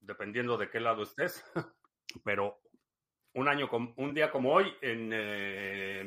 dependiendo 0.05 0.57
de 0.57 0.69
qué 0.69 0.79
lado 0.79 1.03
estés. 1.03 1.43
Pero 2.23 2.61
un 3.33 3.47
año, 3.47 3.69
un 3.97 4.13
día 4.13 4.31
como 4.31 4.53
hoy, 4.53 4.73
en 4.81 5.09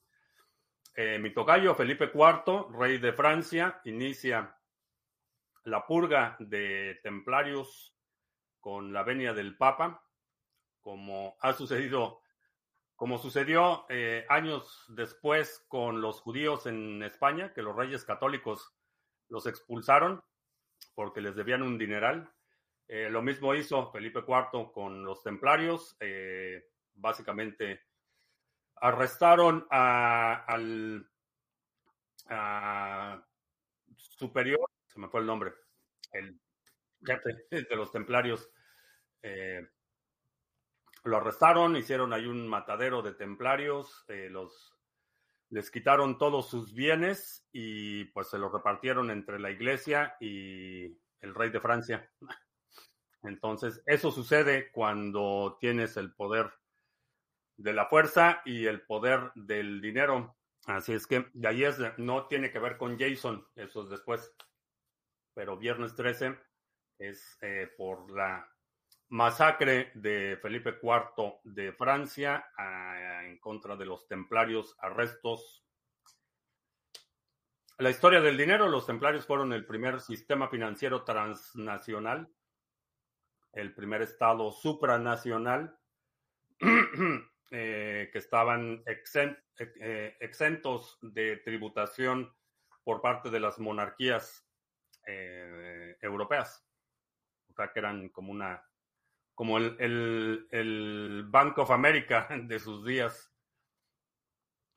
eh, 0.95 1.19
mi 1.19 1.33
tocayo 1.33 1.75
Felipe 1.75 2.11
IV, 2.13 2.77
rey 2.77 2.97
de 2.97 3.13
Francia, 3.13 3.79
inicia 3.85 4.57
la 5.63 5.85
purga 5.85 6.35
de 6.39 6.99
templarios 7.03 7.95
con 8.59 8.91
la 8.91 9.03
venia 9.03 9.33
del 9.33 9.55
Papa 9.55 10.03
como 10.81 11.37
ha 11.41 11.53
sucedido, 11.53 12.21
como 12.99 13.17
sucedió 13.17 13.85
eh, 13.87 14.25
años 14.27 14.83
después 14.89 15.63
con 15.69 16.01
los 16.01 16.19
judíos 16.19 16.65
en 16.65 17.01
España, 17.01 17.53
que 17.53 17.61
los 17.61 17.73
reyes 17.73 18.03
católicos 18.03 18.75
los 19.29 19.45
expulsaron 19.45 20.21
porque 20.95 21.21
les 21.21 21.33
debían 21.33 21.61
un 21.61 21.77
dineral. 21.77 22.29
Eh, 22.89 23.07
lo 23.09 23.21
mismo 23.21 23.55
hizo 23.55 23.89
Felipe 23.93 24.19
IV 24.27 24.73
con 24.73 25.05
los 25.05 25.23
templarios. 25.23 25.95
Eh, 26.01 26.61
básicamente 26.93 27.85
arrestaron 28.75 29.65
al 29.69 31.09
superior, 33.95 34.69
se 34.87 34.99
me 34.99 35.07
fue 35.07 35.21
el 35.21 35.25
nombre, 35.25 35.53
el 36.11 36.37
jefe 37.05 37.45
de 37.49 37.75
los 37.77 37.93
templarios. 37.93 38.51
Lo 41.03 41.17
arrestaron, 41.17 41.75
hicieron 41.75 42.13
ahí 42.13 42.25
un 42.25 42.47
matadero 42.47 43.01
de 43.01 43.13
templarios, 43.13 44.05
eh, 44.07 44.29
los, 44.29 44.77
les 45.49 45.71
quitaron 45.71 46.17
todos 46.17 46.49
sus 46.49 46.73
bienes 46.73 47.47
y 47.51 48.05
pues 48.05 48.29
se 48.29 48.37
los 48.37 48.51
repartieron 48.51 49.09
entre 49.11 49.39
la 49.39 49.51
iglesia 49.51 50.15
y 50.19 50.85
el 51.21 51.35
rey 51.35 51.49
de 51.49 51.61
Francia. 51.61 52.09
Entonces, 53.23 53.81
eso 53.85 54.11
sucede 54.11 54.71
cuando 54.71 55.57
tienes 55.59 55.97
el 55.97 56.13
poder 56.13 56.51
de 57.57 57.73
la 57.73 57.85
fuerza 57.87 58.41
y 58.45 58.65
el 58.65 58.81
poder 58.81 59.31
del 59.35 59.81
dinero. 59.81 60.37
Así 60.65 60.93
es 60.93 61.07
que 61.07 61.29
de 61.33 61.47
ahí 61.47 61.63
es, 61.63 61.77
no 61.97 62.27
tiene 62.27 62.51
que 62.51 62.59
ver 62.59 62.77
con 62.77 62.97
Jason, 62.97 63.45
eso 63.55 63.83
es 63.83 63.89
después. 63.89 64.33
Pero 65.33 65.57
viernes 65.57 65.95
13 65.95 66.37
es 66.99 67.37
eh, 67.41 67.69
por 67.77 68.11
la 68.11 68.47
masacre 69.09 69.91
de 69.95 70.37
Felipe 70.41 70.77
IV 70.81 71.39
de 71.43 71.73
Francia 71.73 72.45
en 73.23 73.39
contra 73.39 73.75
de 73.75 73.85
los 73.85 74.07
templarios, 74.07 74.75
arrestos. 74.79 75.65
La 77.77 77.89
historia 77.89 78.21
del 78.21 78.37
dinero, 78.37 78.67
los 78.67 78.85
templarios 78.85 79.25
fueron 79.25 79.53
el 79.53 79.65
primer 79.65 80.01
sistema 80.01 80.47
financiero 80.49 81.03
transnacional, 81.03 82.29
el 83.53 83.73
primer 83.73 84.01
estado 84.01 84.51
supranacional, 84.51 85.79
eh, 87.51 88.09
que 88.11 88.17
estaban 88.19 88.83
eh, 88.85 90.17
exentos 90.19 90.99
de 91.01 91.37
tributación 91.37 92.31
por 92.83 93.01
parte 93.01 93.29
de 93.29 93.39
las 93.39 93.57
monarquías 93.59 94.45
eh, 95.07 95.97
europeas. 96.01 96.63
O 97.49 97.53
sea, 97.53 97.71
que 97.71 97.79
eran 97.79 98.09
como 98.09 98.31
una 98.31 98.68
como 99.39 99.57
el, 99.57 100.47
el, 100.51 101.23
Bank 101.29 101.59
of 101.59 101.71
America 101.71 102.27
de 102.43 102.59
sus 102.59 102.83
días, 102.83 103.33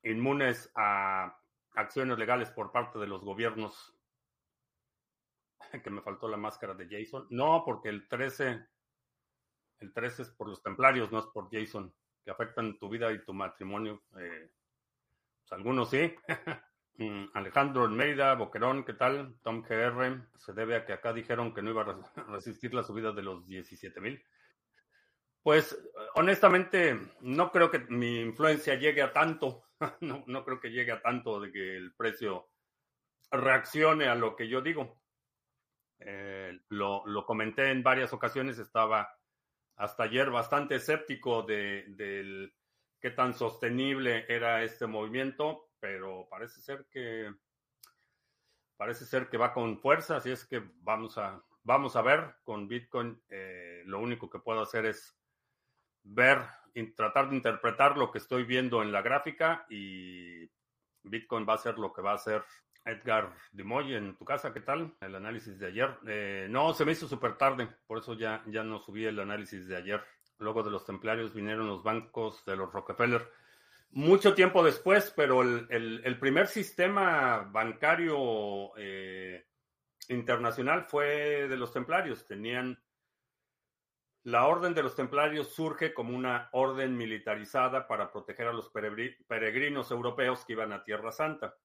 inmunes 0.03 0.71
a 0.73 1.37
acciones 1.75 2.17
legales 2.17 2.49
por 2.49 2.71
parte 2.71 2.97
de 2.97 3.07
los 3.07 3.25
gobiernos. 3.25 3.93
Que 5.83 5.89
me 5.89 6.01
faltó 6.01 6.29
la 6.29 6.37
máscara 6.37 6.75
de 6.75 6.87
Jason. 6.87 7.27
No, 7.29 7.63
porque 7.65 7.89
el 7.89 8.07
13, 8.07 8.65
el 9.79 9.91
13 9.91 10.21
es 10.21 10.29
por 10.29 10.47
los 10.47 10.63
templarios, 10.63 11.11
no 11.11 11.19
es 11.19 11.25
por 11.25 11.49
Jason, 11.51 11.93
que 12.23 12.31
afectan 12.31 12.79
tu 12.79 12.87
vida 12.87 13.11
y 13.11 13.21
tu 13.25 13.33
matrimonio. 13.33 14.03
Eh, 14.17 14.49
pues 15.41 15.51
algunos 15.51 15.89
sí. 15.89 16.15
Mm, 16.95 17.25
Alejandro 17.33 17.85
Almeida, 17.85 18.35
Boquerón, 18.35 18.83
¿qué 18.83 18.93
tal? 18.93 19.35
Tom 19.41 19.63
GR, 19.63 20.27
se 20.37 20.53
debe 20.53 20.75
a 20.75 20.85
que 20.85 20.93
acá 20.93 21.11
dijeron 21.11 21.51
que 21.51 21.63
no 21.63 21.71
iba 21.71 21.81
a 21.81 22.23
resistir 22.27 22.71
la 22.71 22.83
subida 22.83 23.11
de 23.11 23.23
los 23.23 23.47
17 23.47 23.99
mil. 23.99 24.23
Pues 25.43 25.77
honestamente, 26.15 26.97
no 27.19 27.51
creo 27.51 27.69
que 27.69 27.79
mi 27.79 28.21
influencia 28.21 28.75
llegue 28.75 29.01
a 29.01 29.11
tanto. 29.11 29.65
No, 29.99 30.45
creo 30.45 30.61
que 30.61 30.71
llegue 30.71 30.93
a 30.93 31.01
tanto 31.01 31.41
de 31.41 31.51
que 31.51 31.75
el 31.75 31.93
precio 31.93 32.47
reaccione 33.29 34.07
a 34.07 34.15
lo 34.15 34.33
que 34.33 34.47
yo 34.47 34.61
digo. 34.61 35.01
Eh, 35.99 36.57
lo, 36.69 37.03
comenté 37.25 37.69
en 37.69 37.83
varias 37.83 38.13
ocasiones, 38.13 38.57
estaba 38.59 39.13
hasta 39.75 40.03
ayer 40.03 40.29
bastante 40.29 40.75
escéptico 40.75 41.43
de, 41.43 42.49
qué 43.01 43.11
tan 43.11 43.33
sostenible 43.33 44.25
era 44.29 44.63
este 44.63 44.87
movimiento, 44.87 45.71
pero 45.81 46.27
parece 46.29 46.61
ser 46.61 46.85
que 46.89 47.29
parece 48.77 49.05
ser 49.05 49.27
que 49.27 49.37
va 49.37 49.53
con 49.53 49.77
fuerza, 49.79 50.15
así 50.15 50.31
es 50.31 50.45
que 50.45 50.63
vamos 50.79 51.17
a 51.17 51.43
vamos 51.63 51.97
a 51.97 52.01
ver 52.01 52.35
con 52.43 52.69
Bitcoin. 52.69 53.21
Eh, 53.29 53.83
lo 53.85 53.99
único 53.99 54.29
que 54.29 54.39
puedo 54.39 54.61
hacer 54.61 54.85
es 54.85 55.13
ver 56.03 56.39
tratar 56.95 57.29
de 57.29 57.35
interpretar 57.35 57.97
lo 57.97 58.11
que 58.11 58.17
estoy 58.17 58.43
viendo 58.43 58.81
en 58.81 58.91
la 58.91 59.01
gráfica 59.01 59.65
y 59.69 60.49
Bitcoin 61.03 61.45
va 61.47 61.53
a 61.53 61.59
ser 61.59 61.77
lo 61.77 61.93
que 61.93 62.01
va 62.01 62.11
a 62.11 62.15
hacer 62.15 62.43
Edgar 62.85 63.33
Dimoy 63.51 63.93
en 63.93 64.15
tu 64.17 64.25
casa, 64.25 64.53
¿qué 64.53 64.59
tal? 64.59 64.93
El 64.99 65.15
análisis 65.15 65.57
de 65.57 65.67
ayer. 65.67 65.97
Eh, 66.07 66.47
no, 66.49 66.73
se 66.73 66.83
me 66.83 66.91
hizo 66.91 67.07
súper 67.07 67.37
tarde, 67.37 67.67
por 67.87 67.99
eso 67.99 68.13
ya, 68.13 68.43
ya 68.47 68.63
no 68.63 68.79
subí 68.79 69.05
el 69.05 69.19
análisis 69.19 69.67
de 69.67 69.77
ayer. 69.77 70.03
Luego 70.39 70.63
de 70.63 70.71
los 70.71 70.85
templarios 70.85 71.33
vinieron 71.33 71.67
los 71.67 71.83
bancos 71.83 72.43
de 72.45 72.55
los 72.55 72.71
Rockefeller. 72.73 73.29
Mucho 73.91 74.33
tiempo 74.33 74.63
después, 74.63 75.13
pero 75.15 75.43
el, 75.43 76.17
primer 76.19 76.47
sistema 76.47 77.47
bancario 77.51 78.75
eh, 78.75 79.45
internacional 80.09 80.83
fue 80.83 81.47
de 81.47 81.57
los 81.57 81.71
templarios. 81.71 82.25
Tenían 82.25 82.82
la 84.23 84.47
Orden 84.47 84.73
de 84.73 84.83
los 84.83 84.95
Templarios 84.95 85.49
surge 85.49 85.93
como 85.93 86.15
una 86.15 86.49
orden 86.53 86.95
militarizada 86.95 87.87
para 87.87 88.09
proteger 88.09 88.47
a 88.47 88.53
los 88.53 88.69
peregrinos 88.69 89.91
europeos 89.91 90.45
que 90.45 90.53
iban 90.53 90.71
a 90.71 90.83
Tierra 90.83 91.11
Santa. 91.11 91.57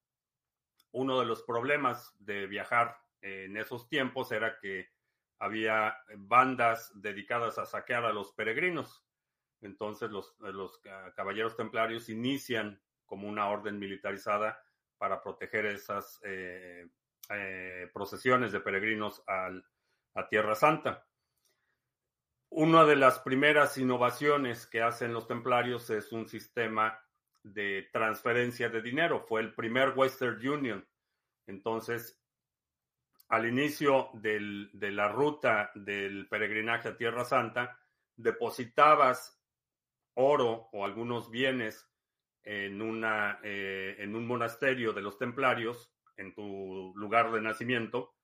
Uno 0.90 1.20
de 1.20 1.26
los 1.26 1.42
problemas 1.44 2.16
de 2.18 2.46
viajar 2.48 2.98
en 3.20 3.56
esos 3.56 3.88
tiempos 3.88 4.32
era 4.32 4.58
que 4.58 4.88
había 5.38 5.98
bandas 6.16 6.90
dedicadas 7.00 7.58
a 7.58 7.66
saquear 7.66 8.04
a 8.04 8.12
los 8.12 8.32
peregrinos. 8.32 9.04
Entonces 9.60 10.10
los, 10.10 10.34
caballeros 11.14 11.56
templarios 11.56 12.08
inician 12.08 12.82
como 13.06 13.28
una 13.28 13.48
orden 13.48 13.78
militarizada 13.78 14.60
para 14.98 15.22
proteger 15.22 15.66
esas 15.66 16.20
eh, 16.24 16.88
eh, 17.30 17.88
procesiones 17.94 18.50
de 18.50 18.60
peregrinos 18.60 19.22
a 19.28 20.28
Tierra 20.28 20.56
Santa. 20.56 21.07
Una 22.50 22.84
de 22.84 22.96
las 22.96 23.18
primeras 23.18 23.76
innovaciones 23.76 24.66
que 24.66 24.80
hacen 24.80 25.12
los 25.12 25.26
templarios 25.26 25.90
es 25.90 26.12
un 26.12 26.28
sistema 26.28 26.98
de 27.42 27.88
transferencia 27.92 28.68
de 28.70 28.80
dinero. 28.80 29.20
Fue 29.20 29.42
el 29.42 29.54
primer 29.54 29.92
Western 29.94 30.46
Union. 30.46 30.88
Entonces, 31.46 32.18
al 33.28 33.46
inicio 33.46 34.08
de 34.14 34.90
la 34.90 35.08
ruta 35.08 35.70
del 35.74 36.26
peregrinaje 36.28 36.88
a 36.88 36.96
Tierra 36.96 37.24
Santa, 37.24 37.78
depositabas 38.16 39.38
oro 40.14 40.68
o 40.72 40.84
algunos 40.84 41.30
bienes 41.30 41.86
en, 42.42 42.80
eh, 43.42 43.96
en 43.98 44.16
un 44.16 44.26
monasterio 44.26 44.94
de 44.94 45.02
los 45.02 45.18
templarios, 45.18 45.92
en 46.16 46.34
tu 46.34 46.92
lugar 46.96 47.30
de 47.30 47.42
nacimiento, 47.42 48.17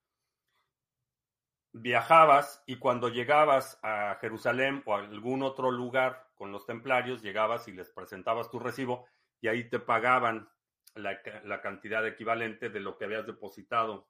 viajabas 1.75 2.62
y 2.67 2.76
cuando 2.76 3.09
llegabas 3.09 3.79
a 3.82 4.17
Jerusalén 4.21 4.82
o 4.87 4.94
a 4.94 5.00
algún 5.00 5.43
otro 5.43 5.73
lugar 5.73 6.29
con 6.37 6.53
los 6.53 6.67
templarios, 6.67 7.21
llegabas 7.21 7.67
y 7.67 7.73
les 7.73 7.91
presentabas 7.91 8.49
tu 8.49 8.61
recibo 8.61 9.06
y 9.41 9.49
ahí 9.49 9.69
te 9.69 9.81
pagaban 9.81 10.49
la, 10.94 11.61
cantidad 11.61 12.06
equivalente 12.06 12.71
de 12.71 12.79
lo 12.79 12.97
que 12.97 13.05
habías 13.05 13.26
depositado 13.26 14.09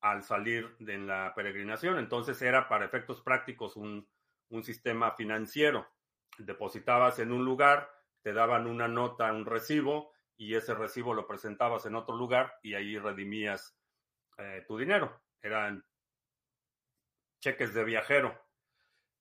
al 0.00 0.22
salir 0.22 0.74
de 0.78 0.96
la 0.96 1.34
peregrinación. 1.36 1.98
Entonces 1.98 2.40
era 2.40 2.68
para 2.68 2.86
efectos 2.86 3.20
prácticos 3.20 3.76
un, 3.76 4.08
un 4.48 4.64
sistema 4.64 5.10
financiero. 5.12 5.86
Depositabas 6.38 7.18
en 7.18 7.32
un 7.32 7.44
lugar, 7.44 7.90
te 8.22 8.32
daban 8.32 8.66
una 8.66 8.88
nota, 8.88 9.30
un 9.30 9.44
recibo, 9.44 10.12
y 10.38 10.54
ese 10.54 10.72
recibo 10.72 11.12
lo 11.12 11.26
presentabas 11.26 11.84
en 11.84 11.96
otro 11.96 12.16
lugar 12.16 12.54
y 12.62 12.72
ahí 12.72 12.96
redimías 12.96 13.76
eh, 14.38 14.64
tu 14.66 14.78
dinero. 14.78 15.20
Eran 15.42 15.84
cheques 17.40 17.74
de 17.74 17.84
viajero. 17.84 18.38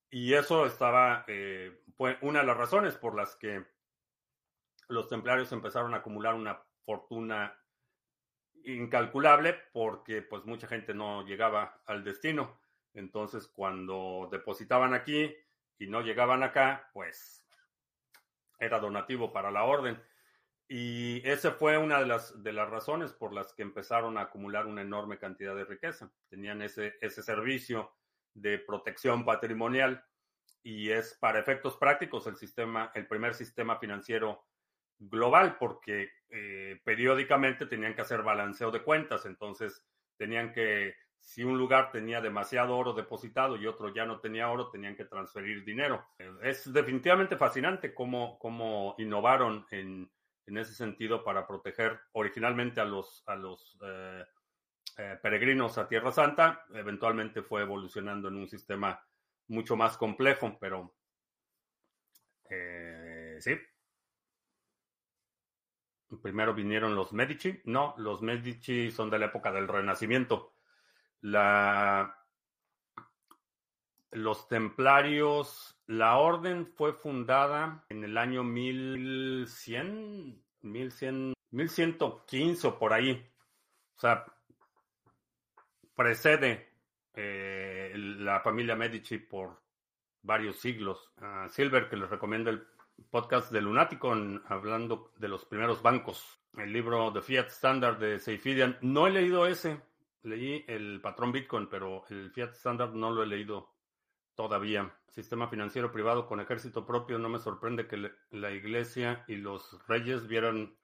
Y 0.10 0.34
eso 0.34 0.66
estaba, 0.66 1.24
eh, 1.28 1.84
una 2.22 2.40
de 2.40 2.46
las 2.46 2.58
razones 2.58 2.96
por 2.96 3.16
las 3.16 3.36
que 3.36 3.66
los 4.88 5.08
templarios 5.08 5.52
empezaron 5.52 5.94
a 5.94 5.98
acumular 5.98 6.34
una 6.34 6.64
fortuna 6.84 7.56
incalculable 8.64 9.56
porque 9.72 10.22
pues 10.22 10.46
mucha 10.46 10.68
gente 10.68 10.94
no 10.94 11.26
llegaba 11.26 11.82
al 11.86 12.04
destino. 12.04 12.60
Entonces 12.94 13.48
cuando 13.48 14.28
depositaban 14.32 14.94
aquí 14.94 15.36
y 15.78 15.88
no 15.88 16.02
llegaban 16.02 16.44
acá, 16.44 16.90
pues 16.94 17.46
era 18.60 18.80
donativo 18.80 19.32
para 19.32 19.52
la 19.52 19.64
orden. 19.64 20.02
Y 20.68 21.28
esa 21.28 21.52
fue 21.52 21.78
una 21.78 22.00
de 22.00 22.08
las, 22.08 22.44
de 22.44 22.54
las 22.54 22.70
razones 22.70 23.14
por 23.14 23.34
las 23.34 23.54
que 23.54 23.62
empezaron 23.62 24.18
a 24.18 24.22
acumular 24.22 24.68
una 24.68 24.82
enorme 24.82 25.18
cantidad 25.18 25.56
de 25.56 25.66
riqueza. 25.66 26.12
Tenían 26.30 26.62
ese, 26.62 26.98
ese 27.02 27.24
servicio 27.24 27.92
de 28.34 28.60
protección 28.60 29.26
patrimonial 29.26 30.04
y 30.64 30.90
es 30.92 31.18
para 31.20 31.40
efectos 31.40 31.78
prácticos 31.78 32.28
el 32.28 32.36
sistema, 32.36 32.92
el 32.96 33.08
primer 33.08 33.34
sistema 33.34 33.78
financiero 33.78 34.46
global, 35.00 35.58
porque 35.58 36.10
eh, 36.30 36.82
periódicamente 36.84 37.66
tenían 37.66 37.96
que 37.96 38.02
hacer 38.02 38.22
balanceo 38.22 38.70
de 38.72 38.84
cuentas, 38.84 39.26
entonces 39.26 39.86
tenían 40.18 40.52
que, 40.52 40.96
si 41.20 41.44
un 41.44 41.58
lugar 41.58 41.92
tenía 41.92 42.20
demasiado 42.20 42.78
oro 42.78 42.94
depositado 42.94 43.56
y 43.56 43.66
otro 43.66 43.94
ya 43.94 44.06
no 44.06 44.20
tenía 44.20 44.50
oro, 44.50 44.70
tenían 44.70 44.96
que 44.96 45.06
transferir 45.06 45.64
dinero. 45.64 46.06
Es 46.42 46.72
definitivamente 46.72 47.38
fascinante 47.38 47.94
cómo, 47.94 48.38
cómo 48.40 48.96
innovaron 48.98 49.66
en, 49.72 50.12
en 50.46 50.58
ese 50.58 50.74
sentido 50.74 51.24
para 51.24 51.48
proteger 51.48 52.00
originalmente 52.12 52.82
a 52.82 52.86
los, 52.86 53.24
a 53.28 53.36
los 53.36 53.78
eh, 53.82 54.26
eh, 54.98 55.18
peregrinos 55.22 55.78
a 55.78 55.88
Tierra 55.88 56.12
Santa. 56.12 56.66
Eventualmente 56.74 57.42
fue 57.42 57.62
evolucionando 57.62 58.28
en 58.28 58.36
un 58.36 58.48
sistema 58.48 59.04
mucho 59.48 59.76
más 59.76 59.98
complejo, 59.98 60.58
pero 60.60 60.96
eh, 62.50 63.38
sí. 63.40 63.58
Primero 66.22 66.54
vinieron 66.54 66.96
los 66.96 67.14
Medici. 67.14 67.62
No, 67.66 67.94
los 67.98 68.22
Medici 68.22 68.92
son 68.92 69.10
de 69.10 69.20
la 69.20 69.28
época 69.28 69.52
del 69.52 69.68
Renacimiento. 69.68 70.56
La, 71.22 72.20
los 74.12 74.48
templarios, 74.48 75.80
la 75.86 76.18
orden 76.18 76.68
fue 76.68 76.94
fundada 76.94 77.86
en 77.90 78.04
el 78.04 78.18
año 78.18 78.44
1100, 78.44 80.44
1100, 80.62 81.34
1115 81.52 82.68
o 82.68 82.80
por 82.80 82.94
ahí. 82.94 83.32
O 83.96 84.00
sea, 84.00 84.26
precede 86.00 86.70
eh, 87.14 87.92
la 87.94 88.40
familia 88.40 88.74
Medici 88.74 89.18
por 89.18 89.60
varios 90.22 90.56
siglos. 90.56 91.12
Silver, 91.50 91.90
que 91.90 91.98
les 91.98 92.10
recomiendo 92.10 92.50
el 92.50 92.66
podcast 93.12 93.52
de 93.52 93.60
Lunático 93.60 94.16
hablando 94.46 95.12
de 95.18 95.28
los 95.28 95.44
primeros 95.44 95.82
bancos. 95.82 96.40
El 96.58 96.72
libro 96.72 97.12
de 97.12 97.22
Fiat 97.22 97.48
Standard 97.48 98.00
de 98.00 98.18
Seifidian. 98.18 98.78
No 98.80 99.08
he 99.08 99.12
leído 99.12 99.46
ese. 99.46 99.82
Leí 100.24 100.64
el 100.70 101.02
patrón 101.02 101.34
Bitcoin, 101.34 101.68
pero 101.68 102.06
el 102.10 102.32
Fiat 102.32 102.54
Standard 102.54 102.94
no 102.94 103.12
lo 103.12 103.22
he 103.22 103.28
leído 103.28 103.76
todavía. 104.36 104.96
Sistema 105.10 105.50
financiero 105.50 105.92
privado 105.92 106.28
con 106.28 106.40
ejército 106.40 106.86
propio. 106.86 107.20
No 107.20 107.28
me 107.28 107.40
sorprende 107.40 107.88
que 107.88 108.10
la 108.32 108.52
iglesia 108.52 109.26
y 109.28 109.36
los 109.36 109.86
reyes 109.86 110.30
vieran 110.30 110.78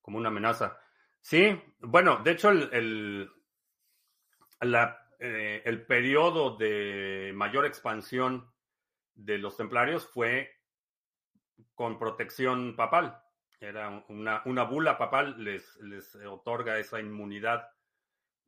como 0.00 0.16
una 0.16 0.30
amenaza. 0.30 0.80
Sí, 1.20 1.54
bueno, 1.80 2.22
de 2.24 2.30
hecho 2.30 2.48
el 2.48 3.30
eh, 5.18 5.62
el 5.64 5.86
periodo 5.86 6.56
de 6.56 7.32
mayor 7.34 7.66
expansión 7.66 8.50
de 9.14 9.38
los 9.38 9.56
templarios 9.56 10.06
fue 10.06 10.50
con 11.74 11.98
protección 11.98 12.76
papal. 12.76 13.20
Era 13.60 14.04
una, 14.08 14.42
una 14.44 14.64
bula 14.64 14.98
papal, 14.98 15.42
les, 15.42 15.76
les 15.76 16.14
otorga 16.16 16.78
esa 16.78 17.00
inmunidad 17.00 17.68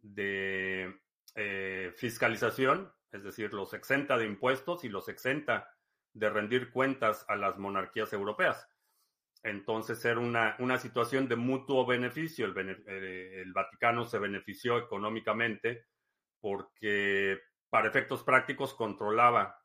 de 0.01 1.01
eh, 1.35 1.93
fiscalización, 1.97 2.93
es 3.13 3.23
decir, 3.25 3.53
los 3.53 3.73
exenta 3.73 4.19
de 4.19 4.27
impuestos 4.27 4.85
y 4.85 4.89
los 4.89 5.09
exenta 5.09 5.71
de 6.13 6.31
rendir 6.31 6.71
cuentas 6.71 7.25
a 7.29 7.37
las 7.37 7.59
monarquías 7.59 8.13
europeas. 8.13 8.69
Entonces 9.43 10.05
era 10.05 10.19
una, 10.19 10.57
una 10.59 10.79
situación 10.79 11.29
de 11.29 11.37
mutuo 11.37 11.87
beneficio. 11.87 12.47
El, 12.47 12.85
eh, 12.87 13.43
el, 13.43 13.53
Vaticano 13.53 14.05
se 14.05 14.19
benefició 14.19 14.79
económicamente 14.79 15.87
porque 16.47 17.41
para 17.69 17.89
efectos 17.89 18.23
prácticos 18.23 18.73
controlaba 18.73 19.61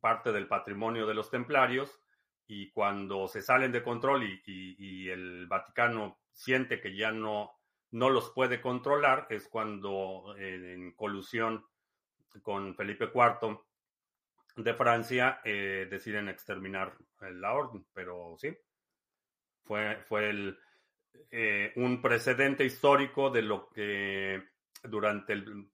parte 0.00 0.32
del 0.32 0.48
patrimonio 0.48 1.06
de 1.06 1.14
los 1.14 1.30
templarios 1.30 2.02
y 2.48 2.72
cuando 2.72 3.28
se 3.28 3.42
salen 3.42 3.70
de 3.70 3.84
control 3.84 4.24
y, 4.44 5.08
el 5.08 5.46
Vaticano 5.46 6.18
siente 6.32 6.80
que 6.80 6.96
ya 6.96 7.12
no, 7.12 7.52
no 7.92 8.10
los 8.10 8.32
puede 8.32 8.60
controlar, 8.60 9.28
es 9.30 9.46
cuando 9.46 10.34
en 10.36 10.96
colusión 10.96 11.64
con 12.42 12.74
Felipe 12.74 13.12
IV 13.14 13.60
de 14.56 14.74
Francia 14.74 15.40
eh, 15.44 15.86
deciden 15.88 16.28
exterminar 16.28 16.98
la 17.20 17.52
orden. 17.52 17.86
Pero 17.94 18.34
sí, 18.36 18.52
fue, 19.62 20.02
fue 20.08 20.56
eh, 21.30 21.72
un 21.76 22.02
precedente 22.02 22.64
histórico 22.64 23.30
de 23.30 23.42
lo 23.42 23.68
que 23.68 24.57
durante 24.84 25.32
el 25.32 25.70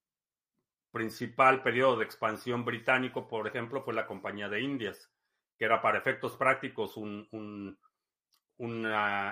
principal 0.92 1.62
periodo 1.62 1.98
de 1.98 2.04
expansión 2.04 2.64
británico, 2.64 3.26
por 3.26 3.46
ejemplo, 3.48 3.82
fue 3.82 3.94
la 3.94 4.06
Compañía 4.06 4.48
de 4.48 4.60
Indias, 4.60 5.10
que 5.58 5.64
era 5.64 5.82
para 5.82 5.98
efectos 5.98 6.36
prácticos 6.36 6.96
una 6.96 7.76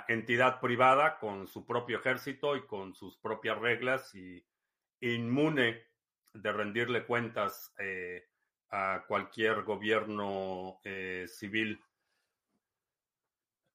entidad 0.08 0.60
privada 0.60 1.18
con 1.18 1.46
su 1.46 1.64
propio 1.64 1.98
ejército 1.98 2.56
y 2.56 2.66
con 2.66 2.94
sus 2.94 3.16
propias 3.18 3.58
reglas 3.58 4.14
y 4.14 4.44
inmune 5.00 5.86
de 6.32 6.52
rendirle 6.52 7.06
cuentas 7.06 7.74
eh, 7.78 8.28
a 8.70 9.04
cualquier 9.06 9.62
gobierno 9.62 10.80
eh, 10.82 11.26
civil 11.28 11.80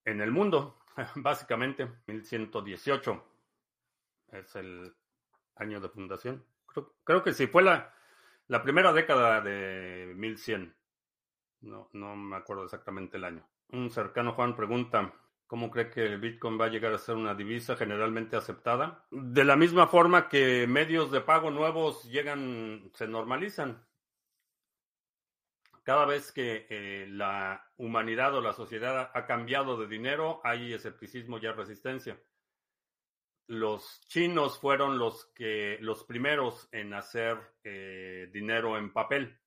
en 0.05 0.21
el 0.21 0.31
mundo, 0.31 0.79
básicamente, 1.15 1.87
1118 2.07 3.23
es 4.31 4.55
el 4.55 4.95
año 5.59 5.79
de 5.79 5.89
fundación. 5.89 6.43
Creo, 7.03 7.23
que 7.23 7.33
sí, 7.33 7.47
fue 7.47 7.63
la, 7.63 7.93
la 8.47 8.61
primera 8.61 8.93
década 8.93 9.41
de 9.41 10.13
1100. 10.15 10.75
No, 11.61 11.89
no 11.93 12.15
me 12.15 12.35
acuerdo 12.35 12.65
exactamente 12.65 13.17
el 13.17 13.23
año. 13.23 13.47
Un 13.69 13.89
cercano 13.89 14.33
Juan 14.33 14.55
pregunta, 14.55 15.13
¿cómo 15.47 15.71
cree 15.71 15.89
que 15.89 16.05
el 16.05 16.19
Bitcoin 16.19 16.59
va 16.59 16.65
a 16.65 16.69
llegar 16.69 16.93
a 16.93 16.99
ser 16.99 17.15
una 17.15 17.33
divisa 17.33 17.75
generalmente 17.75 18.35
aceptada? 18.35 19.05
De 19.11 19.43
la 19.43 19.55
misma 19.55 19.87
forma 19.87 20.29
que 20.29 20.67
medios 20.67 21.11
de 21.11 21.21
pago 21.21 21.49
nuevos 21.49 22.03
llegan, 22.03 22.91
se 22.93 23.07
normalizan. 23.07 23.83
Cada 25.83 26.05
vez 26.05 26.31
que 26.31 26.67
eh, 26.69 27.07
la 27.09 27.71
humanidad 27.77 28.35
o 28.35 28.41
la 28.41 28.53
sociedad 28.53 29.09
ha 29.13 29.25
cambiado 29.25 29.77
de 29.77 29.87
dinero, 29.87 30.41
hay 30.43 30.73
escepticismo 30.73 31.37
y 31.37 31.47
resistencia 31.47 32.19
los 33.47 34.01
chinos 34.07 34.59
fueron 34.59 34.97
los 34.99 35.25
que 35.33 35.77
los 35.81 36.03
primeros 36.03 36.67
en 36.71 36.93
hacer 36.93 37.37
eh, 37.63 38.29
dinero 38.31 38.77
en 38.77 38.91
papel. 38.91 39.39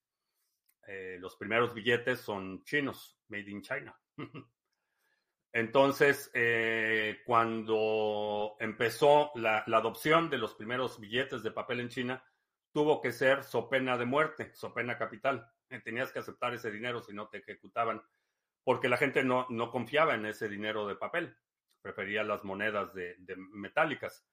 Eh, 0.87 1.17
los 1.19 1.35
primeros 1.35 1.73
billetes 1.73 2.19
son 2.19 2.63
chinos, 2.63 3.19
made 3.29 3.49
in 3.49 3.61
China. 3.61 3.97
Entonces, 5.53 6.31
cuando 7.25 8.55
empezó 8.57 9.31
la, 9.35 9.65
la, 9.67 9.77
adopción 9.77 10.29
de 10.29 10.37
los 10.37 10.55
primeros 10.55 10.97
billetes 10.97 11.43
de 11.43 11.51
papel 11.51 11.81
en 11.81 11.89
China, 11.89 12.23
tuvo 12.71 13.01
que 13.01 13.11
ser 13.11 13.43
so 13.43 13.69
pena 13.69 13.97
de 13.97 14.05
muerte, 14.05 14.51
so 14.53 14.73
pena 14.73 14.97
capital. 14.97 15.51
Tenías 15.83 16.11
que 16.11 16.19
aceptar 16.19 16.53
ese 16.53 16.71
dinero 16.71 17.01
si 17.01 17.13
no 17.13 17.27
te 17.27 17.39
ejecutaban, 17.39 18.01
porque 18.63 18.89
la 18.89 18.97
gente 18.97 19.23
no, 19.23 19.45
no 19.49 19.71
confiaba 19.71 20.15
en 20.15 20.25
ese 20.25 20.47
dinero 20.47 20.87
de 20.87 20.95
papel, 20.95 21.35
prefería 21.81 22.23
las 22.23 22.43
monedas 22.43 22.93
de, 22.93 23.17
metálicas. 23.51 24.25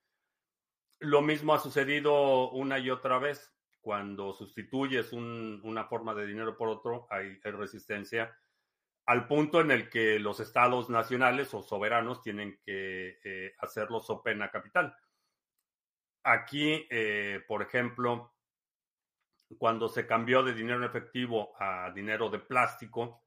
Lo 1.01 1.23
mismo 1.23 1.55
ha 1.55 1.59
sucedido 1.59 2.51
una 2.51 2.79
y 2.79 2.91
otra 2.91 3.19
vez. 3.19 3.55
Cuando 3.81 4.33
sustituyes 4.33 5.13
un, 5.13 5.61
una 5.65 5.85
forma 5.85 6.15
de 6.15 6.27
dinero 6.27 6.57
por 6.57 6.69
otro, 6.69 7.07
hay, 7.11 7.41
resistencia 7.43 8.37
al 9.07 9.27
punto 9.27 9.63
en 9.63 9.71
el 9.71 9.89
que 9.89 10.19
los 10.19 10.39
estados 10.39 10.91
nacionales 10.91 11.55
o 11.55 11.63
soberanos 11.63 12.21
tienen 12.21 12.61
que 12.63 13.19
eh, 13.25 13.55
hacerlo 13.61 14.01
so 14.01 14.23
pena 14.23 14.51
capital. 14.51 14.95
Aquí, 16.25 16.87
eh, 16.91 17.43
por 17.49 17.63
ejemplo, 17.63 18.35
cuando 19.57 19.89
se 19.89 20.07
cambió 20.07 20.43
de 20.43 20.53
dinero 20.53 20.85
efectivo 20.85 21.55
a 21.59 21.91
dinero 21.95 22.29
de 22.29 22.41
plástico, 22.41 23.23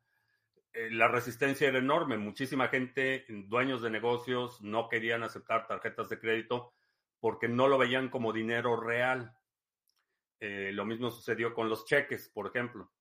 la 0.73 1.07
resistencia 1.07 1.67
era 1.67 1.79
enorme. 1.79 2.17
Muchísima 2.17 2.67
gente, 2.67 3.25
dueños 3.27 3.81
de 3.81 3.89
negocios, 3.89 4.61
no 4.61 4.87
querían 4.87 5.23
aceptar 5.23 5.67
tarjetas 5.67 6.09
de 6.09 6.19
crédito 6.19 6.73
porque 7.19 7.47
no 7.47 7.67
lo 7.67 7.77
veían 7.77 8.09
como 8.09 8.33
dinero 8.33 8.75
real. 8.77 9.37
Eh, 10.39 10.71
lo 10.73 10.85
mismo 10.85 11.11
sucedió 11.11 11.53
con 11.53 11.69
los 11.69 11.85
cheques, 11.85 12.29
por 12.29 12.47
ejemplo. 12.47 12.91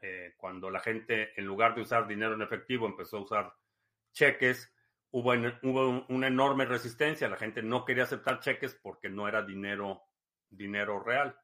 Eh, 0.00 0.34
cuando 0.38 0.70
la 0.70 0.80
gente, 0.80 1.38
en 1.38 1.46
lugar 1.46 1.74
de 1.74 1.82
usar 1.82 2.06
dinero 2.06 2.34
en 2.34 2.42
efectivo, 2.42 2.86
empezó 2.86 3.18
a 3.18 3.22
usar 3.22 3.54
cheques, 4.12 4.74
hubo, 5.10 5.32
hubo 5.62 6.06
una 6.08 6.28
enorme 6.28 6.64
resistencia. 6.64 7.28
La 7.28 7.36
gente 7.36 7.62
no 7.62 7.84
quería 7.84 8.04
aceptar 8.04 8.40
cheques 8.40 8.74
porque 8.74 9.10
no 9.10 9.28
era 9.28 9.42
dinero, 9.42 10.04
dinero 10.48 11.00
real. 11.00 11.38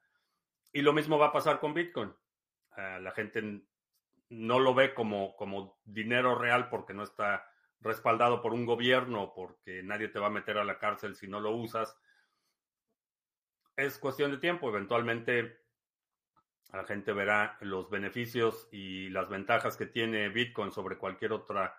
Y 0.73 0.81
lo 0.81 0.95
mismo 0.95 1.19
va 1.19 1.27
a 1.27 1.33
pasar 1.33 1.61
con 1.61 1.75
Bitcoin. 1.75 2.09
Uh, 2.75 2.99
la 3.03 3.11
gente 3.11 3.63
no 4.33 4.59
lo 4.59 4.75
ve 4.75 4.95
como, 4.95 5.37
como 5.37 5.79
dinero 5.85 6.35
real 6.35 6.69
porque 6.69 6.95
no 6.95 7.03
está 7.03 7.47
respaldado 7.81 8.41
por 8.41 8.55
un 8.55 8.65
gobierno, 8.65 9.33
porque 9.35 9.83
nadie 9.83 10.09
te 10.09 10.19
va 10.19 10.29
a 10.29 10.31
meter 10.31 10.57
a 10.57 10.65
la 10.65 10.79
cárcel 10.79 11.15
si 11.17 11.29
no 11.29 11.41
lo 11.41 11.51
usas. 11.51 11.97
Es 13.77 13.99
cuestión 13.99 14.31
de 14.31 14.39
tiempo. 14.39 14.69
Eventualmente 14.69 15.61
la 16.73 16.85
gente 16.85 17.13
verá 17.13 17.59
los 17.61 17.91
beneficios 17.91 18.69
y 18.73 19.11
las 19.11 19.29
ventajas 19.29 19.77
que 19.77 19.87
tiene 19.87 20.31
Bitcoin 20.31 20.73
sobre 20.73 20.97
cualquier 20.97 21.33
otra 21.33 21.77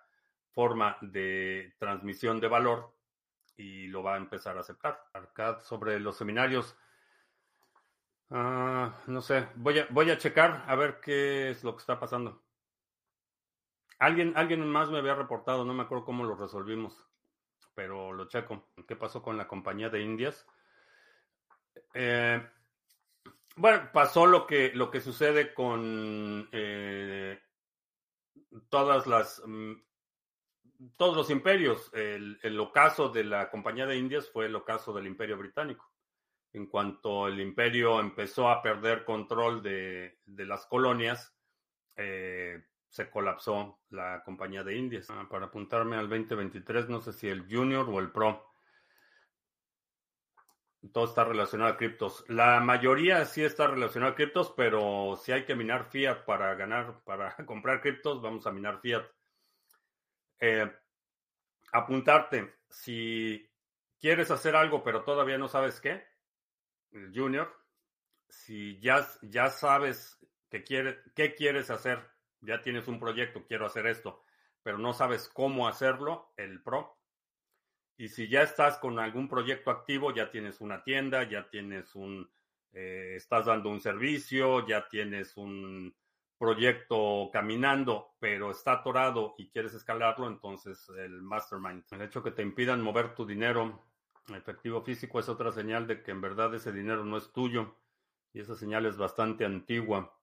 forma 0.52 0.98
de 1.02 1.74
transmisión 1.80 2.40
de 2.40 2.48
valor 2.48 2.94
y 3.58 3.88
lo 3.88 4.04
va 4.04 4.16
a 4.16 4.18
empezar 4.18 4.58
a 4.58 4.62
aceptar. 4.62 5.04
Arcad 5.14 5.62
sobre 5.62 6.00
los 6.00 6.18
seminarios. 6.18 6.78
Uh, 8.30 8.90
no 9.08 9.22
sé, 9.22 9.48
voy 9.56 9.80
a, 9.80 9.88
voy 9.90 10.12
a 10.12 10.18
checar 10.18 10.64
a 10.68 10.76
ver 10.76 11.00
qué 11.00 11.52
es 11.52 11.64
lo 11.64 11.76
que 11.76 11.82
está 11.82 12.00
pasando. 12.00 12.43
Alguien, 14.04 14.34
alguien 14.36 14.68
más 14.70 14.90
me 14.90 14.98
había 14.98 15.16
reportado, 15.16 15.64
no 15.64 15.74
me 15.74 15.84
acuerdo 15.84 16.04
cómo 16.04 16.26
lo 16.26 16.36
resolvimos, 16.36 17.08
pero 17.74 18.12
lo 18.12 18.28
checo. 18.28 18.68
¿Qué 18.86 18.98
pasó 18.98 19.22
con 19.22 19.38
la 19.38 19.48
compañía 19.48 19.88
de 19.88 20.02
Indias? 20.02 20.46
Eh, 21.94 22.46
bueno, 23.56 23.90
pasó 23.94 24.26
lo 24.26 24.46
que, 24.46 24.74
lo 24.74 24.92
que 24.92 25.00
sucede 25.00 25.54
con 25.54 26.50
eh, 26.52 27.40
todas 28.68 29.08
las 29.08 29.42
mm, 29.46 29.74
todos 30.98 31.16
los 31.16 31.30
imperios. 31.30 31.90
El, 31.94 32.60
ocaso 32.60 33.08
de 33.08 33.24
la 33.24 33.50
compañía 33.50 33.86
de 33.86 33.96
Indias 33.96 34.30
fue 34.30 34.48
el 34.48 34.56
ocaso 34.58 34.92
del 34.92 35.08
imperio 35.08 35.38
británico 35.38 35.90
en 36.52 36.68
cuanto 36.68 37.30
el 37.30 37.40
imperio 37.40 38.02
empezó 38.02 38.50
a 38.50 38.62
perder 38.62 39.06
control 39.06 39.64
de, 39.64 40.20
de 40.26 40.46
las 40.46 40.66
colonias, 40.66 41.34
eh, 41.96 42.62
se 42.94 43.10
colapsó 43.10 43.80
la 43.90 44.22
compañía 44.24 44.64
de 44.64 44.78
Indias. 44.78 45.10
Ah, 45.10 45.26
para 45.28 45.48
apuntarme 45.48 45.96
al 45.96 46.08
2023, 46.08 46.90
no 46.90 47.02
sé 47.02 47.12
si 47.12 47.28
el 47.28 47.52
Junior 47.52 47.90
o 47.90 48.00
el 48.00 48.12
Pro. 48.12 48.54
Todo 50.92 51.06
está 51.06 51.24
relacionado 51.24 51.72
a 51.72 51.78
criptos. 51.78 52.24
La 52.28 52.60
mayoría 52.60 53.26
sí 53.26 53.44
está 53.44 53.66
relacionado 53.66 54.12
a 54.12 54.16
criptos, 54.16 54.54
pero 54.56 55.16
si 55.16 55.32
hay 55.32 55.44
que 55.44 55.56
minar 55.56 55.90
fiat 55.90 56.24
para 56.24 56.54
ganar, 56.54 57.02
para 57.04 57.36
comprar 57.48 57.82
criptos, 57.82 58.22
vamos 58.22 58.46
a 58.46 58.52
minar 58.52 58.80
fiat. 58.80 59.04
Eh, 60.40 60.72
apuntarte, 61.72 62.58
si 62.70 63.50
quieres 64.00 64.30
hacer 64.30 64.56
algo, 64.56 64.84
pero 64.84 65.04
todavía 65.04 65.40
no 65.40 65.48
sabes 65.48 65.82
qué, 65.82 66.06
junior, 67.12 67.52
si 68.30 68.80
ya, 68.80 69.08
ya 69.24 69.50
sabes 69.50 70.20
que 70.52 70.64
quiere, 70.64 71.00
qué 71.16 71.34
quieres 71.34 71.72
hacer, 71.72 72.12
ya 72.44 72.62
tienes 72.62 72.88
un 72.88 73.00
proyecto, 73.00 73.46
quiero 73.48 73.66
hacer 73.66 73.88
esto, 73.88 74.24
pero 74.62 74.78
no 74.78 74.94
sabes 74.94 75.30
cómo 75.30 75.68
hacerlo, 75.68 76.34
el 76.38 76.62
pro. 76.62 76.98
Y 77.98 78.10
si 78.10 78.28
ya 78.28 78.42
estás 78.42 78.78
con 78.78 79.00
algún 79.00 79.28
proyecto 79.28 79.72
activo, 79.72 80.14
ya 80.14 80.32
tienes 80.32 80.62
una 80.62 80.84
tienda, 80.84 81.24
ya 81.30 81.50
tienes 81.50 81.96
un, 81.96 82.30
eh, 82.72 83.14
estás 83.16 83.46
dando 83.46 83.70
un 83.70 83.80
servicio, 83.80 84.66
ya 84.66 84.88
tienes 84.88 85.38
un 85.38 85.96
proyecto 86.38 87.30
caminando, 87.32 88.16
pero 88.20 88.52
está 88.52 88.74
atorado 88.74 89.36
y 89.38 89.50
quieres 89.50 89.74
escalarlo, 89.74 90.28
entonces 90.28 90.90
el 90.98 91.22
mastermind. 91.22 91.84
El 91.92 92.02
hecho 92.02 92.24
que 92.24 92.32
te 92.32 92.42
impidan 92.42 92.82
mover 92.82 93.16
tu 93.16 93.26
dinero 93.26 93.86
efectivo 94.30 94.82
físico 94.82 95.20
es 95.20 95.30
otra 95.30 95.52
señal 95.52 95.88
de 95.88 96.02
que 96.02 96.12
en 96.12 96.22
verdad 96.22 96.54
ese 96.56 96.72
dinero 96.72 97.04
no 97.04 97.18
es 97.18 97.32
tuyo 97.32 97.78
y 98.34 98.40
esa 98.40 98.56
señal 98.56 98.86
es 98.86 98.98
bastante 98.98 99.46
antigua. 99.46 100.18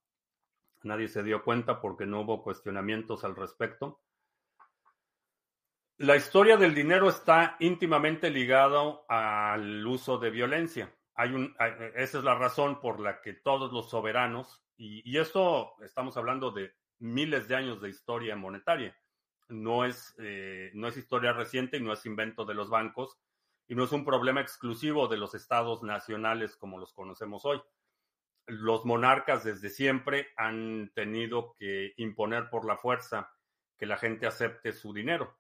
Nadie 0.83 1.09
se 1.09 1.23
dio 1.23 1.43
cuenta 1.45 1.81
porque 1.81 2.07
no 2.07 2.21
hubo 2.21 2.43
cuestionamientos 2.43 3.25
al 3.25 3.37
respecto. 3.37 4.01
La 5.99 6.17
historia 6.17 6.57
del 6.57 6.75
dinero 6.75 7.11
está 7.11 7.57
íntimamente 7.61 8.31
ligado 8.31 9.05
al 9.09 9.87
uso 9.87 10.19
de 10.19 10.31
violencia. 10.31 10.95
Hay 11.15 11.35
un, 11.35 11.55
esa 11.95 12.19
es 12.19 12.25
la 12.25 12.35
razón 12.35 12.81
por 12.81 13.01
la 13.01 13.21
que 13.21 13.35
todos 13.35 13.71
los 13.73 13.91
soberanos, 13.91 14.65
y, 14.79 15.03
y 15.05 15.19
esto 15.19 15.75
estamos 15.83 16.17
hablando 16.17 16.51
de 16.51 16.73
miles 17.01 17.49
de 17.49 17.57
años 17.57 17.83
de 17.83 17.91
historia 17.91 18.35
monetaria, 18.37 18.97
no 19.49 19.85
es, 19.85 20.15
eh, 20.19 20.71
no 20.75 20.89
es 20.89 20.97
historia 20.97 21.33
reciente 21.33 21.77
y 21.77 21.83
no 21.83 21.93
es 21.93 22.07
invento 22.07 22.45
de 22.47 22.55
los 22.55 22.71
bancos, 22.71 23.19
y 23.69 23.75
no 23.75 23.85
es 23.85 23.93
un 23.93 24.05
problema 24.05 24.41
exclusivo 24.41 25.07
de 25.09 25.17
los 25.17 25.35
estados 25.35 25.83
nacionales 25.83 26.57
como 26.57 26.79
los 26.79 26.93
conocemos 26.93 27.45
hoy. 27.45 27.61
Los 28.47 28.85
monarcas 28.85 29.44
desde 29.44 29.68
siempre 29.68 30.28
han 30.37 30.90
tenido 30.94 31.54
que 31.59 31.92
imponer 31.97 32.50
por 32.50 32.64
la 32.64 32.76
fuerza 32.76 33.32
que 33.76 33.87
la 33.87 33.97
gente 33.97 34.26
acepte 34.26 34.73
su 34.73 34.92
dinero. 34.92 35.38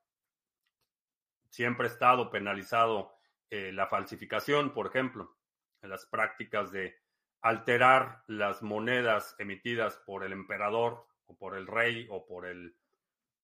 Siempre 1.48 1.88
ha 1.88 1.90
estado 1.90 2.30
penalizado 2.30 3.12
eh, 3.50 3.72
la 3.72 3.86
falsificación, 3.86 4.72
por 4.72 4.86
ejemplo, 4.86 5.36
las 5.82 6.06
prácticas 6.06 6.70
de 6.70 6.96
alterar 7.42 8.22
las 8.26 8.62
monedas 8.62 9.34
emitidas 9.38 9.96
por 10.06 10.24
el 10.24 10.32
emperador 10.32 11.06
o 11.26 11.36
por 11.36 11.56
el 11.56 11.66
rey 11.66 12.06
o 12.10 12.26
por 12.26 12.46
el 12.46 12.76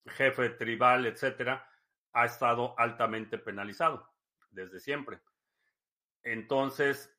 jefe 0.06 0.50
tribal, 0.50 1.06
etcétera, 1.06 1.68
ha 2.12 2.24
estado 2.24 2.78
altamente 2.78 3.38
penalizado 3.38 4.12
desde 4.50 4.80
siempre. 4.80 5.20
Entonces, 6.22 7.15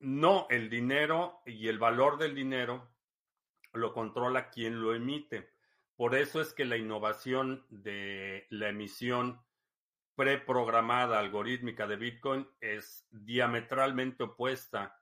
no, 0.00 0.46
el 0.50 0.68
dinero 0.68 1.42
y 1.46 1.68
el 1.68 1.78
valor 1.78 2.18
del 2.18 2.34
dinero 2.34 2.94
lo 3.72 3.92
controla 3.92 4.50
quien 4.50 4.80
lo 4.80 4.94
emite. 4.94 5.50
Por 5.96 6.14
eso 6.14 6.40
es 6.40 6.52
que 6.52 6.64
la 6.64 6.76
innovación 6.76 7.66
de 7.70 8.46
la 8.50 8.68
emisión 8.68 9.40
preprogramada 10.14 11.18
algorítmica 11.18 11.86
de 11.86 11.96
Bitcoin 11.96 12.48
es 12.60 13.06
diametralmente 13.10 14.24
opuesta 14.24 15.00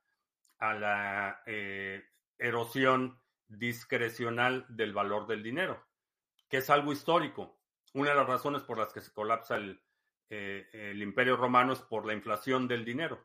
a 0.58 0.74
la 0.74 1.42
eh, 1.46 2.04
erosión 2.38 3.20
discrecional 3.48 4.64
del 4.68 4.92
valor 4.92 5.26
del 5.26 5.42
dinero, 5.42 5.84
que 6.48 6.58
es 6.58 6.70
algo 6.70 6.92
histórico. 6.92 7.58
Una 7.94 8.10
de 8.10 8.16
las 8.16 8.26
razones 8.26 8.62
por 8.62 8.78
las 8.78 8.92
que 8.92 9.02
se 9.02 9.12
colapsa 9.12 9.56
el, 9.56 9.82
eh, 10.30 10.68
el 10.72 11.02
imperio 11.02 11.36
romano 11.36 11.74
es 11.74 11.80
por 11.80 12.06
la 12.06 12.14
inflación 12.14 12.66
del 12.68 12.84
dinero. 12.84 13.22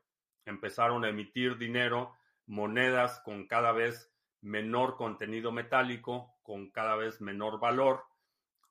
Empezaron 0.48 1.04
a 1.04 1.10
emitir 1.10 1.58
dinero, 1.58 2.16
monedas 2.46 3.20
con 3.20 3.48
cada 3.48 3.74
vez 3.74 4.14
menor 4.40 4.96
contenido 4.96 5.52
metálico, 5.52 6.38
con 6.42 6.72
cada 6.72 6.96
vez 6.96 7.20
menor 7.20 7.60
valor. 7.60 8.06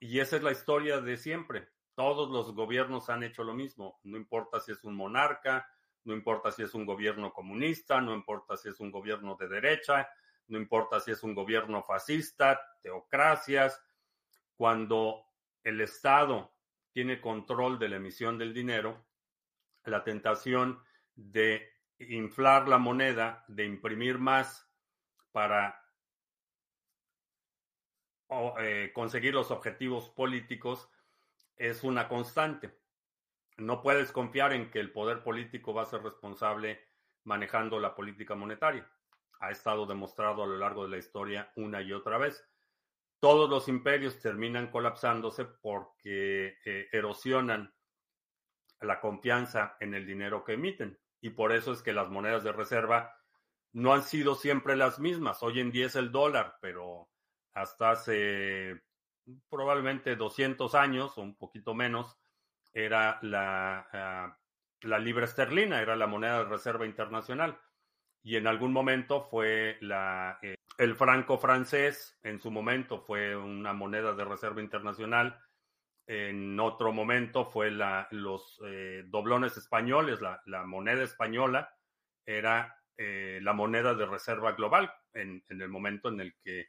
Y 0.00 0.20
esa 0.20 0.36
es 0.36 0.42
la 0.42 0.52
historia 0.52 1.02
de 1.02 1.18
siempre. 1.18 1.68
Todos 1.94 2.30
los 2.30 2.54
gobiernos 2.54 3.10
han 3.10 3.22
hecho 3.22 3.44
lo 3.44 3.52
mismo. 3.52 4.00
No 4.04 4.16
importa 4.16 4.58
si 4.58 4.72
es 4.72 4.84
un 4.84 4.96
monarca, 4.96 5.68
no 6.04 6.14
importa 6.14 6.50
si 6.50 6.62
es 6.62 6.72
un 6.72 6.86
gobierno 6.86 7.30
comunista, 7.34 8.00
no 8.00 8.14
importa 8.14 8.56
si 8.56 8.70
es 8.70 8.80
un 8.80 8.90
gobierno 8.90 9.36
de 9.36 9.48
derecha, 9.48 10.08
no 10.48 10.58
importa 10.58 10.98
si 10.98 11.10
es 11.10 11.22
un 11.22 11.34
gobierno 11.34 11.82
fascista, 11.82 12.58
teocracias. 12.80 13.84
Cuando 14.56 15.26
el 15.62 15.82
Estado 15.82 16.54
tiene 16.90 17.20
control 17.20 17.78
de 17.78 17.90
la 17.90 17.96
emisión 17.96 18.38
del 18.38 18.54
dinero, 18.54 19.04
la 19.84 20.02
tentación 20.02 20.80
de 21.16 21.68
inflar 21.98 22.68
la 22.68 22.78
moneda, 22.78 23.44
de 23.48 23.64
imprimir 23.64 24.18
más 24.18 24.70
para 25.32 25.82
eh, 28.60 28.90
conseguir 28.94 29.34
los 29.34 29.50
objetivos 29.50 30.10
políticos 30.10 30.88
es 31.56 31.82
una 31.84 32.08
constante. 32.08 32.78
No 33.56 33.82
puedes 33.82 34.12
confiar 34.12 34.52
en 34.52 34.70
que 34.70 34.80
el 34.80 34.92
poder 34.92 35.22
político 35.22 35.72
va 35.72 35.82
a 35.82 35.86
ser 35.86 36.02
responsable 36.02 36.80
manejando 37.24 37.80
la 37.80 37.94
política 37.94 38.34
monetaria. 38.34 38.90
Ha 39.40 39.50
estado 39.50 39.86
demostrado 39.86 40.42
a 40.42 40.46
lo 40.46 40.56
largo 40.58 40.84
de 40.84 40.90
la 40.90 40.98
historia 40.98 41.50
una 41.56 41.80
y 41.80 41.92
otra 41.92 42.18
vez. 42.18 42.46
Todos 43.18 43.48
los 43.48 43.68
imperios 43.68 44.20
terminan 44.20 44.70
colapsándose 44.70 45.46
porque 45.46 46.58
eh, 46.64 46.88
erosionan 46.92 47.74
la 48.80 49.00
confianza 49.00 49.76
en 49.80 49.94
el 49.94 50.06
dinero 50.06 50.44
que 50.44 50.52
emiten. 50.52 50.98
Y 51.26 51.30
por 51.30 51.50
eso 51.50 51.72
es 51.72 51.82
que 51.82 51.92
las 51.92 52.08
monedas 52.08 52.44
de 52.44 52.52
reserva 52.52 53.16
no 53.72 53.92
han 53.92 54.04
sido 54.04 54.36
siempre 54.36 54.76
las 54.76 55.00
mismas. 55.00 55.42
Hoy 55.42 55.58
en 55.58 55.72
día 55.72 55.86
es 55.86 55.96
el 55.96 56.12
dólar, 56.12 56.56
pero 56.60 57.08
hasta 57.52 57.90
hace 57.90 58.80
probablemente 59.48 60.14
200 60.14 60.76
años 60.76 61.18
o 61.18 61.22
un 61.22 61.36
poquito 61.36 61.74
menos, 61.74 62.16
era 62.72 63.18
la, 63.22 63.88
ah, 63.92 64.38
la 64.82 64.98
libra 65.00 65.24
esterlina, 65.24 65.82
era 65.82 65.96
la 65.96 66.06
moneda 66.06 66.38
de 66.38 66.44
reserva 66.44 66.86
internacional. 66.86 67.58
Y 68.22 68.36
en 68.36 68.46
algún 68.46 68.72
momento 68.72 69.22
fue 69.28 69.78
la, 69.80 70.38
eh, 70.42 70.54
el 70.78 70.94
franco 70.94 71.38
francés, 71.38 72.16
en 72.22 72.38
su 72.38 72.52
momento 72.52 73.00
fue 73.00 73.34
una 73.34 73.72
moneda 73.72 74.14
de 74.14 74.24
reserva 74.24 74.60
internacional. 74.60 75.40
En 76.06 76.58
otro 76.60 76.92
momento 76.92 77.44
fue 77.44 77.70
la, 77.70 78.06
los 78.12 78.60
eh, 78.64 79.02
doblones 79.06 79.56
españoles, 79.56 80.20
la, 80.20 80.40
la, 80.46 80.64
moneda 80.64 81.02
española 81.02 81.74
era 82.24 82.80
eh, 82.96 83.40
la 83.42 83.52
moneda 83.52 83.94
de 83.94 84.06
reserva 84.06 84.52
global 84.52 84.92
en, 85.12 85.44
en 85.48 85.60
el 85.60 85.68
momento 85.68 86.08
en 86.08 86.20
el 86.20 86.36
que 86.42 86.68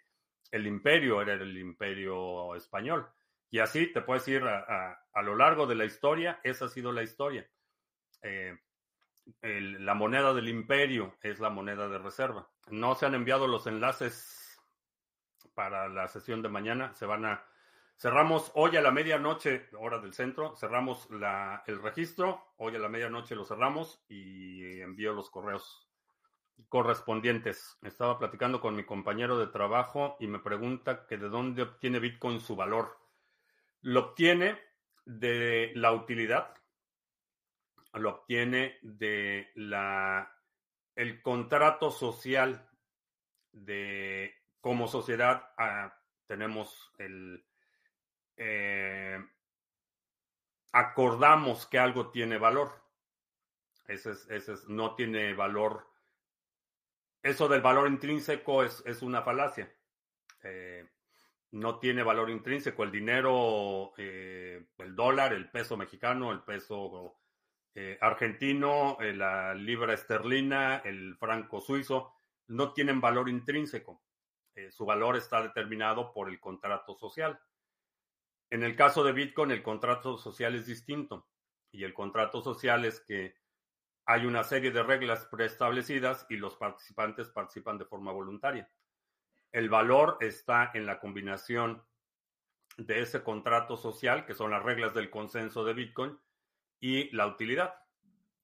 el 0.52 0.66
imperio 0.66 1.22
era 1.22 1.34
el 1.34 1.58
imperio 1.58 2.56
español. 2.56 3.08
Y 3.50 3.60
así 3.60 3.92
te 3.94 4.02
puedes 4.02 4.28
ir 4.28 4.44
a, 4.44 5.00
lo 5.24 5.36
largo 5.36 5.68
de 5.68 5.76
la 5.76 5.86
historia, 5.86 6.40
esa 6.44 6.66
ha 6.66 6.70
sido 6.70 6.92
la 6.92 7.04
historia. 7.04 7.50
Eh, 8.22 8.58
la 9.42 9.94
moneda 9.94 10.34
del 10.34 10.50
imperio 10.50 11.18
es 11.22 11.40
la 11.40 11.50
moneda 11.50 11.88
de 11.88 11.98
reserva. 11.98 12.50
No 12.70 12.96
se 12.96 13.06
han 13.06 13.16
enviado 13.16 13.48
los 13.48 13.68
enlaces 13.68 14.60
para 15.54 15.88
la 15.88 16.08
sesión 16.08 16.42
de 16.42 16.50
mañana. 16.50 16.94
Se 16.94 17.06
van 17.06 17.26
a 17.26 17.46
cerramos 17.98 18.52
hoy 18.54 18.78
a 18.78 18.82
la 18.82 18.92
medianoche, 18.92 19.68
hora 19.78 20.00
del 20.00 20.14
centro, 20.14 20.56
cerramos 20.56 21.08
el 21.66 21.82
registro. 21.82 22.54
Hoy 22.58 22.76
a 22.76 22.80
la 22.80 22.90
medianoche 22.90 23.36
lo 23.36 23.44
cerramos 23.44 24.04
y 24.08 24.82
envío 24.82 25.14
los 25.14 25.30
correos 25.30 25.90
correspondientes. 26.70 27.78
Estaba 27.82 28.18
platicando 28.18 28.62
con 28.62 28.76
mi 28.76 28.84
compañero 28.84 29.38
de 29.38 29.48
trabajo 29.48 30.16
y 30.20 30.28
me 30.28 30.40
pregunta 30.40 31.06
que 31.08 31.18
de 31.18 31.30
dónde 31.30 31.64
obtiene 31.64 32.00
Bitcoin 32.00 32.40
su 32.40 32.56
valor. 32.56 32.98
Lo 33.82 34.00
obtiene 34.00 34.60
de 35.06 35.72
la 35.76 35.92
utilidad, 35.92 36.54
lo 37.94 38.10
obtiene 38.10 38.78
de 38.82 39.50
la 39.56 40.34
el 40.96 41.22
contrato 41.22 41.92
social 41.92 42.68
de 43.52 44.34
como 44.62 44.88
sociedad 44.88 45.52
ah, 45.58 45.96
tenemos 46.26 46.92
el 46.98 47.46
eh, 48.38 49.20
acordamos 50.72 51.66
que 51.66 51.80
algo 51.80 52.12
tiene 52.12 52.38
valor. 52.38 52.72
Ese 53.88 54.12
es, 54.12 54.30
ese 54.30 54.54
es, 54.54 54.68
no 54.68 54.96
tiene 54.96 55.34
valor 55.34 55.88
eso 57.28 57.50
del 57.50 57.62
valor 57.62 57.90
intrínseco 57.90 58.64
es, 58.64 59.02
una 59.02 59.22
falacia. 59.22 59.70
Eh, 60.44 60.88
no 61.52 61.78
tiene 61.78 62.02
valor 62.02 62.30
intrínseco. 62.30 62.84
El 62.84 62.92
dinero, 62.92 63.92
eh, 63.98 64.68
el 64.78 64.96
dólar, 64.96 65.34
el 65.34 65.50
peso 65.50 65.76
mexicano, 65.76 66.32
el 66.32 66.44
peso 66.44 67.20
argentino, 68.02 68.98
la 69.00 69.54
libra 69.54 69.94
esterlina, 69.94 70.78
el 70.78 71.16
franco 71.18 71.62
suizo, 71.62 72.12
no 72.48 72.74
tienen 72.74 73.00
valor 73.00 73.30
intrínseco. 73.30 74.02
su 74.72 74.84
valor 74.86 75.16
está 75.16 75.44
determinado 75.44 76.12
por 76.12 76.30
el 76.30 76.40
contrato 76.40 76.96
social. 76.96 77.40
En 78.50 78.64
el 78.64 78.76
caso 78.76 79.04
de 79.04 79.12
Bitcoin, 79.12 79.52
el 79.52 79.64
contrato 79.64 80.18
social 80.18 80.56
es 80.56 80.66
distinto. 80.66 81.28
Y 81.72 81.84
el 81.84 81.94
contrato 81.94 82.42
social 82.42 82.86
es 82.86 83.02
que 83.02 83.36
hay 84.06 84.26
una 84.26 84.44
serie 84.44 84.72
de 84.72 84.84
reglas 84.84 85.26
preestablecidas 85.26 86.26
y 86.30 86.38
los 86.38 86.56
participantes 86.56 87.30
participan 87.30 87.78
de 87.78 87.86
forma 87.86 88.12
voluntaria. 88.12 88.70
El 89.52 89.70
valor 89.70 90.18
está 90.22 90.72
en 90.74 90.86
la 90.86 91.00
combinación 91.00 91.84
de 92.78 93.02
ese 93.02 93.22
contrato 93.24 93.76
social, 93.76 94.26
que 94.26 94.34
son 94.34 94.52
las 94.52 94.64
reglas 94.64 94.94
del 94.94 95.10
consenso 95.10 95.66
de 95.66 95.74
Bitcoin, 95.74 96.18
y 96.80 97.14
la 97.16 97.28
utilidad. 97.28 97.74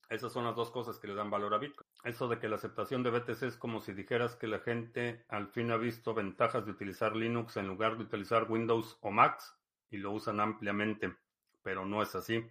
Esas 0.09 0.33
son 0.33 0.43
las 0.43 0.55
dos 0.55 0.69
cosas 0.69 0.99
que 0.99 1.07
le 1.07 1.15
dan 1.15 1.29
valor 1.29 1.53
a 1.53 1.59
Bitcoin. 1.59 1.87
Eso 2.03 2.27
de 2.27 2.39
que 2.39 2.49
la 2.49 2.55
aceptación 2.55 3.03
de 3.03 3.11
BTC 3.11 3.43
es 3.43 3.57
como 3.57 3.79
si 3.79 3.93
dijeras 3.93 4.35
que 4.35 4.47
la 4.47 4.59
gente 4.59 5.23
al 5.29 5.47
fin 5.47 5.71
ha 5.71 5.77
visto 5.77 6.13
ventajas 6.13 6.65
de 6.65 6.71
utilizar 6.71 7.15
Linux 7.15 7.55
en 7.57 7.67
lugar 7.67 7.97
de 7.97 8.03
utilizar 8.03 8.51
Windows 8.51 8.97
o 9.01 9.11
Macs 9.11 9.55
y 9.93 9.97
lo 9.97 10.11
usan 10.11 10.39
ampliamente, 10.39 11.15
pero 11.61 11.85
no 11.85 12.01
es 12.01 12.15
así. 12.15 12.43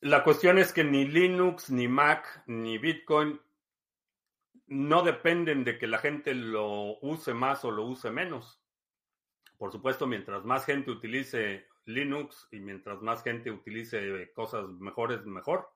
La 0.00 0.22
cuestión 0.22 0.58
es 0.58 0.72
que 0.72 0.84
ni 0.84 1.06
Linux, 1.06 1.70
ni 1.70 1.88
Mac, 1.88 2.44
ni 2.46 2.78
Bitcoin 2.78 3.40
no 4.66 5.02
dependen 5.02 5.64
de 5.64 5.78
que 5.78 5.86
la 5.86 5.98
gente 5.98 6.34
lo 6.34 6.98
use 7.00 7.32
más 7.32 7.64
o 7.64 7.70
lo 7.70 7.86
use 7.86 8.10
menos. 8.10 8.62
Por 9.56 9.72
supuesto, 9.72 10.06
mientras 10.06 10.44
más 10.44 10.66
gente 10.66 10.90
utilice 10.90 11.66
Linux 11.86 12.46
y 12.52 12.60
mientras 12.60 13.00
más 13.00 13.24
gente 13.24 13.50
utilice 13.50 14.30
cosas 14.34 14.68
mejores, 14.68 15.24
mejor. 15.24 15.72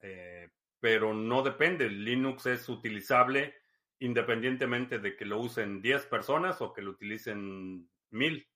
Eh, 0.00 0.50
pero 0.80 1.12
no 1.12 1.42
depende. 1.42 1.90
Linux 1.90 2.46
es 2.46 2.68
utilizable 2.68 3.54
independientemente 4.00 4.98
de 4.98 5.16
que 5.16 5.24
lo 5.24 5.38
usen 5.38 5.82
10 5.82 6.06
personas 6.06 6.62
o 6.62 6.72
que 6.72 6.82
lo 6.82 6.92
utilicen 6.92 7.88
1000. 8.10 8.48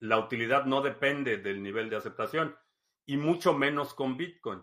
La 0.00 0.18
utilidad 0.18 0.64
no 0.64 0.80
depende 0.80 1.38
del 1.38 1.62
nivel 1.62 1.90
de 1.90 1.96
aceptación 1.96 2.56
y 3.06 3.16
mucho 3.16 3.52
menos 3.54 3.94
con 3.94 4.16
Bitcoin. 4.16 4.62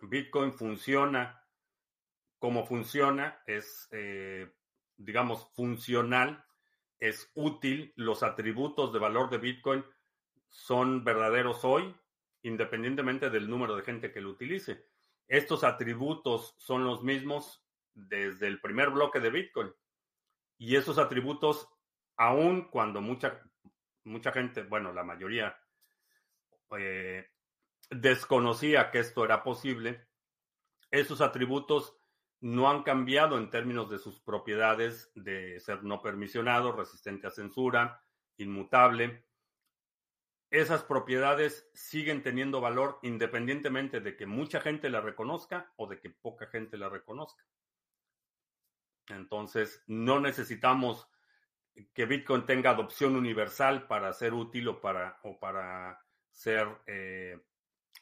Bitcoin 0.00 0.52
funciona 0.52 1.42
como 2.42 2.66
funciona, 2.66 3.40
es, 3.46 3.86
eh, 3.92 4.52
digamos, 4.96 5.48
funcional, 5.54 6.44
es 6.98 7.30
útil. 7.34 7.92
Los 7.94 8.24
atributos 8.24 8.92
de 8.92 8.98
valor 8.98 9.30
de 9.30 9.38
Bitcoin 9.38 9.84
son 10.48 11.04
verdaderos 11.04 11.64
hoy, 11.64 11.94
independientemente 12.42 13.30
del 13.30 13.48
número 13.48 13.76
de 13.76 13.84
gente 13.84 14.10
que 14.10 14.20
lo 14.20 14.30
utilice. 14.30 14.88
Estos 15.28 15.62
atributos 15.62 16.56
son 16.58 16.84
los 16.84 17.04
mismos 17.04 17.64
desde 17.94 18.48
el 18.48 18.60
primer 18.60 18.90
bloque 18.90 19.20
de 19.20 19.30
Bitcoin. 19.30 19.72
Y 20.58 20.74
esos 20.74 20.98
atributos, 20.98 21.68
aun 22.16 22.68
cuando 22.70 23.00
mucha, 23.00 23.40
mucha 24.04 24.32
gente, 24.32 24.62
bueno, 24.62 24.92
la 24.92 25.04
mayoría, 25.04 25.56
eh, 26.78 27.28
desconocía 27.90 28.90
que 28.90 29.00
esto 29.00 29.24
era 29.24 29.42
posible, 29.42 30.06
esos 30.90 31.20
atributos 31.20 31.96
no 32.40 32.68
han 32.68 32.82
cambiado 32.82 33.38
en 33.38 33.50
términos 33.50 33.88
de 33.88 33.98
sus 33.98 34.20
propiedades 34.20 35.12
de 35.14 35.60
ser 35.60 35.84
no 35.84 36.02
permisionado, 36.02 36.72
resistente 36.72 37.28
a 37.28 37.30
censura, 37.30 38.02
inmutable. 38.36 39.24
Esas 40.50 40.82
propiedades 40.82 41.70
siguen 41.72 42.22
teniendo 42.22 42.60
valor 42.60 42.98
independientemente 43.02 44.00
de 44.00 44.16
que 44.16 44.26
mucha 44.26 44.60
gente 44.60 44.90
la 44.90 45.00
reconozca 45.00 45.72
o 45.76 45.86
de 45.86 46.00
que 46.00 46.10
poca 46.10 46.46
gente 46.48 46.76
la 46.76 46.88
reconozca. 46.88 47.44
Entonces, 49.08 49.82
no 49.86 50.20
necesitamos 50.20 51.08
que 51.94 52.06
Bitcoin 52.06 52.46
tenga 52.46 52.70
adopción 52.70 53.16
universal 53.16 53.86
para 53.86 54.12
ser 54.12 54.34
útil 54.34 54.68
o 54.68 54.80
para, 54.80 55.18
o 55.22 55.38
para 55.38 56.00
ser 56.30 56.68
eh, 56.86 57.38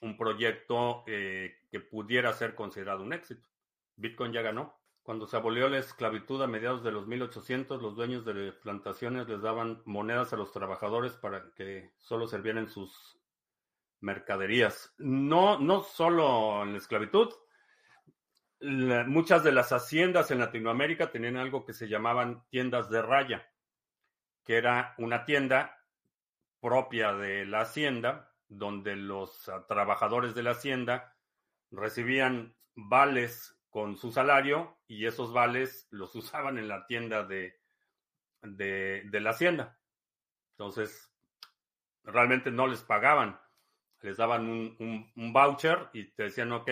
un 0.00 0.16
proyecto 0.16 1.04
eh, 1.06 1.58
que 1.70 1.80
pudiera 1.80 2.32
ser 2.32 2.54
considerado 2.54 3.02
un 3.02 3.12
éxito. 3.12 3.48
Bitcoin 3.96 4.32
ya 4.32 4.42
ganó. 4.42 4.78
Cuando 5.02 5.26
se 5.26 5.36
abolió 5.36 5.68
la 5.68 5.78
esclavitud 5.78 6.42
a 6.42 6.46
mediados 6.46 6.84
de 6.84 6.92
los 6.92 7.06
1800, 7.06 7.82
los 7.82 7.96
dueños 7.96 8.24
de 8.24 8.52
plantaciones 8.52 9.28
les 9.28 9.40
daban 9.40 9.82
monedas 9.84 10.32
a 10.32 10.36
los 10.36 10.52
trabajadores 10.52 11.14
para 11.14 11.52
que 11.54 11.90
solo 11.98 12.26
sirvieran 12.26 12.68
sus 12.68 13.18
mercaderías. 14.00 14.94
No, 14.98 15.58
no 15.58 15.82
solo 15.82 16.62
en 16.62 16.72
la 16.72 16.78
esclavitud. 16.78 17.30
muchas 18.60 19.42
de 19.42 19.52
las 19.52 19.72
haciendas 19.72 20.30
en 20.30 20.38
Latinoamérica 20.38 21.10
tenían 21.10 21.36
algo 21.36 21.64
que 21.64 21.72
se 21.72 21.88
llamaban 21.88 22.44
tiendas 22.50 22.90
de 22.90 23.02
raya, 23.02 23.49
que 24.44 24.56
era 24.56 24.94
una 24.98 25.24
tienda 25.24 25.84
propia 26.60 27.12
de 27.14 27.46
la 27.46 27.62
hacienda, 27.62 28.34
donde 28.48 28.96
los 28.96 29.48
ah, 29.48 29.64
trabajadores 29.66 30.34
de 30.34 30.42
la 30.42 30.52
hacienda 30.52 31.16
recibían 31.70 32.56
vales 32.74 33.56
con 33.70 33.96
su 33.96 34.10
salario 34.10 34.78
y 34.86 35.06
esos 35.06 35.32
vales 35.32 35.86
los 35.90 36.14
usaban 36.16 36.58
en 36.58 36.68
la 36.68 36.86
tienda 36.86 37.24
de, 37.24 37.60
de, 38.42 39.20
la 39.20 39.30
hacienda. 39.30 39.78
Entonces, 40.52 41.12
realmente 42.02 42.50
no 42.50 42.66
les 42.66 42.82
pagaban, 42.82 43.40
les 44.00 44.16
daban 44.16 44.48
un, 44.48 45.12
un, 45.14 45.32
voucher 45.32 45.88
y 45.92 46.04
te 46.12 46.24
decían, 46.24 46.52
ok, 46.52 46.70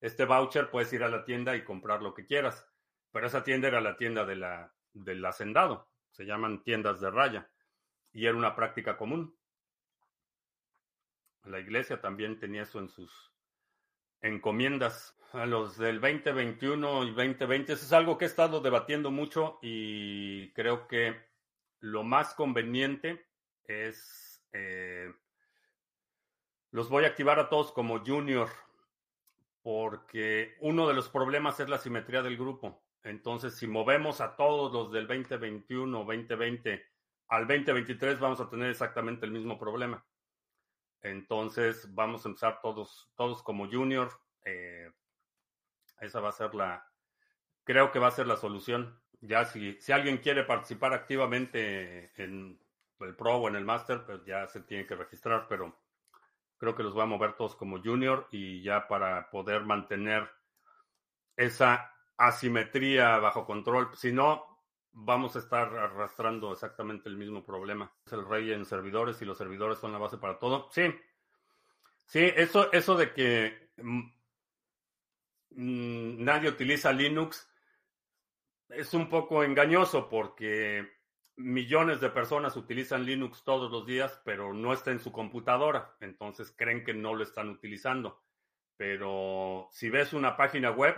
este 0.00 0.24
voucher 0.24 0.70
puedes 0.70 0.92
ir 0.92 1.04
a 1.04 1.08
la 1.08 1.24
tienda 1.24 1.54
y 1.54 1.64
comprar 1.64 2.02
lo 2.02 2.14
que 2.14 2.26
quieras, 2.26 2.66
pero 3.12 3.26
esa 3.26 3.44
tienda 3.44 3.68
era 3.68 3.80
la 3.80 3.96
tienda 3.96 4.24
de 4.24 4.36
la, 4.36 4.74
del 4.92 5.24
hacendado, 5.24 5.88
se 6.18 6.24
llaman 6.24 6.64
tiendas 6.64 7.00
de 7.00 7.12
raya 7.12 7.48
y 8.12 8.26
era 8.26 8.36
una 8.36 8.56
práctica 8.56 8.96
común. 8.96 9.38
La 11.44 11.60
iglesia 11.60 12.00
también 12.00 12.40
tenía 12.40 12.62
eso 12.62 12.80
en 12.80 12.88
sus 12.88 13.32
encomiendas. 14.20 15.14
A 15.32 15.46
los 15.46 15.78
del 15.78 16.00
2021 16.00 17.04
y 17.04 17.10
2020, 17.10 17.72
eso 17.72 17.84
es 17.84 17.92
algo 17.92 18.18
que 18.18 18.24
he 18.24 18.28
estado 18.28 18.60
debatiendo 18.60 19.12
mucho 19.12 19.60
y 19.62 20.50
creo 20.54 20.88
que 20.88 21.14
lo 21.80 22.02
más 22.02 22.34
conveniente 22.34 23.28
es, 23.64 24.42
eh, 24.52 25.12
los 26.72 26.88
voy 26.88 27.04
a 27.04 27.08
activar 27.08 27.38
a 27.38 27.48
todos 27.48 27.70
como 27.70 28.04
junior, 28.04 28.48
porque 29.62 30.56
uno 30.60 30.88
de 30.88 30.94
los 30.94 31.10
problemas 31.10 31.60
es 31.60 31.68
la 31.68 31.78
simetría 31.78 32.22
del 32.22 32.38
grupo. 32.38 32.82
Entonces, 33.02 33.54
si 33.54 33.66
movemos 33.66 34.20
a 34.20 34.36
todos 34.36 34.72
los 34.72 34.92
del 34.92 35.06
2021, 35.06 35.98
2020 35.98 36.84
al 37.28 37.46
2023, 37.46 38.18
vamos 38.18 38.40
a 38.40 38.48
tener 38.48 38.70
exactamente 38.70 39.26
el 39.26 39.32
mismo 39.32 39.58
problema. 39.58 40.04
Entonces, 41.00 41.94
vamos 41.94 42.24
a 42.24 42.28
empezar 42.28 42.60
todos, 42.60 43.10
todos 43.16 43.42
como 43.42 43.70
junior. 43.70 44.10
Eh, 44.44 44.90
esa 46.00 46.20
va 46.20 46.30
a 46.30 46.32
ser 46.32 46.54
la, 46.54 46.86
creo 47.64 47.90
que 47.92 47.98
va 47.98 48.08
a 48.08 48.12
ser 48.12 48.26
la 48.26 48.36
solución. 48.36 49.00
Ya 49.20 49.44
si, 49.44 49.80
si 49.80 49.92
alguien 49.92 50.18
quiere 50.18 50.44
participar 50.44 50.92
activamente 50.92 52.12
en 52.22 52.58
el 53.00 53.14
Pro 53.14 53.36
o 53.36 53.48
en 53.48 53.56
el 53.56 53.64
Master, 53.64 54.04
pues 54.04 54.24
ya 54.24 54.46
se 54.46 54.60
tiene 54.62 54.86
que 54.86 54.96
registrar, 54.96 55.46
pero 55.48 55.76
creo 56.56 56.74
que 56.74 56.82
los 56.82 56.94
voy 56.94 57.02
a 57.02 57.06
mover 57.06 57.34
todos 57.34 57.56
como 57.56 57.82
Junior 57.82 58.26
y 58.30 58.62
ya 58.62 58.88
para 58.88 59.30
poder 59.30 59.64
mantener 59.64 60.28
esa 61.36 61.94
asimetría 62.18 63.18
bajo 63.18 63.46
control. 63.46 63.90
Si 63.94 64.12
no, 64.12 64.44
vamos 64.92 65.36
a 65.36 65.38
estar 65.38 65.74
arrastrando 65.74 66.52
exactamente 66.52 67.08
el 67.08 67.16
mismo 67.16 67.44
problema. 67.44 67.90
Es 68.04 68.12
el 68.12 68.26
rey 68.26 68.52
en 68.52 68.64
servidores 68.66 69.22
y 69.22 69.24
los 69.24 69.38
servidores 69.38 69.78
son 69.78 69.92
la 69.92 69.98
base 69.98 70.18
para 70.18 70.38
todo. 70.38 70.68
Sí, 70.70 70.82
sí, 72.06 72.30
eso, 72.36 72.70
eso 72.72 72.96
de 72.96 73.12
que 73.12 73.70
mm, 73.76 74.00
mm, 75.50 76.24
nadie 76.24 76.50
utiliza 76.50 76.92
Linux 76.92 77.48
es 78.68 78.92
un 78.92 79.08
poco 79.08 79.44
engañoso 79.44 80.08
porque 80.08 80.98
millones 81.36 82.00
de 82.00 82.10
personas 82.10 82.56
utilizan 82.56 83.06
Linux 83.06 83.44
todos 83.44 83.70
los 83.70 83.86
días, 83.86 84.20
pero 84.24 84.52
no 84.52 84.72
está 84.72 84.90
en 84.90 85.00
su 85.00 85.12
computadora, 85.12 85.96
entonces 86.00 86.52
creen 86.56 86.84
que 86.84 86.92
no 86.92 87.14
lo 87.14 87.22
están 87.22 87.48
utilizando. 87.48 88.20
Pero 88.76 89.68
si 89.72 89.88
ves 89.88 90.12
una 90.12 90.36
página 90.36 90.70
web, 90.70 90.96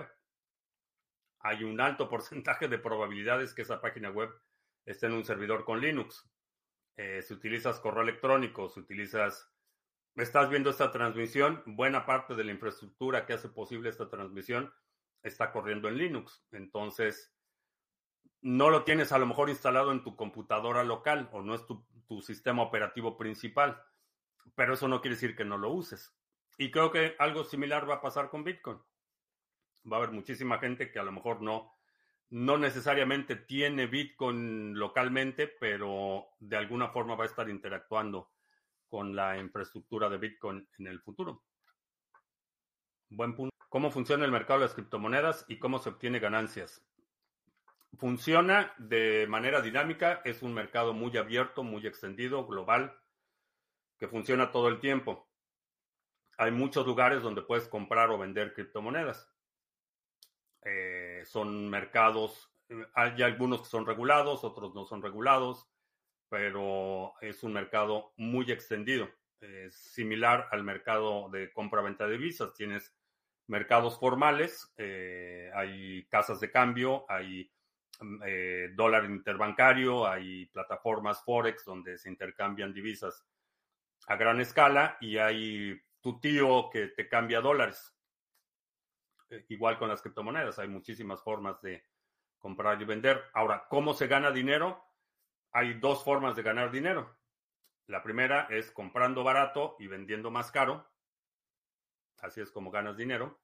hay 1.40 1.64
un 1.64 1.81
alto 1.81 2.09
porcentaje 2.11 2.68
de 2.68 2.79
probabilidades 2.79 3.55
que 3.55 3.62
esa 3.62 3.81
página 3.81 4.11
web 4.11 4.31
esté 4.85 5.07
en 5.07 5.12
un 5.12 5.24
servidor 5.24 5.64
con 5.64 5.81
Linux. 5.81 6.31
Eh, 6.96 7.22
si 7.22 7.35
utilizas 7.35 7.81
correo 7.81 8.03
electrónico, 8.03 8.68
si 8.68 8.81
utilizas, 8.81 9.53
estás 10.16 10.50
viendo 10.50 10.70
esta 10.70 10.90
transmisión, 10.90 11.62
buena 11.66 12.05
parte 12.05 12.35
de 12.35 12.44
la 12.44 12.53
infraestructura 12.53 13.26
que 13.26 13.35
hace 13.35 13.48
posible 13.48 13.88
esta 13.88 14.09
transmisión 14.09 14.72
está 15.22 15.53
corriendo 15.53 15.88
en 15.88 15.98
Linux. 15.98 16.44
Entonces, 16.53 17.35
no 18.42 18.70
lo 18.70 18.85
tienes 18.85 19.12
a 19.12 19.18
lo 19.18 19.26
mejor 19.26 19.50
instalado 19.50 19.92
en 19.92 20.03
tu 20.03 20.16
computadora 20.16 20.83
local 20.83 21.29
o 21.33 21.42
no 21.42 21.55
es 21.55 21.66
tu, 21.66 21.87
sistema 22.22 22.62
operativo 22.62 23.16
principal, 23.16 23.81
pero 24.57 24.74
eso 24.74 24.88
no 24.88 25.00
quiere 25.00 25.14
decir 25.14 25.37
que 25.37 25.44
no 25.44 25.57
lo 25.59 25.70
uses. 25.70 26.12
Y 26.59 26.72
creo 26.72 26.90
que 26.90 27.14
algo 27.20 27.44
similar 27.44 27.88
va 27.88 27.96
a 27.96 28.00
pasar 28.00 28.31
con 28.31 28.42
Bitcoin. 28.42 28.81
Va 29.90 29.96
a 29.96 30.00
haber 30.00 30.12
muchísima 30.12 30.59
gente 30.59 30.90
que 30.90 30.98
a 30.98 31.03
lo 31.03 31.12
mejor 31.12 31.42
no, 31.42 31.72
no 32.31 32.59
necesariamente 32.59 33.37
tiene 33.37 33.87
Bitcoin 33.87 34.79
localmente, 34.79 35.48
pero 35.48 36.29
de 36.38 36.57
alguna 36.57 36.88
forma 36.88 37.16
va 37.16 37.24
a 37.24 37.29
estar 37.29 37.48
interactuando 37.48 38.31
con 38.88 39.14
la 39.14 39.38
infraestructura 39.38 40.09
de 40.09 40.18
Bitcoin 40.18 40.68
en 40.79 40.87
el 40.87 41.00
futuro. 41.00 41.44
Buen 43.09 43.35
punto. 43.35 43.50
¿Cómo 43.68 43.90
funciona 43.90 44.24
el 44.24 44.33
mercado 44.33 44.61
de 44.61 44.66
las 44.66 44.74
criptomonedas 44.74 45.44
y 45.48 45.59
cómo 45.59 45.79
se 45.79 45.90
obtiene 45.90 46.18
ganancias? 46.18 46.85
Funciona 47.98 48.72
de 48.79 49.26
manera 49.29 49.61
dinámica, 49.61 50.22
es 50.24 50.42
un 50.42 50.55
mercado 50.55 50.92
muy 50.92 51.16
abierto, 51.16 51.62
muy 51.62 51.87
extendido, 51.87 52.46
global, 52.46 52.96
que 53.98 54.09
funciona 54.09 54.53
todo 54.53 54.68
el 54.68 54.81
tiempo. 54.81 55.29
Hay 56.38 56.53
muchos 56.53 56.87
lugares 56.87 57.22
donde 57.22 57.42
puedes 57.42 57.68
comprar 57.68 58.11
o 58.11 58.18
vender 58.18 58.55
criptomonedas. 58.55 59.29
Eh, 60.64 61.23
son 61.25 61.68
mercados, 61.68 62.53
hay 62.94 63.23
algunos 63.23 63.62
que 63.62 63.68
son 63.68 63.87
regulados, 63.87 64.44
otros 64.44 64.75
no 64.75 64.85
son 64.85 65.03
regulados, 65.03 65.68
pero 66.29 67.14
es 67.20 67.42
un 67.42 67.53
mercado 67.53 68.12
muy 68.16 68.51
extendido. 68.51 69.09
Es 69.40 69.75
similar 69.75 70.49
al 70.53 70.62
mercado 70.64 71.29
de 71.31 71.53
compra-venta 71.53 72.07
de 72.07 72.18
divisas. 72.18 72.55
Tienes 72.55 72.94
mercados 73.49 73.99
formales, 73.99 74.73
eh, 74.77 75.51
hay 75.55 76.07
casas 76.07 76.38
de 76.40 76.51
cambio, 76.51 77.05
hay 77.09 77.51
eh, 78.25 78.70
dólar 78.75 79.05
interbancario, 79.05 80.07
hay 80.07 80.46
plataformas 80.46 81.23
Forex 81.25 81.64
donde 81.64 81.99
se 81.99 82.09
intercambian 82.09 82.73
divisas 82.73 83.27
a 84.07 84.16
gran 84.16 84.40
escala 84.40 84.96
y 85.01 85.18
hay 85.18 85.79
tu 86.01 86.20
tío 86.20 86.70
que 86.73 86.88
te 86.88 87.09
cambia 87.09 87.40
dólares. 87.40 87.94
Eh, 89.31 89.45
igual 89.49 89.79
con 89.79 89.88
las 89.88 90.03
criptomonedas, 90.03 90.59
hay 90.59 90.69
muchísimas 90.69 91.23
formas 91.23 91.61
de 91.62 91.85
comprar 92.38 92.81
y 92.83 92.85
vender. 92.85 93.25
Ahora, 93.33 93.66
¿cómo 93.69 93.95
se 93.95 94.09
gana 94.09 94.31
dinero? 94.31 94.85
Hay 95.53 95.75
dos 95.75 96.05
formas 96.05 96.37
de 96.37 96.43
ganar 96.43 96.71
dinero. 96.71 97.16
La 97.87 98.03
primera 98.03 98.47
es 98.51 98.71
comprando 98.71 99.25
barato 99.25 99.77
y 99.79 99.87
vendiendo 99.87 100.31
más 100.31 100.51
caro. 100.51 100.88
Así 102.21 102.40
es 102.40 102.51
como 102.51 102.71
ganas 102.71 102.97
dinero. 102.97 103.40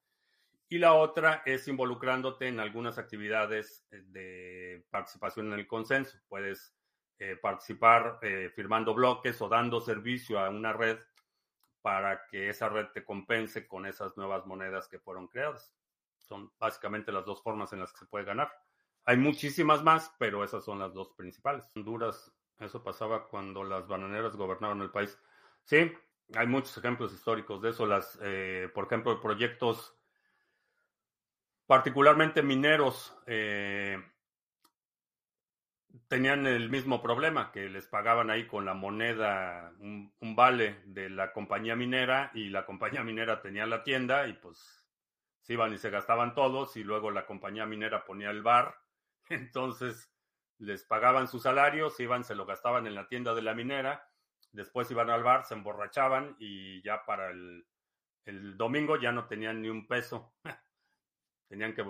Y 0.69 0.77
la 0.79 0.93
otra 0.93 1.41
es 1.45 1.67
involucrándote 1.67 2.47
en 2.47 2.59
algunas 2.59 2.97
actividades 2.97 3.87
eh, 3.91 4.03
de 4.07 4.85
participación 4.89 5.53
en 5.53 5.59
el 5.59 5.67
consenso. 5.67 6.17
Puedes 6.27 6.75
eh, 7.19 7.35
participar 7.37 8.19
firmando 8.53 8.93
bloques 8.93 9.41
o 9.41 9.49
dando 9.49 9.81
servicio 9.81 10.39
a 10.39 10.49
una 10.49 10.73
red 10.73 10.99
para 11.87 12.27
que 12.27 12.49
esa 12.49 12.67
red 12.67 12.87
te 12.87 13.05
compense 13.05 13.65
con 13.65 13.85
esas 13.85 14.17
nuevas 14.17 14.45
monedas 14.45 14.89
que 14.89 14.99
fueron 14.99 15.29
creadas. 15.29 15.73
Son 16.17 16.51
básicamente 16.59 17.13
las 17.13 17.23
dos 17.23 17.41
formas 17.41 17.71
en 17.71 17.79
las 17.79 17.93
que 17.93 17.99
se 17.99 18.05
puede 18.07 18.25
ganar. 18.25 18.51
Hay 19.05 19.15
muchísimas 19.15 19.81
más, 19.85 20.13
pero 20.19 20.43
esas 20.43 20.65
son 20.65 20.79
las 20.79 20.93
dos 20.93 21.13
principales. 21.13 21.71
Honduras, 21.77 22.29
eso 22.59 22.83
pasaba 22.83 23.29
cuando 23.29 23.63
las 23.63 23.87
bananeras 23.87 24.35
gobernaron 24.35 24.81
el 24.81 24.91
país. 24.91 25.17
Sí, 25.63 25.93
hay 26.35 26.47
muchos 26.47 26.77
ejemplos 26.77 27.13
históricos 27.13 27.61
de 27.61 27.69
eso. 27.69 27.85
Las, 27.85 28.19
por 28.73 28.87
ejemplo, 28.87 29.21
proyectos 29.21 29.97
particularmente 31.67 32.43
mineros, 32.43 33.17
eh, 33.27 33.97
tenían 36.07 36.45
el 36.47 36.69
mismo 36.69 37.01
problema, 37.01 37.51
que 37.51 37.69
les 37.69 37.87
pagaban 37.87 38.29
ahí 38.29 38.47
con 38.47 38.65
la 38.65 38.73
moneda 38.73 39.73
un, 39.79 40.11
vale 40.35 40.81
de 40.85 41.09
la 41.09 41.33
compañía 41.33 41.75
minera 41.75 42.31
y 42.33 42.49
la 42.49 42.65
compañía 42.65 43.03
minera 43.03 43.41
tenía 43.41 43.65
la 43.65 43.83
tienda 43.83 44.27
y 44.27 44.33
pues 44.33 44.85
se 45.41 45.53
iban 45.53 45.73
y 45.73 45.77
se 45.77 45.89
gastaban 45.89 46.35
todos 46.35 46.75
y 46.77 46.83
luego 46.83 47.11
la 47.11 47.25
compañía 47.25 47.65
minera 47.65 48.05
ponía 48.05 48.29
el 48.29 48.43
bar, 48.43 48.75
entonces 49.29 50.11
les 50.59 50.83
pagaban 50.83 51.27
su 51.27 51.39
salario, 51.39 51.89
se 51.89 52.03
iban, 52.03 52.23
se 52.23 52.35
lo 52.35 52.45
gastaban 52.45 52.87
en 52.87 52.95
la 52.95 53.07
tienda 53.07 53.33
de 53.33 53.41
la 53.41 53.53
minera, 53.53 54.09
después 54.51 54.89
iban 54.91 55.09
al 55.09 55.23
bar, 55.23 55.45
se 55.45 55.53
emborrachaban 55.53 56.35
y 56.39 56.81
ya 56.81 57.05
para 57.05 57.29
el, 57.29 57.67
el 58.25 58.57
domingo 58.57 58.97
ya 58.99 59.11
no 59.11 59.25
tenían 59.25 59.61
ni 59.61 59.69
un 59.69 59.87
peso. 59.87 60.33
Tenían 61.47 61.73
que, 61.73 61.85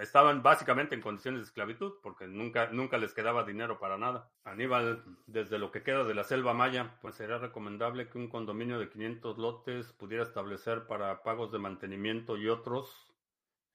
estaban 0.00 0.42
básicamente 0.42 0.94
en 0.94 1.00
condiciones 1.00 1.40
de 1.40 1.44
esclavitud 1.44 1.94
porque 2.02 2.26
nunca, 2.26 2.68
nunca 2.70 2.98
les 2.98 3.14
quedaba 3.14 3.44
dinero 3.44 3.78
para 3.78 3.98
nada. 3.98 4.30
Aníbal, 4.44 5.04
desde 5.26 5.58
lo 5.58 5.70
que 5.70 5.82
queda 5.82 6.04
de 6.04 6.14
la 6.14 6.24
selva 6.24 6.54
maya, 6.54 6.98
pues 7.00 7.16
sería 7.16 7.38
recomendable 7.38 8.08
que 8.08 8.18
un 8.18 8.28
condominio 8.28 8.78
de 8.78 8.88
500 8.88 9.38
lotes 9.38 9.92
pudiera 9.92 10.24
establecer 10.24 10.86
para 10.86 11.22
pagos 11.22 11.52
de 11.52 11.58
mantenimiento 11.58 12.36
y 12.36 12.48
otros 12.48 13.14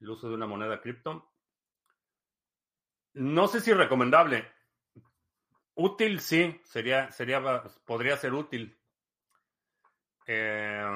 el 0.00 0.10
uso 0.10 0.28
de 0.28 0.34
una 0.34 0.46
moneda 0.46 0.80
cripto. 0.80 1.30
No 3.14 3.46
sé 3.46 3.60
si 3.60 3.72
recomendable. 3.72 4.46
Útil, 5.74 6.20
sí, 6.20 6.60
sería, 6.64 7.10
sería, 7.10 7.40
podría 7.84 8.16
ser 8.16 8.34
útil. 8.34 8.78
Eh, 10.26 10.86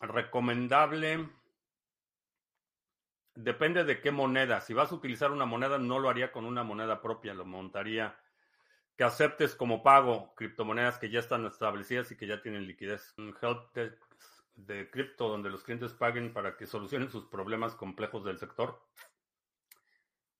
recomendable. 0.00 1.28
Depende 3.40 3.84
de 3.84 4.00
qué 4.00 4.10
moneda. 4.10 4.60
Si 4.60 4.74
vas 4.74 4.90
a 4.90 4.96
utilizar 4.96 5.30
una 5.30 5.44
moneda, 5.44 5.78
no 5.78 6.00
lo 6.00 6.08
haría 6.08 6.32
con 6.32 6.44
una 6.44 6.64
moneda 6.64 7.00
propia, 7.00 7.34
lo 7.34 7.44
montaría. 7.44 8.18
Que 8.96 9.04
aceptes 9.04 9.54
como 9.54 9.84
pago 9.84 10.34
criptomonedas 10.34 10.98
que 10.98 11.08
ya 11.08 11.20
están 11.20 11.46
establecidas 11.46 12.10
y 12.10 12.16
que 12.16 12.26
ya 12.26 12.42
tienen 12.42 12.66
liquidez. 12.66 13.14
Un 13.16 13.32
help 13.40 13.72
de 14.56 14.90
cripto 14.90 15.28
donde 15.28 15.50
los 15.50 15.62
clientes 15.62 15.92
paguen 15.92 16.32
para 16.32 16.56
que 16.56 16.66
solucionen 16.66 17.10
sus 17.10 17.26
problemas 17.26 17.76
complejos 17.76 18.24
del 18.24 18.38
sector. 18.38 18.82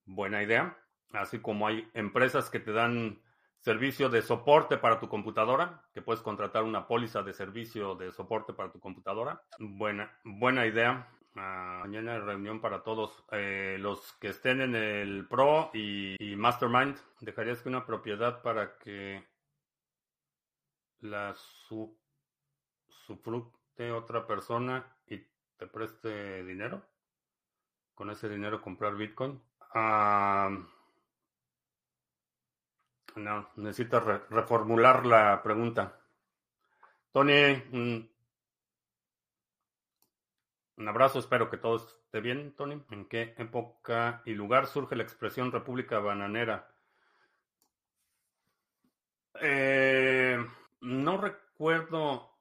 Buena 0.05 0.43
idea. 0.43 0.77
Así 1.13 1.39
como 1.39 1.69
hay 1.69 1.89
empresas 1.95 2.51
que 2.51 2.59
te 2.59 2.73
dan 2.73 3.23
servicio 3.61 4.09
de 4.09 4.23
soporte 4.23 4.77
para 4.77 4.99
tu 4.99 5.09
computadora, 5.09 5.85
que 5.95 6.03
puedes 6.03 6.21
contratar 6.21 6.65
una 6.65 6.89
póliza 6.89 7.23
de 7.23 7.33
servicio 7.33 7.95
de 7.95 8.11
soporte 8.11 8.55
para 8.55 8.73
tu 8.73 8.81
computadora. 8.81 9.41
Buena, 9.61 10.19
buena 10.25 10.67
idea. 10.67 11.09
Mañana 11.39 12.19
reunión 12.19 12.61
para 12.61 12.83
todos. 12.83 13.25
Eh, 13.31 13.77
los 13.79 14.13
que 14.15 14.29
estén 14.29 14.61
en 14.61 14.75
el 14.75 15.27
Pro 15.29 15.71
y, 15.73 16.35
Mastermind, 16.37 16.97
¿dejarías 17.21 17.63
que 17.63 17.69
una 17.69 17.87
propiedad 17.87 18.43
para 18.43 18.77
que 18.79 19.25
la 21.01 21.35
su, 21.35 21.97
sufrute 22.89 23.93
otra 23.93 24.27
persona 24.27 24.85
y 25.07 25.19
te 25.57 25.67
preste 25.67 26.43
dinero? 26.45 26.83
Con 27.95 28.11
ese 28.11 28.29
dinero 28.29 28.61
comprar 28.61 28.97
Bitcoin. 28.97 29.41
No, 33.17 33.51
necesitas 33.57 34.05
reformular 34.31 35.07
la 35.07 35.41
pregunta. 35.43 36.01
Tony, 37.13 38.11
un, 40.79 40.89
abrazo, 40.89 41.19
espero 41.19 41.51
que 41.51 41.57
todo 41.57 41.77
esté 41.77 42.21
bien, 42.21 42.55
Tony. 42.55 42.83
¿En 42.91 43.07
qué 43.07 43.35
época 43.37 44.23
y 44.25 44.35
lugar 44.35 44.67
surge 44.67 44.97
la 44.97 45.03
expresión 45.03 45.53
República 45.53 45.99
Bananera? 45.99 46.75
Eh, 49.41 50.39
no 50.81 51.17
recuerdo. 51.19 52.39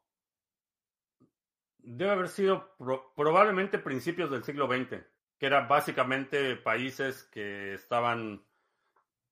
Debe 1.79 2.11
haber 2.11 2.27
sido 2.27 2.75
probablemente 3.15 3.79
principios 3.79 4.29
del 4.29 4.43
siglo 4.43 4.67
XX, 4.67 5.03
que 5.37 5.45
eran 5.45 5.67
básicamente 5.67 6.55
países 6.57 7.23
que 7.31 7.73
estaban 7.73 8.45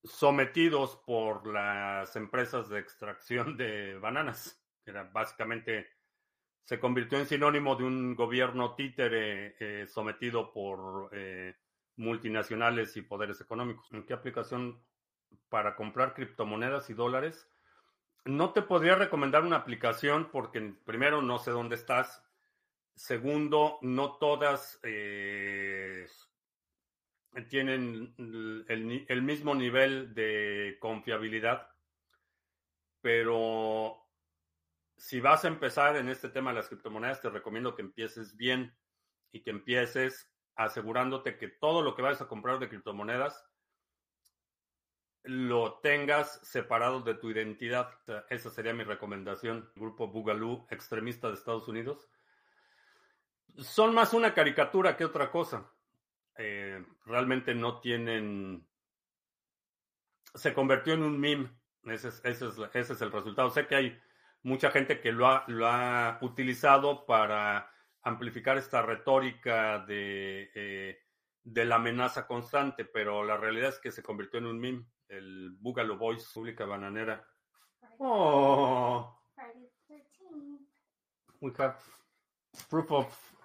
sometidos 0.06 0.96
por 1.06 1.48
las 1.48 2.15
empresas 2.15 2.70
de 2.70 2.80
extracción 2.80 3.58
de 3.58 3.98
bananas. 4.00 4.62
Era 4.86 5.04
básicamente 5.04 5.89
se 6.65 6.80
convirtió 6.80 7.19
en 7.19 7.28
sinónimo 7.28 7.75
de 7.75 7.84
un 7.84 8.15
gobierno 8.15 8.73
títere 8.73 9.56
eh, 9.60 9.88
sometido 9.88 10.51
por 10.51 11.10
eh, 11.13 11.56
multinacionales 11.95 12.97
y 12.97 13.04
poderes 13.04 13.39
económicos. 13.39 13.88
¿En 13.91 14.04
qué 14.04 14.13
aplicación 14.13 14.84
para 15.49 15.75
comprar 15.75 16.15
criptomonedas 16.15 16.89
y 16.89 16.95
dólares? 16.95 17.47
No 18.25 18.51
te 18.51 18.63
podría 18.63 18.95
recomendar 18.95 19.43
una 19.43 19.58
aplicación 19.58 20.30
porque 20.32 20.73
primero 20.84 21.21
no 21.21 21.38
sé 21.38 21.51
dónde 21.51 21.75
estás. 21.75 22.23
Segundo, 22.95 23.78
no 23.82 24.13
todas 24.13 24.80
eh, 24.82 26.08
tienen 27.49 28.15
el, 28.67 29.21
mismo 29.21 29.54
nivel 29.54 30.15
de 30.15 30.78
confiabilidad, 30.80 31.69
pero 33.01 34.05
si 34.98 35.20
vas 35.20 35.46
a 35.46 35.50
empezar 35.50 35.96
en 35.98 36.10
este 36.10 36.30
tema 36.30 36.52
de 36.52 36.58
las 36.58 36.68
criptomonedas, 36.68 37.22
te 37.22 37.30
recomiendo 37.30 37.76
que 37.76 37.82
empieces 37.82 38.36
bien 38.36 38.76
y 39.32 39.42
que 39.42 39.50
empieces 39.50 40.32
asegurándote 40.56 41.38
que 41.38 41.50
todo 41.50 41.82
lo 41.82 41.96
que 41.96 42.02
vayas 42.02 42.22
a 42.22 42.28
comprar 42.28 42.60
de 42.60 42.70
criptomonedas 42.70 43.46
lo 45.26 45.80
tengas 45.80 46.40
separado 46.44 47.02
de 47.02 47.16
tu 47.16 47.32
identidad. 47.32 47.90
esa 48.30 48.50
sería 48.50 48.74
mi 48.74 48.84
recomendación. 48.84 49.70
grupo 49.76 50.08
Boogaloo, 50.08 50.68
extremista 50.70 51.28
de 51.28 51.34
Estados 51.34 51.68
Unidos. 51.68 52.08
Son 53.58 53.94
más 53.94 54.14
una 54.14 54.34
caricatura 54.34 54.96
que 54.96 55.06
otra 55.06 55.32
cosa. 55.32 55.72
Eh, 56.38 56.86
realmente 57.06 57.56
no 57.56 57.80
tienen... 57.80 58.68
Se 60.36 60.54
convirtió 60.54 60.94
en 60.94 61.04
un 61.04 61.20
meme. 61.20 61.50
Ese 61.84 62.10
es, 62.10 62.22
ese, 62.24 62.50
es, 62.74 63.02
el 63.02 63.12
resultado. 63.12 63.50
Sé 63.50 63.68
que 63.68 63.76
hay 63.76 64.02
mucha 64.46 64.70
gente 64.70 65.02
que 65.02 65.12
lo 65.12 65.28
ha, 65.28 65.44
lo 65.48 65.68
ha 65.68 66.20
utilizado 66.22 67.06
para 67.06 67.70
amplificar 68.04 68.58
esta 68.58 68.84
retórica 68.84 69.80
de, 69.80 70.52
eh, 70.54 71.00
de 71.44 71.66
la 71.66 71.76
amenaza 71.76 72.28
constante, 72.28 72.86
pero 72.86 73.24
la 73.24 73.38
realidad 73.38 73.70
es 73.70 73.80
que 73.80 73.92
se 73.92 74.04
convirtió 74.04 74.40
en 74.40 74.46
un 74.46 74.60
meme. 74.60 74.86
El 75.08 75.52
Bugalo 75.60 75.98
Voice, 75.98 76.28
pública 76.34 76.66
bananera. 76.66 77.28
Oh. 77.98 79.20
We 81.42 81.52
have 81.58 81.78
proof 82.70 82.92
of 82.92 83.36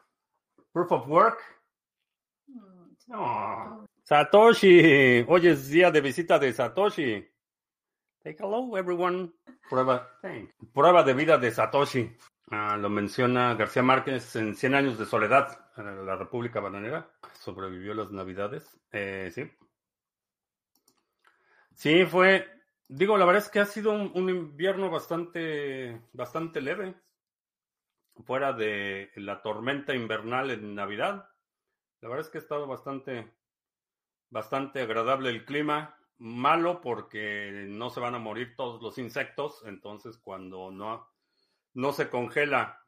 proof 0.72 0.92
of 0.92 1.08
work. 1.08 1.38
Satoshi, 4.04 5.24
hoy 5.26 5.46
es 5.46 5.68
día 5.68 5.90
de 5.90 6.00
visita 6.00 6.38
de 6.38 6.52
Satoshi. 6.52 7.26
Say 8.22 8.36
hello, 8.38 8.76
everyone. 8.76 9.32
Prueba, 9.70 10.06
prueba 10.74 11.02
de 11.02 11.14
vida 11.14 11.38
de 11.38 11.50
Satoshi. 11.50 12.14
Ah, 12.50 12.76
lo 12.76 12.90
menciona 12.90 13.54
García 13.54 13.82
Márquez 13.82 14.36
en 14.36 14.54
100 14.54 14.74
años 14.74 14.98
de 14.98 15.06
soledad 15.06 15.70
en 15.78 16.04
la 16.04 16.16
República 16.16 16.60
Bananera. 16.60 17.10
Sobrevivió 17.32 17.94
las 17.94 18.10
Navidades. 18.10 18.78
Eh, 18.92 19.30
sí. 19.32 19.50
Sí, 21.72 22.04
fue. 22.04 22.46
Digo, 22.88 23.16
la 23.16 23.24
verdad 23.24 23.42
es 23.42 23.48
que 23.48 23.60
ha 23.60 23.64
sido 23.64 23.92
un, 23.92 24.28
invierno 24.28 24.90
bastante, 24.90 26.02
bastante 26.12 26.60
leve. 26.60 26.94
Fuera 28.26 28.52
de 28.52 29.12
la 29.16 29.40
tormenta 29.40 29.94
invernal 29.94 30.50
en 30.50 30.74
Navidad. 30.74 31.26
La 32.02 32.10
verdad 32.10 32.26
es 32.26 32.30
que 32.30 32.36
ha 32.36 32.42
estado 32.42 32.66
bastante, 32.66 33.32
bastante 34.28 34.82
agradable 34.82 35.30
el 35.30 35.46
clima. 35.46 35.96
Malo 36.20 36.80
porque 36.82 37.66
no 37.68 37.88
se 37.88 37.98
van 37.98 38.14
a 38.14 38.18
morir 38.18 38.54
todos 38.54 38.82
los 38.82 38.98
insectos. 38.98 39.62
Entonces, 39.66 40.18
cuando 40.18 40.70
no, 40.70 41.08
no 41.74 41.92
se 41.92 42.10
congela 42.10 42.84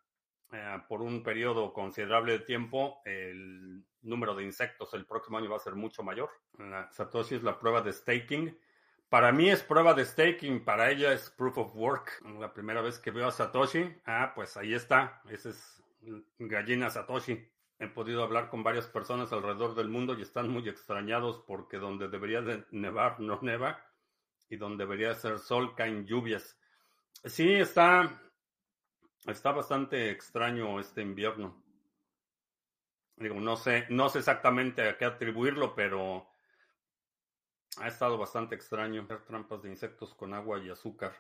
eh, 0.53 0.83
por 0.87 1.01
un 1.01 1.23
periodo 1.23 1.73
considerable 1.73 2.33
de 2.33 2.39
tiempo, 2.41 3.01
el 3.07 3.85
número 4.03 4.35
de 4.35 4.45
insectos 4.45 4.93
el 4.93 5.07
próximo 5.07 5.39
año 5.39 5.49
va 5.49 5.57
a 5.57 5.61
ser 5.61 5.75
mucho 5.75 6.03
mayor. 6.03 6.31
Satoshi 6.91 7.37
es 7.37 7.43
la 7.43 7.59
prueba 7.59 7.81
de 7.81 7.93
staking. 7.93 8.59
Para 9.09 9.33
mí 9.33 9.49
es 9.49 9.63
prueba 9.63 9.95
de 9.95 10.05
staking, 10.05 10.65
para 10.65 10.91
ella 10.91 11.13
es 11.13 11.31
proof 11.31 11.59
of 11.59 11.75
work. 11.75 12.23
La 12.39 12.53
primera 12.53 12.83
vez 12.83 12.99
que 12.99 13.11
veo 13.11 13.29
a 13.29 13.33
Satoshi, 13.33 13.95
ah, 14.05 14.33
pues 14.35 14.57
ahí 14.57 14.75
está. 14.75 15.23
Ese 15.31 15.51
es 15.51 15.83
gallina 16.39 16.91
Satoshi. 16.91 17.52
He 17.83 17.89
podido 17.89 18.23
hablar 18.23 18.49
con 18.49 18.63
varias 18.63 18.87
personas 18.87 19.33
alrededor 19.33 19.75
del 19.75 19.89
mundo 19.89 20.17
y 20.17 20.23
están 20.23 20.49
muy 20.49 20.69
extrañados 20.69 21.43
porque 21.45 21.79
donde 21.79 22.07
debería 22.07 22.41
de 22.41 22.65
nevar 22.71 23.19
no 23.19 23.41
neva 23.43 23.85
y 24.49 24.55
donde 24.55 24.85
debería 24.85 25.13
ser 25.17 25.41
sol 25.41 25.75
caen 25.75 26.07
lluvias. 26.07 26.57
Sí, 27.25 27.55
está, 27.55 28.23
está 29.27 29.51
bastante 29.51 30.13
extraño 30.13 30.79
este 30.79 31.03
invierno. 31.03 31.61
Digo, 33.17 33.35
no 33.41 33.57
sé, 33.57 33.87
no 33.91 34.09
sé 34.09 34.21
exactamente 34.21 34.89
a 34.89 34.97
qué 34.97 35.05
atribuirlo, 35.05 35.75
pero 35.75 36.29
ha 37.79 37.89
estado 37.89 38.17
bastante 38.17 38.55
extraño. 38.55 39.03
Hacer 39.03 39.25
trampas 39.25 39.61
de 39.61 39.71
insectos 39.71 40.15
con 40.15 40.35
agua 40.35 40.61
y 40.61 40.71
azúcar. 40.71 41.15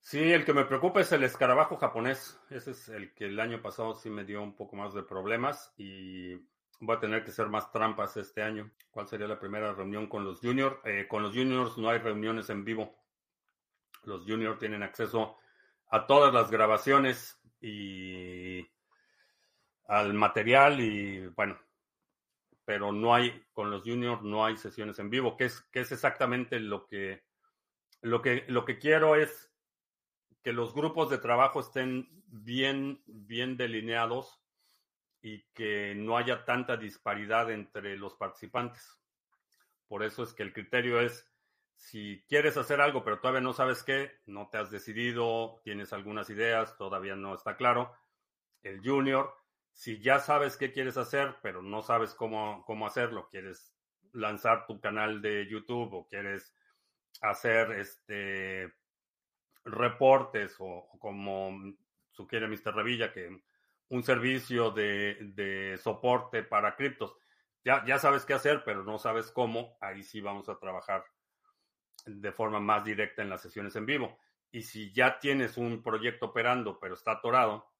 Sí, 0.00 0.32
el 0.32 0.44
que 0.44 0.54
me 0.54 0.64
preocupa 0.64 1.00
es 1.00 1.12
el 1.12 1.22
escarabajo 1.22 1.76
japonés. 1.76 2.40
Ese 2.50 2.72
es 2.72 2.88
el 2.88 3.14
que 3.14 3.26
el 3.26 3.38
año 3.38 3.62
pasado 3.62 3.94
sí 3.94 4.10
me 4.10 4.24
dio 4.24 4.42
un 4.42 4.56
poco 4.56 4.74
más 4.76 4.94
de 4.94 5.02
problemas 5.02 5.72
y 5.76 6.34
voy 6.80 6.96
a 6.96 7.00
tener 7.00 7.22
que 7.22 7.30
hacer 7.30 7.48
más 7.48 7.70
trampas 7.70 8.16
este 8.16 8.42
año. 8.42 8.70
¿Cuál 8.90 9.06
sería 9.06 9.28
la 9.28 9.38
primera 9.38 9.72
reunión 9.72 10.08
con 10.08 10.24
los 10.24 10.40
juniors? 10.40 10.76
Eh, 10.84 11.06
con 11.08 11.22
los 11.22 11.34
juniors 11.34 11.76
no 11.78 11.90
hay 11.90 11.98
reuniones 11.98 12.48
en 12.50 12.64
vivo. 12.64 12.96
Los 14.04 14.24
juniors 14.24 14.58
tienen 14.58 14.82
acceso 14.82 15.36
a 15.90 16.06
todas 16.06 16.32
las 16.32 16.50
grabaciones 16.50 17.38
y 17.60 18.66
al 19.86 20.14
material 20.14 20.80
y 20.80 21.26
bueno, 21.28 21.58
pero 22.64 22.92
no 22.92 23.14
hay, 23.14 23.44
con 23.52 23.70
los 23.70 23.82
juniors 23.82 24.22
no 24.22 24.44
hay 24.44 24.56
sesiones 24.56 24.98
en 24.98 25.10
vivo, 25.10 25.36
que 25.36 25.44
es, 25.44 25.60
que 25.72 25.80
es 25.80 25.92
exactamente 25.92 26.58
lo 26.58 26.86
que, 26.86 27.24
lo 28.00 28.22
que, 28.22 28.44
lo 28.48 28.64
que 28.64 28.78
quiero 28.78 29.16
es 29.16 29.49
que 30.42 30.52
los 30.52 30.74
grupos 30.74 31.10
de 31.10 31.18
trabajo 31.18 31.60
estén 31.60 32.08
bien, 32.26 33.02
bien 33.06 33.56
delineados 33.56 34.40
y 35.22 35.42
que 35.52 35.94
no 35.94 36.16
haya 36.16 36.44
tanta 36.44 36.76
disparidad 36.76 37.50
entre 37.50 37.96
los 37.96 38.14
participantes. 38.14 38.98
Por 39.86 40.02
eso 40.02 40.22
es 40.22 40.32
que 40.32 40.42
el 40.42 40.52
criterio 40.52 41.00
es 41.00 41.26
Si 41.74 42.22
quieres 42.28 42.58
hacer 42.58 42.80
algo, 42.82 43.02
pero 43.02 43.20
todavía 43.20 43.40
no 43.40 43.54
sabes 43.54 43.82
qué, 43.82 44.12
no 44.26 44.50
te 44.50 44.58
has 44.58 44.70
decidido, 44.70 45.62
tienes 45.64 45.94
algunas 45.94 46.28
ideas, 46.28 46.76
todavía 46.76 47.16
no 47.16 47.34
está 47.34 47.56
claro. 47.56 47.94
El 48.62 48.82
junior, 48.82 49.34
si 49.72 49.98
ya 49.98 50.18
sabes 50.18 50.58
qué 50.58 50.72
quieres 50.72 50.98
hacer, 50.98 51.36
pero 51.42 51.62
no 51.62 51.80
sabes 51.80 52.14
cómo, 52.14 52.64
cómo 52.66 52.86
hacerlo, 52.86 53.28
quieres 53.30 53.74
lanzar 54.12 54.66
tu 54.66 54.78
canal 54.78 55.22
de 55.22 55.48
YouTube 55.48 55.94
o 55.94 56.06
quieres 56.06 56.54
hacer 57.22 57.72
este 57.72 58.74
reportes 59.72 60.56
o, 60.58 60.88
como 60.98 61.74
sugiere 62.10 62.48
Mr. 62.48 62.74
Revilla, 62.74 63.12
que 63.12 63.42
un 63.88 64.02
servicio 64.02 64.70
de, 64.70 65.32
de 65.34 65.78
soporte 65.78 66.42
para 66.42 66.76
criptos. 66.76 67.16
Ya, 67.64 67.84
ya 67.84 67.98
sabes 67.98 68.24
qué 68.24 68.34
hacer, 68.34 68.62
pero 68.64 68.84
no 68.84 68.98
sabes 68.98 69.30
cómo. 69.30 69.76
Ahí 69.80 70.02
sí 70.02 70.20
vamos 70.20 70.48
a 70.48 70.58
trabajar 70.58 71.04
de 72.06 72.32
forma 72.32 72.60
más 72.60 72.84
directa 72.84 73.22
en 73.22 73.30
las 73.30 73.42
sesiones 73.42 73.76
en 73.76 73.86
vivo. 73.86 74.18
Y 74.50 74.62
si 74.62 74.92
ya 74.92 75.18
tienes 75.18 75.56
un 75.56 75.82
proyecto 75.82 76.26
operando, 76.26 76.78
pero 76.80 76.94
está 76.94 77.12
atorado, 77.12 77.70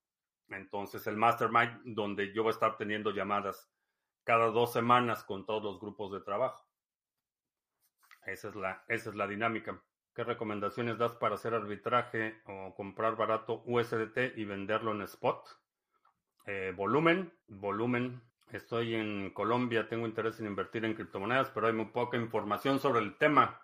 entonces 0.48 1.06
el 1.06 1.16
mastermind, 1.16 1.80
donde 1.84 2.32
yo 2.32 2.42
voy 2.42 2.50
a 2.50 2.54
estar 2.54 2.76
teniendo 2.76 3.10
llamadas 3.12 3.70
cada 4.24 4.46
dos 4.46 4.72
semanas 4.72 5.24
con 5.24 5.46
todos 5.46 5.62
los 5.62 5.80
grupos 5.80 6.12
de 6.12 6.20
trabajo. 6.20 6.68
Esa 8.26 8.48
es 8.48 8.54
la, 8.54 8.84
esa 8.88 9.10
es 9.10 9.16
la 9.16 9.26
dinámica. 9.26 9.82
¿Qué 10.14 10.24
recomendaciones 10.24 10.98
das 10.98 11.12
para 11.12 11.36
hacer 11.36 11.54
arbitraje 11.54 12.40
o 12.46 12.74
comprar 12.74 13.14
barato 13.16 13.62
USDT 13.64 14.36
y 14.36 14.44
venderlo 14.44 14.92
en 14.92 15.02
spot? 15.02 15.46
Eh, 16.46 16.72
volumen, 16.76 17.32
volumen. 17.46 18.20
Estoy 18.50 18.96
en 18.96 19.30
Colombia, 19.30 19.88
tengo 19.88 20.06
interés 20.06 20.40
en 20.40 20.46
invertir 20.46 20.84
en 20.84 20.94
criptomonedas, 20.94 21.50
pero 21.50 21.68
hay 21.68 21.72
muy 21.72 21.86
poca 21.86 22.16
información 22.16 22.80
sobre 22.80 23.00
el 23.00 23.16
tema. 23.18 23.62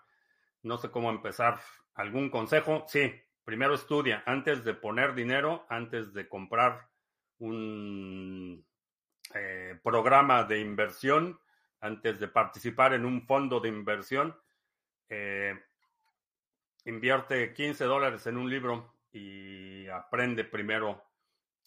No 0.62 0.78
sé 0.78 0.90
cómo 0.90 1.10
empezar. 1.10 1.60
¿Algún 1.94 2.30
consejo? 2.30 2.84
Sí, 2.86 3.12
primero 3.44 3.74
estudia. 3.74 4.22
Antes 4.24 4.62
de 4.62 4.74
poner 4.74 5.14
dinero, 5.14 5.66
antes 5.68 6.14
de 6.14 6.28
comprar 6.28 6.88
un 7.38 8.64
eh, 9.34 9.80
programa 9.82 10.44
de 10.44 10.60
inversión, 10.60 11.40
antes 11.80 12.20
de 12.20 12.28
participar 12.28 12.94
en 12.94 13.04
un 13.04 13.26
fondo 13.26 13.58
de 13.58 13.68
inversión, 13.68 14.36
eh, 15.08 15.58
invierte 16.86 17.52
15 17.52 17.84
dólares 17.84 18.26
en 18.26 18.36
un 18.36 18.48
libro 18.48 18.94
y 19.12 19.86
aprende 19.88 20.44
primero 20.44 21.04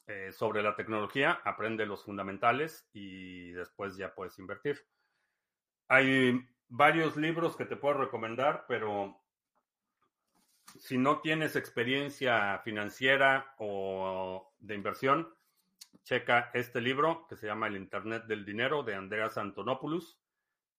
eh, 0.07 0.31
sobre 0.31 0.63
la 0.63 0.75
tecnología, 0.75 1.41
aprende 1.43 1.85
los 1.85 2.03
fundamentales 2.03 2.89
y 2.93 3.51
después 3.51 3.95
ya 3.97 4.15
puedes 4.15 4.39
invertir. 4.39 4.83
Hay 5.87 6.47
varios 6.67 7.15
libros 7.17 7.55
que 7.55 7.65
te 7.65 7.75
puedo 7.75 7.95
recomendar, 7.95 8.65
pero 8.67 9.21
si 10.79 10.97
no 10.97 11.19
tienes 11.19 11.55
experiencia 11.55 12.59
financiera 12.63 13.53
o 13.57 14.53
de 14.59 14.75
inversión, 14.75 15.33
checa 16.03 16.49
este 16.53 16.79
libro 16.79 17.27
que 17.27 17.35
se 17.35 17.47
llama 17.47 17.67
El 17.67 17.75
Internet 17.75 18.25
del 18.25 18.45
Dinero 18.45 18.83
de 18.83 18.95
Andreas 18.95 19.37
Antonopoulos 19.37 20.19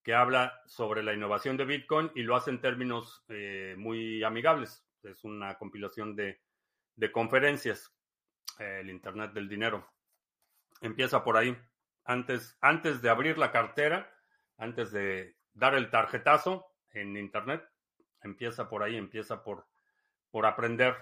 que 0.02 0.14
habla 0.14 0.62
sobre 0.66 1.02
la 1.02 1.12
innovación 1.12 1.56
de 1.56 1.64
Bitcoin 1.64 2.10
y 2.14 2.22
lo 2.22 2.36
hace 2.36 2.50
en 2.50 2.60
términos 2.60 3.24
eh, 3.28 3.74
muy 3.76 4.22
amigables. 4.22 4.84
Es 5.02 5.24
una 5.24 5.56
compilación 5.58 6.16
de, 6.16 6.40
conferencias, 7.12 7.94
el 8.58 8.90
Internet 8.90 9.32
del 9.32 9.48
Dinero. 9.48 9.90
Empieza 10.80 11.22
por 11.22 11.36
ahí. 11.36 11.56
Antes, 12.04 12.56
antes 12.60 13.02
de 13.02 13.10
abrir 13.10 13.38
la 13.38 13.52
cartera, 13.52 14.10
antes 14.56 14.90
de 14.92 15.36
dar 15.52 15.74
el 15.74 15.90
tarjetazo 15.90 16.66
en 16.90 17.16
Internet, 17.16 17.66
empieza 18.22 18.68
por 18.68 18.82
ahí, 18.82 18.96
empieza 18.96 19.42
por, 19.42 19.66
por 20.30 20.46
aprender. 20.46 20.96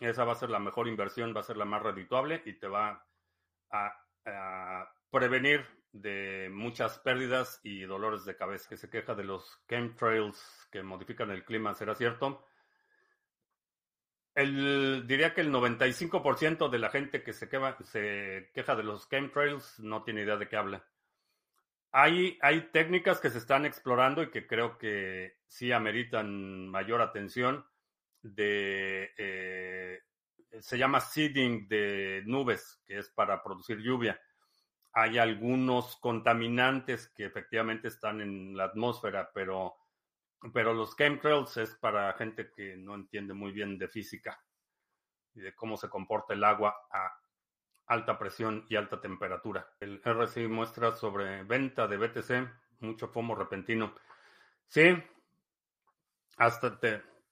Esa 0.00 0.24
va 0.24 0.32
a 0.32 0.36
ser 0.36 0.50
la 0.50 0.58
mejor 0.58 0.88
inversión, 0.88 1.34
va 1.34 1.40
a 1.40 1.44
ser 1.44 1.56
la 1.56 1.64
más 1.64 1.82
redituable 1.82 2.42
y 2.44 2.54
te 2.54 2.68
va 2.68 3.06
a 3.70 4.92
prevenir 5.10 5.77
de 5.92 6.48
muchas 6.52 6.98
pérdidas 6.98 7.60
y 7.62 7.82
dolores 7.82 8.24
de 8.24 8.36
cabeza, 8.36 8.68
que 8.68 8.76
se 8.76 8.90
queja 8.90 9.14
de 9.14 9.24
los 9.24 9.60
chemtrails 9.68 10.68
que 10.70 10.82
modifican 10.82 11.30
el 11.30 11.44
clima, 11.44 11.74
¿será 11.74 11.94
cierto? 11.94 12.44
El, 14.34 15.04
diría 15.06 15.34
que 15.34 15.40
el 15.40 15.52
95% 15.52 16.68
de 16.68 16.78
la 16.78 16.90
gente 16.90 17.22
que 17.22 17.32
se 17.32 17.48
queja, 17.48 18.76
de 18.76 18.82
los 18.84 19.08
chemtrails 19.08 19.80
no 19.80 20.04
tiene 20.04 20.22
idea 20.22 20.36
de 20.36 20.48
qué 20.48 20.56
habla. 20.56 20.86
Hay, 21.90 22.38
hay 22.42 22.70
técnicas 22.70 23.18
que 23.18 23.30
se 23.30 23.38
están 23.38 23.64
explorando 23.64 24.22
y 24.22 24.30
que 24.30 24.46
creo 24.46 24.78
que 24.78 25.38
sí 25.46 25.72
ameritan 25.72 26.68
mayor 26.68 27.00
atención 27.00 27.66
de... 28.22 29.10
Eh, 29.16 30.02
se 30.60 30.78
llama 30.78 31.00
seeding 31.00 31.66
de 31.68 32.22
nubes, 32.26 32.80
que 32.86 32.98
es 32.98 33.10
para 33.10 33.42
producir 33.42 33.78
lluvia 33.78 34.20
hay 34.92 35.18
algunos 35.18 35.96
contaminantes 35.96 37.08
que 37.08 37.26
efectivamente 37.26 37.88
están 37.88 38.20
en 38.20 38.56
la 38.56 38.64
atmósfera, 38.64 39.30
pero, 39.32 39.76
pero 40.52 40.72
los 40.74 40.96
chemtrails 40.96 41.56
es 41.58 41.74
para 41.76 42.12
gente 42.14 42.50
que 42.50 42.76
no 42.76 42.94
entiende 42.94 43.34
muy 43.34 43.52
bien 43.52 43.78
de 43.78 43.88
física 43.88 44.42
y 45.34 45.40
de 45.40 45.54
cómo 45.54 45.76
se 45.76 45.88
comporta 45.88 46.34
el 46.34 46.44
agua 46.44 46.74
a 46.90 47.12
alta 47.86 48.18
presión 48.18 48.66
y 48.68 48.76
alta 48.76 49.00
temperatura. 49.00 49.68
El 49.80 50.02
RSI 50.04 50.46
muestra 50.46 50.92
sobre 50.92 51.42
venta 51.44 51.86
de 51.86 51.96
BTC, 51.96 52.80
mucho 52.80 53.08
fomo 53.08 53.34
repentino. 53.34 53.94
Sí, 54.66 54.96
hasta, 56.36 56.78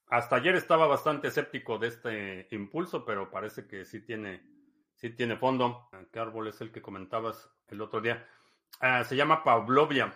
hasta 0.09 0.37
ayer 0.37 0.55
estaba 0.57 0.87
bastante 0.87 1.29
escéptico 1.29 1.79
de 1.79 1.89
este 1.89 2.49
impulso, 2.51 3.05
pero 3.05 3.31
parece 3.31 3.67
que 3.67 3.85
sí 3.85 4.01
tiene 4.01 4.56
Sí, 4.97 5.11
tiene 5.11 5.37
fondo. 5.37 5.91
¿Qué 6.11 6.19
árbol 6.19 6.49
es 6.49 6.61
el 6.63 6.73
que 6.73 6.81
comentabas 6.81 7.51
el 7.69 7.83
otro 7.83 8.01
día? 8.01 8.27
Ah, 8.81 9.05
se 9.05 9.15
llama 9.15 9.45
Pavlovia. 9.45 10.13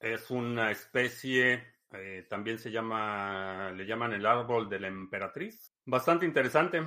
Es 0.00 0.30
una 0.30 0.70
especie, 0.70 1.74
eh, 1.92 2.26
también 2.30 2.58
se 2.58 2.70
llama, 2.70 3.70
le 3.72 3.84
llaman 3.84 4.14
el 4.14 4.24
árbol 4.24 4.70
de 4.70 4.80
la 4.80 4.88
emperatriz. 4.88 5.74
Bastante 5.84 6.24
interesante. 6.24 6.82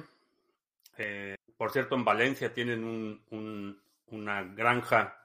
Eh, 0.97 1.35
por 1.55 1.71
cierto, 1.71 1.95
en 1.95 2.03
Valencia 2.03 2.51
tienen 2.51 3.21
una 4.07 4.43
granja 4.43 5.17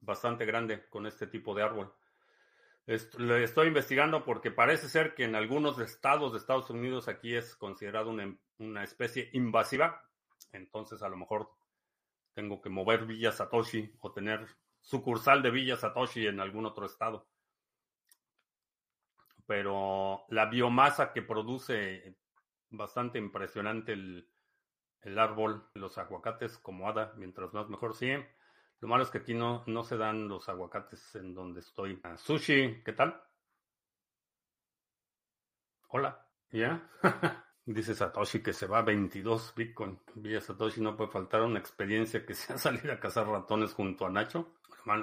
bastante 0.00 0.44
grande 0.44 0.88
con 0.88 1.06
este 1.06 1.28
tipo 1.28 1.54
de 1.54 1.62
árbol. 1.62 1.92
Lo 3.18 3.36
estoy 3.36 3.68
investigando 3.68 4.24
porque 4.24 4.50
parece 4.50 4.88
ser 4.88 5.14
que 5.14 5.24
en 5.24 5.36
algunos 5.36 5.78
estados 5.78 6.32
de 6.32 6.38
Estados 6.38 6.70
Unidos 6.70 7.08
aquí 7.08 7.34
es 7.34 7.54
considerado 7.54 8.10
una, 8.10 8.36
una 8.58 8.82
especie 8.82 9.30
invasiva, 9.32 10.02
entonces 10.52 11.02
a 11.02 11.08
lo 11.08 11.16
mejor 11.16 11.50
tengo 12.34 12.60
que 12.60 12.68
mover 12.68 13.06
Villa 13.06 13.32
Satoshi 13.32 13.92
o 14.00 14.12
tener 14.12 14.46
sucursal 14.80 15.42
de 15.42 15.50
Villa 15.50 15.76
Satoshi 15.76 16.26
en 16.26 16.40
algún 16.40 16.66
otro 16.66 16.86
estado. 16.86 17.28
Pero 19.46 20.24
la 20.28 20.46
biomasa 20.46 21.12
que 21.12 21.22
produce 21.22 22.16
bastante 22.70 23.18
impresionante 23.18 23.92
el, 23.92 24.28
árbol, 25.18 25.68
los 25.74 25.98
aguacates 25.98 26.58
como 26.58 26.88
hada, 26.88 27.12
mientras 27.16 27.52
más 27.52 27.68
mejor 27.68 27.94
sí. 27.94 28.12
Lo 28.80 28.88
malo 28.88 29.02
es 29.02 29.10
que 29.10 29.18
aquí 29.18 29.34
no, 29.34 29.62
no 29.66 29.84
se 29.84 29.98
dan 29.98 30.26
los 30.26 30.48
aguacates 30.48 31.14
en 31.16 31.34
donde 31.34 31.60
estoy. 31.60 32.00
Ah, 32.02 32.16
sushi, 32.16 32.82
¿qué 32.82 32.92
tal? 32.92 33.22
Hola, 35.88 36.26
¿ya? 36.50 36.88
Dice 37.66 37.94
Satoshi 37.94 38.42
que 38.42 38.54
se 38.54 38.66
va 38.66 38.78
a 38.78 38.82
22 38.82 39.54
Bitcoin. 39.54 40.00
Vía 40.14 40.40
Satoshi 40.40 40.80
no 40.80 40.96
puede 40.96 41.10
faltar 41.10 41.42
una 41.42 41.58
experiencia 41.58 42.24
que 42.24 42.34
sea 42.34 42.56
salir 42.58 42.90
a 42.90 42.98
cazar 42.98 43.28
ratones 43.28 43.74
junto 43.74 44.06
a 44.06 44.10
Nacho. 44.10 44.54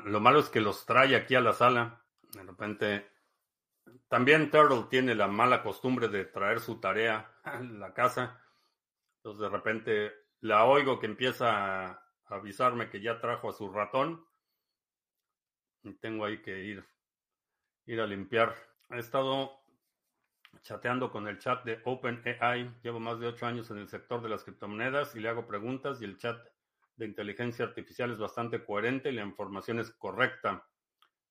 Lo 0.05 0.19
malo 0.19 0.39
es 0.39 0.49
que 0.49 0.59
los 0.59 0.85
trae 0.85 1.15
aquí 1.15 1.35
a 1.35 1.41
la 1.41 1.53
sala. 1.53 2.03
De 2.33 2.43
repente, 2.43 3.11
también 4.07 4.49
Turtle 4.49 4.87
tiene 4.89 5.13
la 5.13 5.27
mala 5.27 5.61
costumbre 5.61 6.07
de 6.07 6.25
traer 6.25 6.59
su 6.61 6.79
tarea 6.79 7.31
a 7.43 7.59
la 7.61 7.93
casa. 7.93 8.41
Entonces 9.17 9.41
de 9.41 9.49
repente 9.49 10.13
la 10.39 10.65
oigo 10.65 10.99
que 10.99 11.05
empieza 11.05 12.06
avisarme 12.29 12.89
que 12.89 13.01
ya 13.01 13.19
trajo 13.19 13.49
a 13.49 13.53
su 13.53 13.69
ratón. 13.69 14.25
Y 15.83 15.93
tengo 15.95 16.25
ahí 16.25 16.41
que 16.41 16.63
ir, 16.63 16.85
ir 17.85 18.01
a 18.01 18.07
limpiar. 18.07 18.55
He 18.89 18.99
estado 18.99 19.61
chateando 20.61 21.11
con 21.11 21.27
el 21.27 21.39
chat 21.39 21.63
de 21.63 21.81
OpenAI. 21.83 22.81
Llevo 22.81 22.99
más 22.99 23.19
de 23.19 23.27
ocho 23.27 23.45
años 23.45 23.69
en 23.71 23.77
el 23.77 23.87
sector 23.87 24.21
de 24.21 24.29
las 24.29 24.43
criptomonedas 24.43 25.15
y 25.15 25.19
le 25.19 25.29
hago 25.29 25.47
preguntas 25.47 26.01
y 26.01 26.05
el 26.05 26.17
chat 26.17 26.45
de 26.95 27.05
inteligencia 27.05 27.65
artificial 27.65 28.11
es 28.11 28.17
bastante 28.17 28.63
coherente 28.63 29.09
y 29.09 29.13
la 29.13 29.23
información 29.23 29.79
es 29.79 29.91
correcta. 29.91 30.67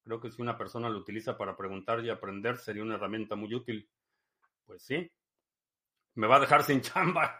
Creo 0.03 0.21
que 0.21 0.31
si 0.31 0.41
una 0.41 0.57
persona 0.57 0.89
lo 0.89 0.99
utiliza 0.99 1.37
para 1.37 1.57
preguntar 1.57 2.05
y 2.05 2.11
aprender 2.11 2.57
sería 2.59 2.85
una 2.85 2.95
herramienta 2.95 3.35
muy 3.35 3.53
útil. 3.53 3.91
Pues 4.65 4.83
sí. 4.83 5.11
Me 6.15 6.29
va 6.29 6.37
a 6.37 6.41
dejar 6.41 6.63
sin 6.63 6.81
chamba. 6.83 7.37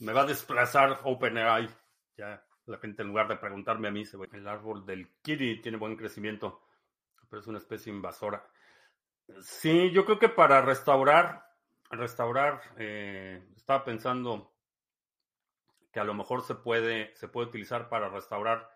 Me 0.00 0.12
va 0.12 0.22
a 0.22 0.26
desplazar 0.26 1.00
OpenAI. 1.04 1.68
Ya 2.16 2.44
la 2.70 2.78
gente 2.78 3.02
en 3.02 3.08
lugar 3.08 3.28
de 3.28 3.36
preguntarme 3.36 3.88
a 3.88 3.90
mí 3.90 4.04
se. 4.04 4.16
El 4.32 4.48
árbol 4.48 4.86
del 4.86 5.08
Kiri 5.22 5.60
tiene 5.60 5.76
buen 5.76 5.96
crecimiento, 5.96 6.62
pero 7.28 7.40
es 7.40 7.46
una 7.46 7.58
especie 7.58 7.92
invasora. 7.92 8.46
Sí, 9.40 9.90
yo 9.90 10.04
creo 10.04 10.18
que 10.18 10.28
para 10.28 10.62
restaurar, 10.62 11.46
restaurar, 11.90 12.62
eh, 12.78 13.44
estaba 13.56 13.84
pensando 13.84 14.52
que 15.92 16.00
a 16.00 16.04
lo 16.04 16.14
mejor 16.14 16.42
se 16.42 16.54
puede, 16.54 17.14
se 17.16 17.28
puede 17.28 17.48
utilizar 17.48 17.88
para 17.88 18.08
restaurar 18.08 18.70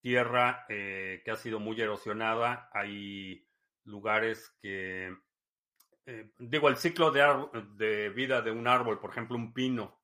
tierra 0.00 0.66
eh, 0.68 1.22
que 1.24 1.30
ha 1.30 1.36
sido 1.36 1.60
muy 1.60 1.80
erosionada. 1.80 2.68
Hay 2.72 3.48
lugares 3.84 4.56
que, 4.60 5.16
eh, 6.06 6.30
digo, 6.38 6.68
el 6.68 6.76
ciclo 6.76 7.10
de 7.10 8.10
vida 8.10 8.42
de 8.42 8.50
un 8.50 8.66
árbol, 8.66 8.98
por 8.98 9.10
ejemplo, 9.10 9.36
un 9.36 9.52
pino, 9.52 9.96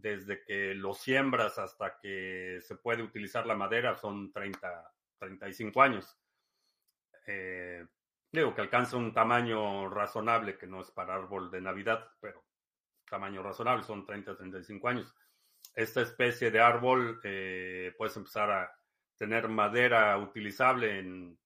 desde 0.00 0.42
que 0.42 0.74
lo 0.74 0.94
siembras 0.94 1.58
hasta 1.58 1.98
que 1.98 2.58
se 2.62 2.76
puede 2.76 3.02
utilizar 3.02 3.46
la 3.46 3.54
madera 3.54 3.96
son 3.96 4.32
30, 4.32 4.92
35 5.18 5.82
años. 5.82 6.18
Eh, 7.26 7.86
digo 8.30 8.54
que 8.54 8.60
alcanza 8.60 8.96
un 8.96 9.12
tamaño 9.12 9.88
razonable, 9.88 10.58
que 10.58 10.66
no 10.66 10.80
es 10.80 10.90
para 10.90 11.14
árbol 11.14 11.50
de 11.50 11.60
Navidad, 11.60 12.08
pero 12.20 12.44
tamaño 13.08 13.42
razonable, 13.42 13.84
son 13.84 14.04
30, 14.04 14.36
35 14.36 14.88
años. 14.88 15.14
Esta 15.74 16.02
especie 16.02 16.50
de 16.50 16.60
árbol 16.60 17.20
eh, 17.24 17.94
puedes 17.96 18.16
empezar 18.16 18.50
a 18.50 18.72
tener 19.16 19.48
madera 19.48 20.18
utilizable 20.18 20.98
en 20.98 21.38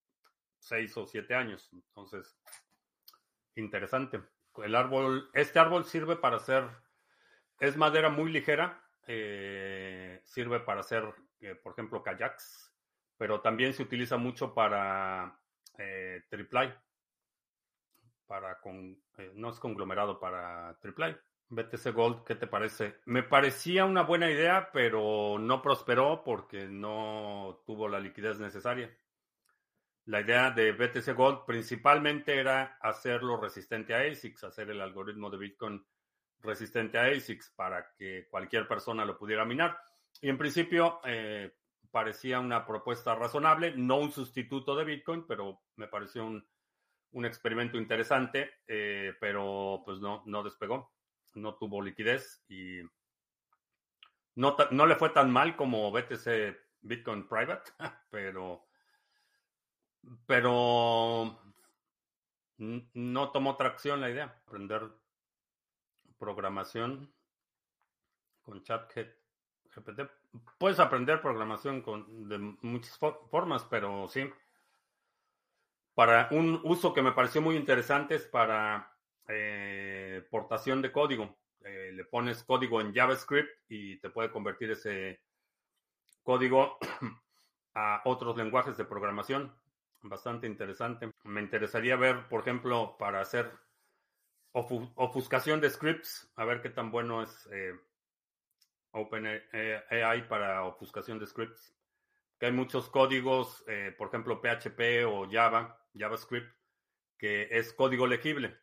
6 0.59 0.97
o 0.97 1.07
7 1.07 1.35
años. 1.35 1.71
Entonces, 1.73 2.39
interesante. 3.57 4.23
El 4.57 4.75
árbol, 4.75 5.31
este 5.35 5.59
árbol 5.59 5.85
sirve 5.85 6.17
para 6.17 6.37
hacer 6.37 6.69
es 7.59 7.77
madera 7.77 8.11
muy 8.11 8.31
ligera, 8.31 8.83
eh, 9.07 10.21
sirve 10.25 10.61
para 10.61 10.81
hacer, 10.81 11.05
eh, 11.41 11.55
por 11.55 11.73
ejemplo, 11.73 12.03
kayaks, 12.03 12.73
pero 13.17 13.41
también 13.41 13.73
se 13.73 13.83
utiliza 13.83 14.17
mucho 14.17 14.55
para 14.55 15.39
eh, 15.77 16.23
triplay, 16.29 16.73
para 18.27 18.61
con, 18.61 19.03
eh, 19.17 19.33
no 19.35 19.51
es 19.51 19.59
conglomerado 19.59 20.21
para 20.21 20.79
triplay. 20.81 21.17
BTC 21.51 21.93
Gold, 21.93 22.25
¿qué 22.25 22.35
te 22.35 22.47
parece? 22.47 22.99
Me 23.07 23.23
parecía 23.23 23.87
una 23.87 24.03
buena 24.03 24.31
idea, 24.31 24.71
pero 24.71 25.39
no 25.39 25.63
prosperó 25.63 26.23
porque 26.23 26.67
no 26.69 27.63
tuvo 27.65 27.89
la 27.89 27.99
liquidez 27.99 28.39
necesaria. 28.39 28.95
La 30.05 30.21
idea 30.21 30.51
de 30.51 30.73
BTC 30.73 31.15
Gold 31.15 31.47
principalmente 31.47 32.39
era 32.39 32.77
hacerlo 32.81 33.41
resistente 33.41 33.95
a 33.95 34.01
ASICs, 34.01 34.45
hacer 34.45 34.71
el 34.71 34.81
algoritmo 34.83 35.31
de 35.31 35.39
Bitcoin 35.39 35.87
resistente 36.43 36.99
a 36.99 37.05
ASICs 37.05 37.51
para 37.57 37.93
que 37.97 38.28
cualquier 38.30 38.66
persona 38.68 39.05
lo 39.05 39.18
pudiera 39.18 39.45
minar. 39.45 39.78
Y 40.20 40.28
en 40.28 40.39
principio 40.39 41.01
eh, 41.05 41.55
parecía 41.91 42.41
una 42.41 42.66
propuesta 42.66 43.14
razonable, 43.14 43.74
no 43.76 43.97
un 43.97 44.12
sustituto 44.12 44.76
de 44.76 44.84
Bitcoin, 44.84 45.26
pero 45.26 45.62
me 45.76 45.89
pareció 45.89 46.24
un, 46.24 46.45
experimento 47.24 47.78
interesante, 47.78 48.51
eh, 48.66 49.14
pero 49.20 49.82
pues 49.84 49.99
no, 49.99 50.22
no 50.26 50.43
despegó, 50.43 50.93
no 51.34 51.57
tuvo 51.57 51.82
liquidez 51.82 52.45
y 52.49 52.80
no, 54.36 54.57
no 54.70 54.86
le 54.86 54.95
fue 54.95 55.11
tan 55.11 55.32
mal 55.32 55.57
como 55.57 55.91
BTC 55.91 56.57
Bitcoin 56.82 57.26
Private, 57.26 57.72
pero, 58.11 58.66
pero 60.26 61.41
no 62.59 63.30
tomó 63.30 63.57
tracción 63.57 64.01
la 64.01 64.11
idea, 64.11 64.41
aprender 64.47 64.89
programación 66.19 67.12
con 68.43 68.62
ChatGPT. 68.62 70.01
Puedes 70.59 70.81
aprender 70.81 71.21
programación 71.21 71.83
con, 71.83 72.29
de 72.29 72.39
muchas 72.39 72.99
formas, 73.31 73.64
pero 73.64 74.09
sí. 74.09 74.31
Para 75.95 76.29
un 76.31 76.61
uso 76.64 76.95
que 76.95 77.03
me 77.03 77.12
pareció 77.12 77.43
muy 77.43 77.57
interesante 77.57 78.14
es 78.14 78.25
para 78.25 78.97
eh, 79.29 80.27
portación 80.31 80.81
de 80.81 80.93
código. 80.93 81.37
Eh, 81.64 81.91
le 81.93 82.05
pones 82.05 82.45
código 82.45 82.81
en 82.81 82.95
JavaScript 82.95 83.51
y 83.69 83.99
te 83.99 84.11
puede 84.11 84.31
convertir 84.31 84.71
ese 84.71 85.21
código 86.23 86.79
a 87.75 88.03
otros 88.05 88.37
lenguajes 88.37 88.77
de 88.77 88.85
programación. 88.85 89.55
Bastante 90.03 90.47
interesante. 90.47 91.11
Me 91.25 91.41
interesaría 91.41 91.97
ver, 91.97 92.29
por 92.29 92.41
ejemplo, 92.41 92.97
para 92.99 93.21
hacer 93.21 93.51
ofuscación 94.59 95.61
de 95.61 95.71
scripts, 95.71 96.31
a 96.37 96.45
ver 96.45 96.61
qué 96.61 96.71
tan 96.71 96.91
bueno 96.91 97.23
es 97.23 97.49
eh, 97.53 97.73
OpenAI 98.93 100.29
para 100.29 100.65
ofuscación 100.65 101.19
de 101.19 101.27
scripts. 101.27 101.75
Que 102.39 102.47
hay 102.47 102.53
muchos 102.53 102.89
códigos, 102.89 103.65
eh, 103.67 103.95
por 103.97 104.09
ejemplo, 104.09 104.41
PHP 104.41 105.05
o 105.07 105.29
Java, 105.31 105.85
JavaScript, 105.95 106.55
que 107.17 107.49
es 107.51 107.73
código 107.73 108.07
legible. 108.07 108.57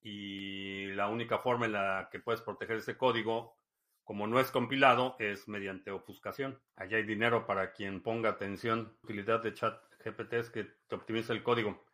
Y 0.00 0.86
la 0.92 1.08
única 1.08 1.38
forma 1.38 1.66
en 1.66 1.72
la 1.72 2.08
que 2.10 2.20
puedes 2.20 2.40
proteger 2.40 2.76
ese 2.76 2.96
código, 2.96 3.58
como 4.04 4.26
no 4.26 4.38
es 4.38 4.50
compilado, 4.50 5.16
es 5.18 5.48
mediante 5.48 5.90
ofuscación. 5.90 6.60
Allá 6.76 6.98
hay 6.98 7.02
dinero 7.02 7.46
para 7.46 7.72
quien 7.72 8.00
ponga 8.00 8.30
atención. 8.30 8.96
Utilidad 9.02 9.42
de 9.42 9.54
chat 9.54 9.82
GPT 10.04 10.34
es 10.34 10.50
que 10.50 10.64
te 10.64 10.94
optimiza 10.94 11.32
el 11.32 11.42
código. 11.42 11.87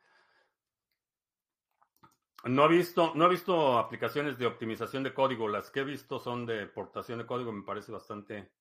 No 2.45 2.67
he 2.67 2.69
visto, 2.69 3.13
no 3.15 3.27
he 3.27 3.31
visto 3.31 3.79
aplicaciones 3.79 4.37
de 4.37 4.47
optimización 4.47 5.03
de 5.03 5.15
código. 5.15 5.49
Las 5.49 5.71
que 5.71 5.81
he 5.81 5.85
visto 5.85 6.19
son 6.19 6.45
de 6.45 6.67
portación 6.67 7.19
de 7.19 7.27
código. 7.27 7.53
Me 7.53 7.65
parece 7.65 7.91
bastante, 7.91 8.53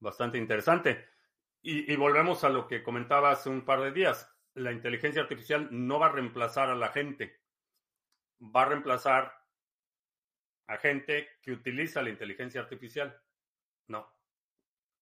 bastante 0.00 0.38
interesante. 0.38 1.06
Y, 1.62 1.92
y, 1.92 1.96
volvemos 1.96 2.44
a 2.44 2.50
lo 2.50 2.66
que 2.66 2.82
comentaba 2.82 3.30
hace 3.30 3.48
un 3.48 3.64
par 3.64 3.80
de 3.80 3.92
días. 3.92 4.30
La 4.54 4.72
inteligencia 4.72 5.22
artificial 5.22 5.68
no 5.70 5.98
va 5.98 6.06
a 6.06 6.12
reemplazar 6.12 6.68
a 6.68 6.74
la 6.74 6.88
gente. 6.88 7.40
Va 8.40 8.62
a 8.62 8.66
reemplazar 8.66 9.32
a 10.66 10.76
gente 10.76 11.28
que 11.40 11.52
utiliza 11.52 12.02
la 12.02 12.10
inteligencia 12.10 12.60
artificial. 12.60 13.20
No. 13.86 14.12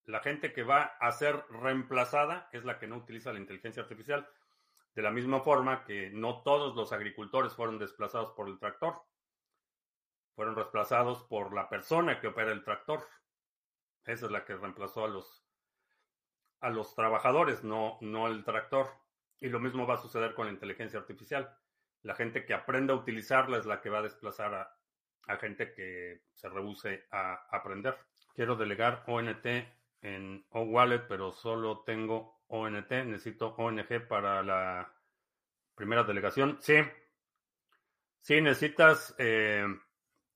La 0.05 0.19
gente 0.19 0.53
que 0.53 0.63
va 0.63 0.97
a 0.99 1.11
ser 1.11 1.43
reemplazada 1.49 2.49
es 2.51 2.63
la 2.65 2.77
que 2.77 2.87
no 2.87 2.97
utiliza 2.97 3.33
la 3.33 3.39
inteligencia 3.39 3.83
artificial. 3.83 4.27
De 4.95 5.01
la 5.01 5.11
misma 5.11 5.41
forma 5.41 5.83
que 5.85 6.11
no 6.11 6.43
todos 6.43 6.75
los 6.75 6.93
agricultores 6.93 7.53
fueron 7.53 7.79
desplazados 7.79 8.33
por 8.33 8.47
el 8.47 8.59
tractor, 8.59 9.01
fueron 10.35 10.55
reemplazados 10.55 11.23
por 11.23 11.53
la 11.53 11.69
persona 11.69 12.19
que 12.19 12.27
opera 12.27 12.51
el 12.51 12.63
tractor. 12.63 13.07
Esa 14.05 14.25
es 14.25 14.31
la 14.31 14.45
que 14.45 14.55
reemplazó 14.55 15.05
a 15.05 15.07
los, 15.07 15.45
a 16.59 16.69
los 16.69 16.93
trabajadores, 16.95 17.63
no, 17.63 17.97
no 18.01 18.27
el 18.27 18.43
tractor. 18.43 18.89
Y 19.39 19.49
lo 19.49 19.59
mismo 19.59 19.87
va 19.87 19.95
a 19.95 20.01
suceder 20.01 20.35
con 20.35 20.45
la 20.45 20.53
inteligencia 20.53 20.99
artificial. 20.99 21.57
La 22.01 22.15
gente 22.15 22.45
que 22.45 22.53
aprenda 22.53 22.93
a 22.93 22.97
utilizarla 22.97 23.57
es 23.57 23.65
la 23.65 23.81
que 23.81 23.89
va 23.89 23.99
a 23.99 24.03
desplazar 24.03 24.53
a, 24.53 24.77
a 25.27 25.37
gente 25.37 25.73
que 25.73 26.23
se 26.33 26.49
rehúse 26.49 27.05
a 27.11 27.47
aprender. 27.55 27.97
Quiero 28.33 28.55
delegar 28.55 29.03
ONT 29.07 29.45
en 30.01 30.45
OWallet, 30.49 31.07
pero 31.07 31.31
solo 31.31 31.83
tengo 31.83 32.42
ONT, 32.53 32.91
necesito 33.05 33.55
ONG 33.57 34.07
para 34.07 34.43
la 34.43 34.93
primera 35.73 36.03
delegación. 36.03 36.57
Sí, 36.61 36.75
sí, 38.21 38.41
necesitas 38.41 39.15
eh, 39.17 39.65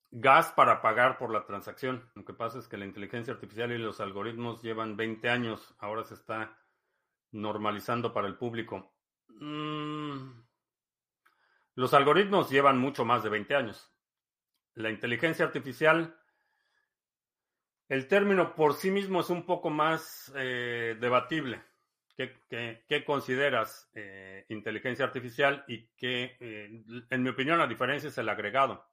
gas 0.09 0.51
para 0.51 0.81
pagar 0.81 1.19
por 1.19 1.31
la 1.31 1.45
transacción. 1.45 2.09
Lo 2.15 2.25
que 2.25 2.33
pasa 2.33 2.57
es 2.57 2.67
que 2.67 2.77
la 2.77 2.85
inteligencia 2.85 3.33
artificial 3.33 3.71
y 3.71 3.77
los 3.77 4.01
algoritmos 4.01 4.63
llevan 4.63 4.97
20 4.97 5.29
años, 5.29 5.75
ahora 5.77 6.03
se 6.03 6.15
está 6.15 6.57
normalizando 7.31 8.11
para 8.11 8.27
el 8.27 8.35
público. 8.35 8.91
Mm, 9.27 10.41
los 11.75 11.93
algoritmos 11.93 12.49
llevan 12.49 12.79
mucho 12.79 13.05
más 13.05 13.21
de 13.21 13.29
20 13.29 13.55
años. 13.55 13.93
La 14.73 14.89
inteligencia 14.89 15.45
artificial, 15.45 16.19
el 17.89 18.07
término 18.07 18.55
por 18.55 18.73
sí 18.73 18.89
mismo 18.89 19.19
es 19.19 19.29
un 19.29 19.45
poco 19.45 19.69
más 19.69 20.33
eh, 20.35 20.97
debatible. 20.99 21.63
¿Qué, 22.17 23.03
consideras 23.05 23.91
eh, 23.93 24.45
inteligencia 24.49 25.05
artificial 25.05 25.63
y 25.67 25.87
qué, 25.95 26.35
eh, 26.39 26.83
en 27.11 27.23
mi 27.23 27.29
opinión, 27.29 27.59
la 27.59 27.67
diferencia 27.67 28.09
es 28.09 28.17
el 28.17 28.27
agregado? 28.27 28.83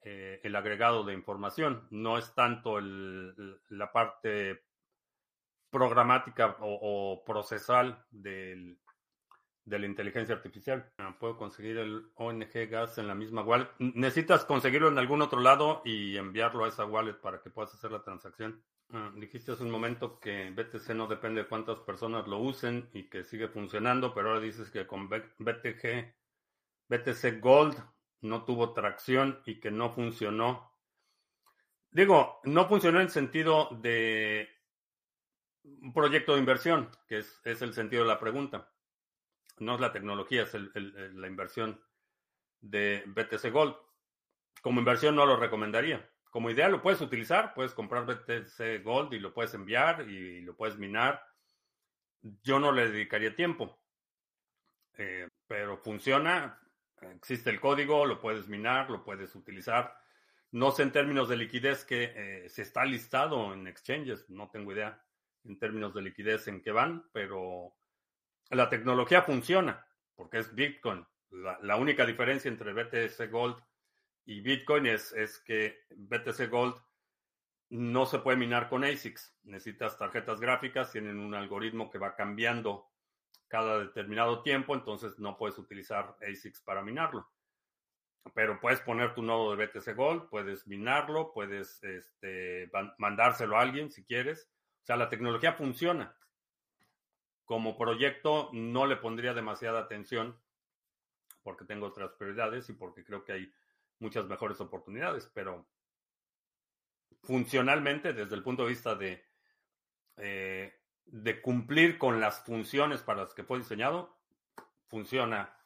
Eh, 0.00 0.40
el 0.42 0.56
agregado 0.56 1.04
de 1.04 1.12
información. 1.12 1.86
No 1.90 2.16
es 2.16 2.34
tanto 2.34 2.80
la 2.80 3.92
parte 3.92 4.64
programática 5.68 6.56
o, 6.60 7.22
procesal 7.24 8.02
del, 8.10 8.78
de 9.66 9.78
la 9.78 9.86
inteligencia 9.86 10.34
artificial. 10.34 10.90
Ah, 10.96 11.14
puedo 11.20 11.36
conseguir 11.36 11.76
el 11.76 12.10
ONG 12.14 12.66
Gas 12.70 12.96
en 12.96 13.08
la 13.08 13.14
misma 13.14 13.42
wallet. 13.42 13.68
Necesitas 13.78 14.46
conseguirlo 14.46 14.88
en 14.88 14.98
algún 14.98 15.20
otro 15.20 15.40
lado 15.40 15.82
y 15.84 16.16
enviarlo 16.16 16.64
a 16.64 16.68
esa 16.68 16.86
wallet 16.86 17.20
para 17.20 17.42
que 17.42 17.50
puedas 17.50 17.74
hacer 17.74 17.92
la 17.92 18.02
transacción. 18.02 18.64
Ah, 18.94 19.10
dijiste 19.16 19.52
hace 19.52 19.62
un 19.62 19.70
momento 19.70 20.20
que 20.20 20.50
BTC 20.50 20.90
no 20.90 21.06
depende 21.06 21.42
de 21.42 21.48
cuántas 21.48 21.80
personas 21.80 22.28
lo 22.28 22.38
usen 22.38 22.90
y 22.92 23.08
que 23.08 23.24
sigue 23.24 23.48
funcionando, 23.48 24.12
pero 24.12 24.28
ahora 24.28 24.40
dices 24.40 24.70
que 24.70 24.86
con 24.86 25.08
BTG, 25.08 26.14
BTC 26.88 27.40
Gold 27.40 27.74
no 28.20 28.44
tuvo 28.44 28.74
tracción 28.74 29.40
y 29.46 29.60
que 29.60 29.70
no 29.70 29.94
funcionó. 29.94 30.76
Digo, 31.90 32.40
no 32.44 32.68
funcionó 32.68 33.00
en 33.00 33.08
sentido 33.08 33.70
de 33.80 34.50
un 35.64 35.94
proyecto 35.94 36.34
de 36.34 36.40
inversión, 36.40 36.90
que 37.08 37.18
es, 37.18 37.40
es 37.44 37.62
el 37.62 37.72
sentido 37.72 38.02
de 38.02 38.08
la 38.08 38.20
pregunta. 38.20 38.70
no 39.58 39.74
es 39.74 39.80
la 39.80 39.92
tecnología, 39.92 40.42
es 40.42 40.54
la 40.54 41.28
inversión 41.28 41.82
de 42.60 43.04
BTC 43.06 43.50
Gold. 43.50 43.74
Como 44.60 44.80
inversión 44.80 45.16
no 45.16 45.24
lo 45.24 45.36
recomendaría. 45.36 46.11
Como 46.32 46.48
idea 46.48 46.70
lo 46.70 46.80
puedes 46.80 47.02
utilizar, 47.02 47.52
puedes 47.52 47.74
comprar 47.74 48.06
BTC 48.06 48.82
Gold 48.82 49.12
y 49.12 49.18
lo 49.18 49.34
puedes 49.34 49.52
enviar 49.52 50.08
y 50.08 50.40
lo 50.40 50.56
puedes 50.56 50.78
minar. 50.78 51.22
Yo 52.42 52.58
no 52.58 52.72
le 52.72 52.90
dedicaría 52.90 53.36
tiempo, 53.36 53.78
eh, 54.96 55.28
pero 55.46 55.76
funciona. 55.76 56.58
Existe 57.02 57.50
el 57.50 57.60
código, 57.60 58.06
lo 58.06 58.18
puedes 58.18 58.48
minar, 58.48 58.88
lo 58.88 59.04
puedes 59.04 59.34
utilizar. 59.34 59.94
No 60.52 60.70
sé 60.70 60.84
en 60.84 60.92
términos 60.92 61.28
de 61.28 61.36
liquidez 61.36 61.84
que 61.84 62.12
eh, 62.16 62.48
se 62.48 62.62
está 62.62 62.86
listado 62.86 63.52
en 63.52 63.66
exchanges, 63.66 64.30
no 64.30 64.48
tengo 64.48 64.72
idea 64.72 65.04
en 65.44 65.58
términos 65.58 65.92
de 65.92 66.00
liquidez 66.00 66.48
en 66.48 66.62
qué 66.62 66.72
van, 66.72 67.10
pero 67.12 67.76
la 68.48 68.70
tecnología 68.70 69.20
funciona 69.20 69.86
porque 70.16 70.38
es 70.38 70.54
Bitcoin. 70.54 71.06
La, 71.30 71.76
única 71.76 72.06
diferencia 72.06 72.48
entre 72.48 72.72
BTC 72.72 73.30
Gold 73.30 73.56
y 74.24 74.40
Bitcoin 74.40 74.86
es, 74.86 75.12
es, 75.12 75.38
que 75.40 75.84
BTC 75.90 76.48
Gold 76.48 76.76
no 77.70 78.06
se 78.06 78.18
puede 78.18 78.36
minar 78.36 78.68
con 78.68 78.84
ASICs. 78.84 79.34
Necesitas 79.44 79.98
tarjetas 79.98 80.40
gráficas, 80.40 80.92
tienen 80.92 81.18
un 81.18 81.34
algoritmo 81.34 81.90
que 81.90 81.98
va 81.98 82.14
cambiando 82.14 82.88
cada 83.48 83.78
determinado 83.78 84.42
tiempo, 84.42 84.74
entonces 84.74 85.18
no 85.18 85.36
puedes 85.36 85.58
utilizar 85.58 86.16
ASICs 86.20 86.60
para 86.62 86.82
minarlo. 86.82 87.28
Pero 88.34 88.60
puedes 88.60 88.80
poner 88.80 89.14
tu 89.14 89.22
nodo 89.22 89.54
de 89.54 89.66
BTC 89.66 89.96
Gold, 89.96 90.28
puedes 90.28 90.66
minarlo, 90.68 91.32
puedes 91.32 91.82
este, 91.82 92.70
mandárselo 92.98 93.58
a 93.58 93.62
alguien 93.62 93.90
si 93.90 94.04
quieres. 94.04 94.48
O 94.82 94.86
sea, 94.86 94.96
la 94.96 95.08
tecnología 95.08 95.52
funciona. 95.52 96.16
Como 97.44 97.76
proyecto 97.76 98.50
no 98.52 98.86
le 98.86 98.96
pondría 98.96 99.34
demasiada 99.34 99.80
atención 99.80 100.38
porque 101.42 101.64
tengo 101.64 101.86
otras 101.86 102.12
prioridades 102.12 102.68
y 102.68 102.72
porque 102.72 103.04
creo 103.04 103.24
que 103.24 103.32
hay 103.32 103.52
muchas 104.02 104.26
mejores 104.26 104.60
oportunidades, 104.60 105.30
pero 105.32 105.66
funcionalmente, 107.22 108.12
desde 108.12 108.34
el 108.34 108.42
punto 108.42 108.64
de 108.64 108.68
vista 108.68 108.94
de, 108.94 109.24
eh, 110.16 110.74
cumplir 111.42 111.98
con 111.98 112.20
las 112.20 112.44
funciones 112.44 113.00
para 113.00 113.22
las 113.22 113.32
que 113.32 113.44
fue 113.44 113.58
diseñado, 113.58 114.18
funciona 114.88 115.56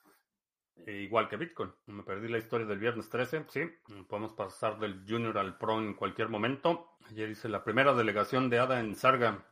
eh, 0.86 0.92
igual 1.02 1.28
que 1.28 1.36
Bitcoin. 1.36 1.72
Me 1.86 2.02
perdí 2.02 2.28
la 2.28 2.38
historia 2.38 2.66
del 2.66 2.78
viernes 2.78 3.08
13, 3.08 3.46
sí, 3.48 3.62
podemos 4.08 4.34
pasar 4.34 4.78
del 4.78 5.04
Junior 5.08 5.38
al 5.38 5.56
Pro 5.58 5.78
en 5.78 5.94
cualquier 5.94 6.28
momento. 6.28 6.96
Ayer 7.10 7.30
hice 7.30 7.48
la 7.48 7.64
primera 7.64 7.94
delegación 7.94 8.50
de 8.50 8.58
ADA 8.58 8.80
en 8.80 8.94
Sarga. 8.94 9.44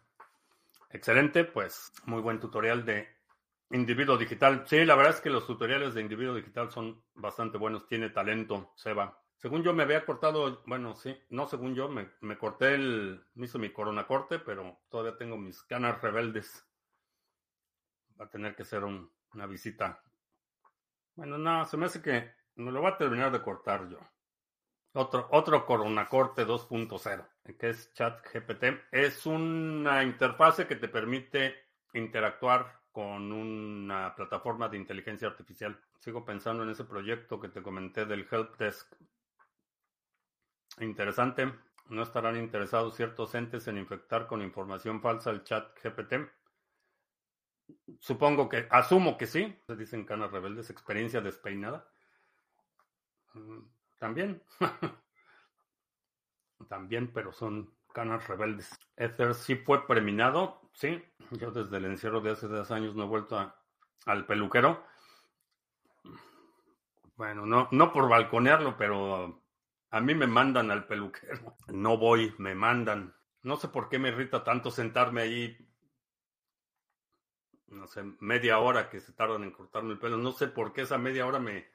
Excelente, 0.90 1.44
pues 1.44 1.92
muy 2.04 2.20
buen 2.20 2.38
tutorial 2.38 2.84
de 2.84 3.08
individuo 3.74 4.16
digital. 4.16 4.64
Sí, 4.66 4.84
la 4.84 4.94
verdad 4.94 5.14
es 5.14 5.20
que 5.20 5.30
los 5.30 5.46
tutoriales 5.46 5.94
de 5.94 6.00
individuo 6.00 6.34
digital 6.34 6.70
son 6.70 7.02
bastante 7.14 7.58
buenos. 7.58 7.86
Tiene 7.86 8.10
talento, 8.10 8.72
Seba. 8.76 9.20
Según 9.36 9.62
yo 9.62 9.74
me 9.74 9.82
había 9.82 10.06
cortado, 10.06 10.62
bueno, 10.66 10.94
sí, 10.94 11.14
no 11.30 11.46
según 11.46 11.74
yo, 11.74 11.88
me, 11.88 12.38
corté 12.38 12.74
el, 12.74 13.26
me 13.34 13.46
hizo 13.46 13.58
mi 13.58 13.72
corona 13.72 14.06
corte, 14.06 14.38
pero 14.38 14.80
todavía 14.88 15.18
tengo 15.18 15.36
mis 15.36 15.62
canas 15.64 16.00
rebeldes. 16.00 16.64
Va 18.18 18.26
a 18.26 18.30
tener 18.30 18.54
que 18.54 18.64
ser 18.64 18.84
una 18.84 19.46
visita. 19.46 20.02
Bueno, 21.16 21.36
no, 21.36 21.64
se 21.66 21.76
me 21.76 21.86
hace 21.86 22.00
que 22.00 22.32
me 22.54 22.70
lo 22.70 22.80
voy 22.80 22.92
a 22.92 22.96
terminar 22.96 23.32
de 23.32 23.42
cortar 23.42 23.88
yo. 23.88 23.98
Otro, 24.92 25.26
otro 25.32 25.66
Corona 25.66 26.08
Corte 26.08 26.46
2.0, 26.46 27.26
que 27.58 27.68
es 27.68 27.92
ChatGPT. 27.92 28.64
Es 28.92 29.26
una 29.26 30.04
interfase 30.04 30.68
que 30.68 30.76
te 30.76 30.88
permite 30.88 31.56
interactuar 31.92 32.83
con 32.94 33.32
una 33.32 34.14
plataforma 34.14 34.68
de 34.68 34.76
inteligencia 34.76 35.26
artificial. 35.26 35.76
Sigo 35.98 36.24
pensando 36.24 36.62
en 36.62 36.70
ese 36.70 36.84
proyecto 36.84 37.40
que 37.40 37.48
te 37.48 37.60
comenté 37.60 38.06
del 38.06 38.24
Help 38.30 38.56
Desk. 38.56 38.94
Interesante. 40.78 41.52
¿No 41.88 42.04
estarán 42.04 42.36
interesados 42.36 42.94
ciertos 42.94 43.34
entes 43.34 43.66
en 43.66 43.78
infectar 43.78 44.28
con 44.28 44.42
información 44.42 45.02
falsa 45.02 45.30
el 45.30 45.42
chat 45.42 45.76
GPT? 45.82 46.30
Supongo 47.98 48.48
que, 48.48 48.68
asumo 48.70 49.18
que 49.18 49.26
sí. 49.26 49.58
Se 49.66 49.74
dicen 49.74 50.04
canas 50.04 50.30
rebeldes, 50.30 50.70
experiencia 50.70 51.20
despeinada. 51.20 51.88
Mm, 53.34 53.58
también. 53.98 54.40
También, 56.68 57.12
pero 57.12 57.32
son 57.32 57.74
canas 57.92 58.26
rebeldes. 58.28 58.70
Ether 58.96 59.34
sí 59.34 59.56
fue 59.56 59.86
preminado, 59.86 60.60
sí. 60.72 61.02
Yo 61.38 61.50
desde 61.50 61.76
el 61.78 61.86
encierro 61.86 62.20
de 62.20 62.30
hace 62.30 62.46
dos 62.46 62.70
años 62.70 62.94
no 62.94 63.04
he 63.04 63.08
vuelto 63.08 63.52
al 64.06 64.26
peluquero. 64.26 64.84
Bueno, 67.16 67.46
no, 67.46 67.68
no 67.70 67.92
por 67.92 68.08
balconearlo, 68.08 68.76
pero 68.76 69.42
a 69.90 70.00
mí 70.00 70.14
me 70.14 70.26
mandan 70.26 70.70
al 70.70 70.86
peluquero. 70.86 71.56
No 71.68 71.96
voy, 71.98 72.34
me 72.38 72.54
mandan. 72.54 73.14
No 73.42 73.56
sé 73.56 73.68
por 73.68 73.88
qué 73.88 73.98
me 73.98 74.08
irrita 74.08 74.42
tanto 74.42 74.70
sentarme 74.70 75.22
ahí, 75.22 75.56
no 77.66 77.86
sé, 77.86 78.02
media 78.20 78.58
hora 78.58 78.88
que 78.88 79.00
se 79.00 79.12
tardan 79.12 79.44
en 79.44 79.50
cortarme 79.50 79.92
el 79.92 79.98
pelo. 79.98 80.16
No 80.16 80.32
sé 80.32 80.48
por 80.48 80.72
qué 80.72 80.82
esa 80.82 80.98
media 80.98 81.26
hora 81.26 81.38
me, 81.38 81.66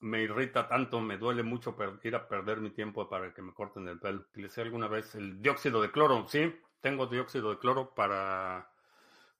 me 0.00 0.22
irrita 0.22 0.68
tanto, 0.68 1.00
me 1.00 1.18
duele 1.18 1.42
mucho 1.42 1.76
ir 2.02 2.16
a 2.16 2.28
perder 2.28 2.60
mi 2.60 2.70
tiempo 2.70 3.08
para 3.08 3.32
que 3.32 3.42
me 3.42 3.54
corten 3.54 3.88
el 3.88 3.98
pelo. 4.00 4.20
Utilicé 4.20 4.62
alguna 4.62 4.88
vez 4.88 5.14
el 5.14 5.40
dióxido 5.40 5.80
de 5.82 5.90
cloro. 5.90 6.26
Sí, 6.28 6.54
tengo 6.80 7.06
dióxido 7.06 7.50
de 7.50 7.58
cloro 7.58 7.94
para 7.94 8.69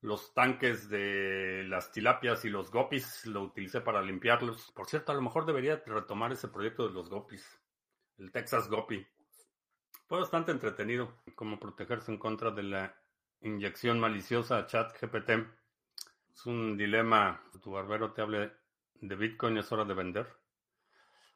los 0.02 0.32
tanques 0.32 0.88
de 0.88 1.64
las 1.68 1.92
tilapias 1.92 2.44
y 2.44 2.48
los 2.48 2.70
gopis. 2.70 3.26
Lo 3.26 3.42
utilicé 3.42 3.80
para 3.80 4.02
limpiarlos. 4.02 4.72
Por 4.72 4.86
cierto, 4.86 5.12
a 5.12 5.14
lo 5.14 5.22
mejor 5.22 5.46
debería 5.46 5.82
retomar 5.84 6.32
ese 6.32 6.48
proyecto 6.48 6.88
de 6.88 6.94
los 6.94 7.08
gopis. 7.10 7.60
El 8.18 8.32
Texas 8.32 8.68
Gopi. 8.68 9.06
Fue 10.06 10.18
bastante 10.18 10.52
entretenido. 10.52 11.22
Cómo 11.34 11.58
protegerse 11.58 12.12
en 12.12 12.18
contra 12.18 12.50
de 12.50 12.62
la 12.62 12.94
inyección 13.40 14.00
maliciosa 14.00 14.58
a 14.58 14.66
chat 14.66 14.92
GPT. 15.00 15.30
Es 16.34 16.46
un 16.46 16.76
dilema. 16.76 17.42
Tu 17.62 17.70
barbero 17.70 18.12
te 18.12 18.22
hable 18.22 18.52
de 18.94 19.16
Bitcoin, 19.16 19.58
es 19.58 19.70
hora 19.72 19.84
de 19.84 19.94
vender. 19.94 20.26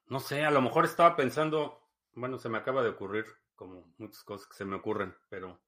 No 0.07 0.21
sé, 0.21 0.45
a 0.45 0.51
lo 0.51 0.61
mejor 0.61 0.85
estaba 0.85 1.17
pensando, 1.17 1.89
bueno, 2.13 2.39
se 2.39 2.51
me 2.51 2.59
acaba 2.59 2.83
de 2.83 2.91
ocurrir, 2.91 3.25
como 3.55 3.95
muchas 3.97 4.23
cosas 4.23 4.47
que 4.47 4.55
se 4.55 4.67
me 4.67 4.77
ocurren, 4.77 5.15
pero 5.31 5.63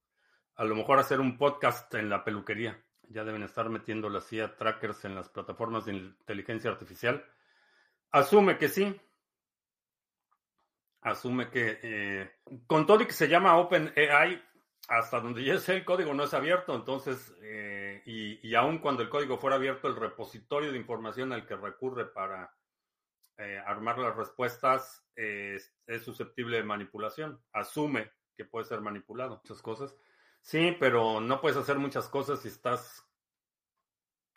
a 0.55 0.63
lo 0.63 0.75
mejor 0.75 0.99
hacer 0.99 1.19
un 1.19 1.37
podcast 1.37 1.91
en 1.95 2.09
la 2.09 2.23
peluquería. 2.23 2.83
Ya 3.09 3.23
deben 3.23 3.43
estar 3.43 3.69
metiendo 3.69 4.09
las 4.09 4.27
CIA 4.27 4.55
trackers 4.57 5.05
en 5.05 5.15
las 5.15 5.29
plataformas 5.29 5.85
de 5.85 5.93
inteligencia 5.93 6.71
artificial. 6.71 7.25
Asume 8.11 8.57
que 8.57 8.69
sí. 8.69 8.99
Asume 11.01 11.49
que 11.49 11.79
eh, 11.81 12.31
con 12.65 12.85
todo 12.85 13.01
y 13.01 13.05
que 13.05 13.13
se 13.13 13.29
llama 13.29 13.57
OpenAI, 13.57 14.43
hasta 14.89 15.19
donde 15.19 15.43
ya 15.43 15.57
sé 15.57 15.77
el 15.77 15.85
código 15.85 16.13
no 16.13 16.23
es 16.23 16.33
abierto, 16.33 16.75
entonces, 16.75 17.33
eh, 17.41 18.01
y, 18.05 18.45
y 18.47 18.55
aun 18.55 18.79
cuando 18.79 19.03
el 19.03 19.09
código 19.09 19.37
fuera 19.37 19.55
abierto, 19.55 19.87
el 19.87 19.95
repositorio 19.95 20.71
de 20.71 20.77
información 20.77 21.31
al 21.31 21.45
que 21.45 21.55
recurre 21.55 22.05
para 22.05 22.53
eh, 23.37 23.61
armar 23.65 23.99
las 23.99 24.15
respuestas 24.15 25.03
es 25.15 25.71
susceptible 26.03 26.57
de 26.57 26.63
manipulación. 26.63 27.41
Asume 27.53 28.11
que 28.35 28.45
puede 28.45 28.65
ser 28.65 28.81
manipulado. 28.81 29.41
Muchas 29.43 29.61
cosas. 29.61 29.95
Sí, 30.41 30.75
pero 30.79 31.19
no 31.19 31.41
puedes 31.41 31.57
hacer 31.57 31.77
muchas 31.77 32.07
cosas 32.07 32.41
si 32.41 32.47
estás 32.47 33.05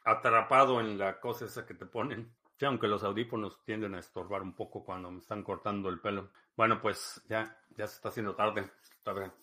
atrapado 0.05 0.81
en 0.81 0.99
la 0.99 1.21
cosa 1.21 1.45
esa 1.45 1.67
que 1.67 1.75
te 1.75 1.87
ponen. 1.87 2.35
Sí, 2.59 2.67
aunque 2.67 2.89
los 2.89 3.05
audífonos 3.05 3.65
tienden 3.65 3.95
a 3.95 4.01
estorbar 4.01 4.43
un 4.43 4.55
poco 4.55 4.85
cuando 4.85 5.11
me 5.11 5.21
están 5.21 5.43
cortando 5.43 5.89
el 5.89 6.01
pelo. 6.01 6.31
Bueno, 6.57 6.81
pues 6.81 7.23
ya, 7.29 7.59
ya 7.71 7.87
se 7.87 7.97
está 7.97 8.11
haciendo 8.11 8.35
tarde. 8.35 8.71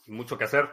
mucho 0.08 0.38
que 0.38 0.43
hacer. 0.43 0.70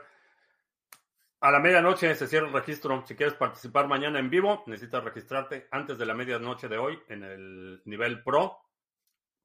A 1.40 1.50
la 1.50 1.60
medianoche 1.60 2.14
se 2.14 2.26
cierra 2.26 2.48
el 2.48 2.52
registro. 2.52 3.04
Si 3.06 3.14
quieres 3.14 3.34
participar 3.34 3.86
mañana 3.88 4.18
en 4.18 4.30
vivo, 4.30 4.62
necesitas 4.66 5.04
registrarte 5.04 5.68
antes 5.70 5.96
de 5.96 6.06
la 6.06 6.14
medianoche 6.14 6.68
de 6.68 6.78
hoy 6.78 6.98
en 7.08 7.22
el 7.22 7.82
nivel 7.84 8.22
Pro 8.22 8.58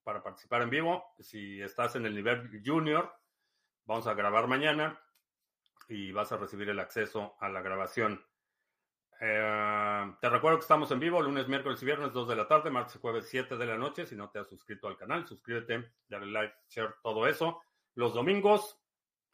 para 0.04 0.24
participar 0.24 0.62
en 0.62 0.70
vivo. 0.70 1.14
Si 1.20 1.62
estás 1.62 1.96
en 1.96 2.06
el 2.06 2.16
nivel 2.16 2.62
junior, 2.66 3.14
vamos 3.86 4.08
a 4.08 4.14
grabar 4.14 4.48
mañana 4.48 5.00
y 5.90 6.12
vas 6.12 6.32
a 6.32 6.38
recibir 6.38 6.70
el 6.70 6.80
acceso 6.80 7.36
a 7.40 7.50
la 7.50 7.62
grabación. 7.62 8.24
Eh, 9.20 10.14
te 10.22 10.30
recuerdo 10.30 10.60
que 10.60 10.64
estamos 10.64 10.92
en 10.92 11.00
vivo 11.00 11.22
lunes, 11.22 11.48
miércoles 11.48 11.82
y 11.82 11.86
viernes 11.86 12.14
2 12.14 12.30
de 12.30 12.36
la 12.36 12.48
tarde, 12.48 12.70
martes 12.70 12.96
y 12.96 13.00
jueves 13.00 13.28
7 13.28 13.58
de 13.58 13.66
la 13.66 13.78
noche. 13.78 14.06
Si 14.06 14.16
no 14.16 14.30
te 14.30 14.40
has 14.40 14.48
suscrito 14.48 14.88
al 14.88 14.98
canal, 14.98 15.28
suscríbete, 15.28 15.92
dale 16.08 16.28
like, 16.28 16.56
share, 16.70 16.96
todo 17.02 17.28
eso. 17.28 17.62
Los 17.96 18.14
domingos 18.14 18.80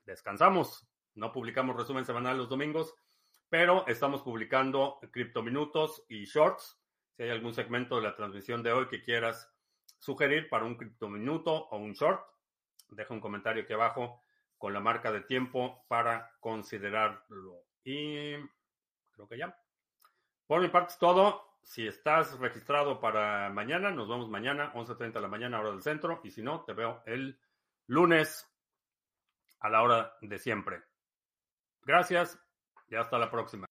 descansamos. 0.06 0.88
No 1.14 1.32
publicamos 1.32 1.76
resumen 1.76 2.06
semanal 2.06 2.38
los 2.38 2.50
domingos, 2.50 2.96
pero 3.50 3.86
estamos 3.88 4.22
publicando 4.22 5.00
criptominutos 5.12 6.04
y 6.08 6.26
shorts. 6.26 6.80
Si 7.16 7.24
hay 7.24 7.30
algún 7.30 7.54
segmento 7.54 7.98
de 7.98 8.04
la 8.04 8.16
transmisión 8.16 8.64
de 8.64 8.72
hoy 8.72 8.88
que 8.88 9.02
quieras 9.02 9.52
sugerir 10.00 10.50
para 10.50 10.66
un 10.66 10.76
criptominuto 10.76 11.52
o 11.54 11.78
un 11.78 11.94
short, 11.94 12.26
deja 12.90 13.14
un 13.14 13.22
comentario 13.22 13.64
aquí 13.64 13.74
abajo 13.74 14.22
con 14.66 14.74
la 14.74 14.80
marca 14.80 15.12
de 15.12 15.22
tiempo 15.22 15.86
para 15.88 16.32
considerarlo. 16.40 17.66
Y 17.84 18.34
creo 19.12 19.28
que 19.30 19.38
ya. 19.38 19.56
Por 20.48 20.60
mi 20.60 20.70
parte 20.70 20.94
es 20.94 20.98
todo. 20.98 21.60
si 21.62 21.86
estás 21.86 22.40
registrado 22.40 23.00
para 23.00 23.52
mañana, 23.52 23.92
nos 23.92 24.10
vemos 24.10 24.28
mañana, 24.28 24.74
11.30 24.74 25.14
de 25.14 25.22
la 25.22 25.28
mañana, 25.28 25.60
hora 25.60 25.70
del 25.70 25.84
centro. 25.84 26.20
Y 26.24 26.32
si 26.32 26.42
no, 26.42 26.64
te 26.64 26.74
veo 26.74 27.04
el 27.06 27.40
lunes 27.86 28.52
a 29.60 29.70
la 29.70 29.84
hora 29.84 30.18
de 30.22 30.40
siempre. 30.40 30.82
Gracias 31.84 32.44
y 32.88 32.96
hasta 32.96 33.20
la 33.20 33.30
próxima. 33.30 33.68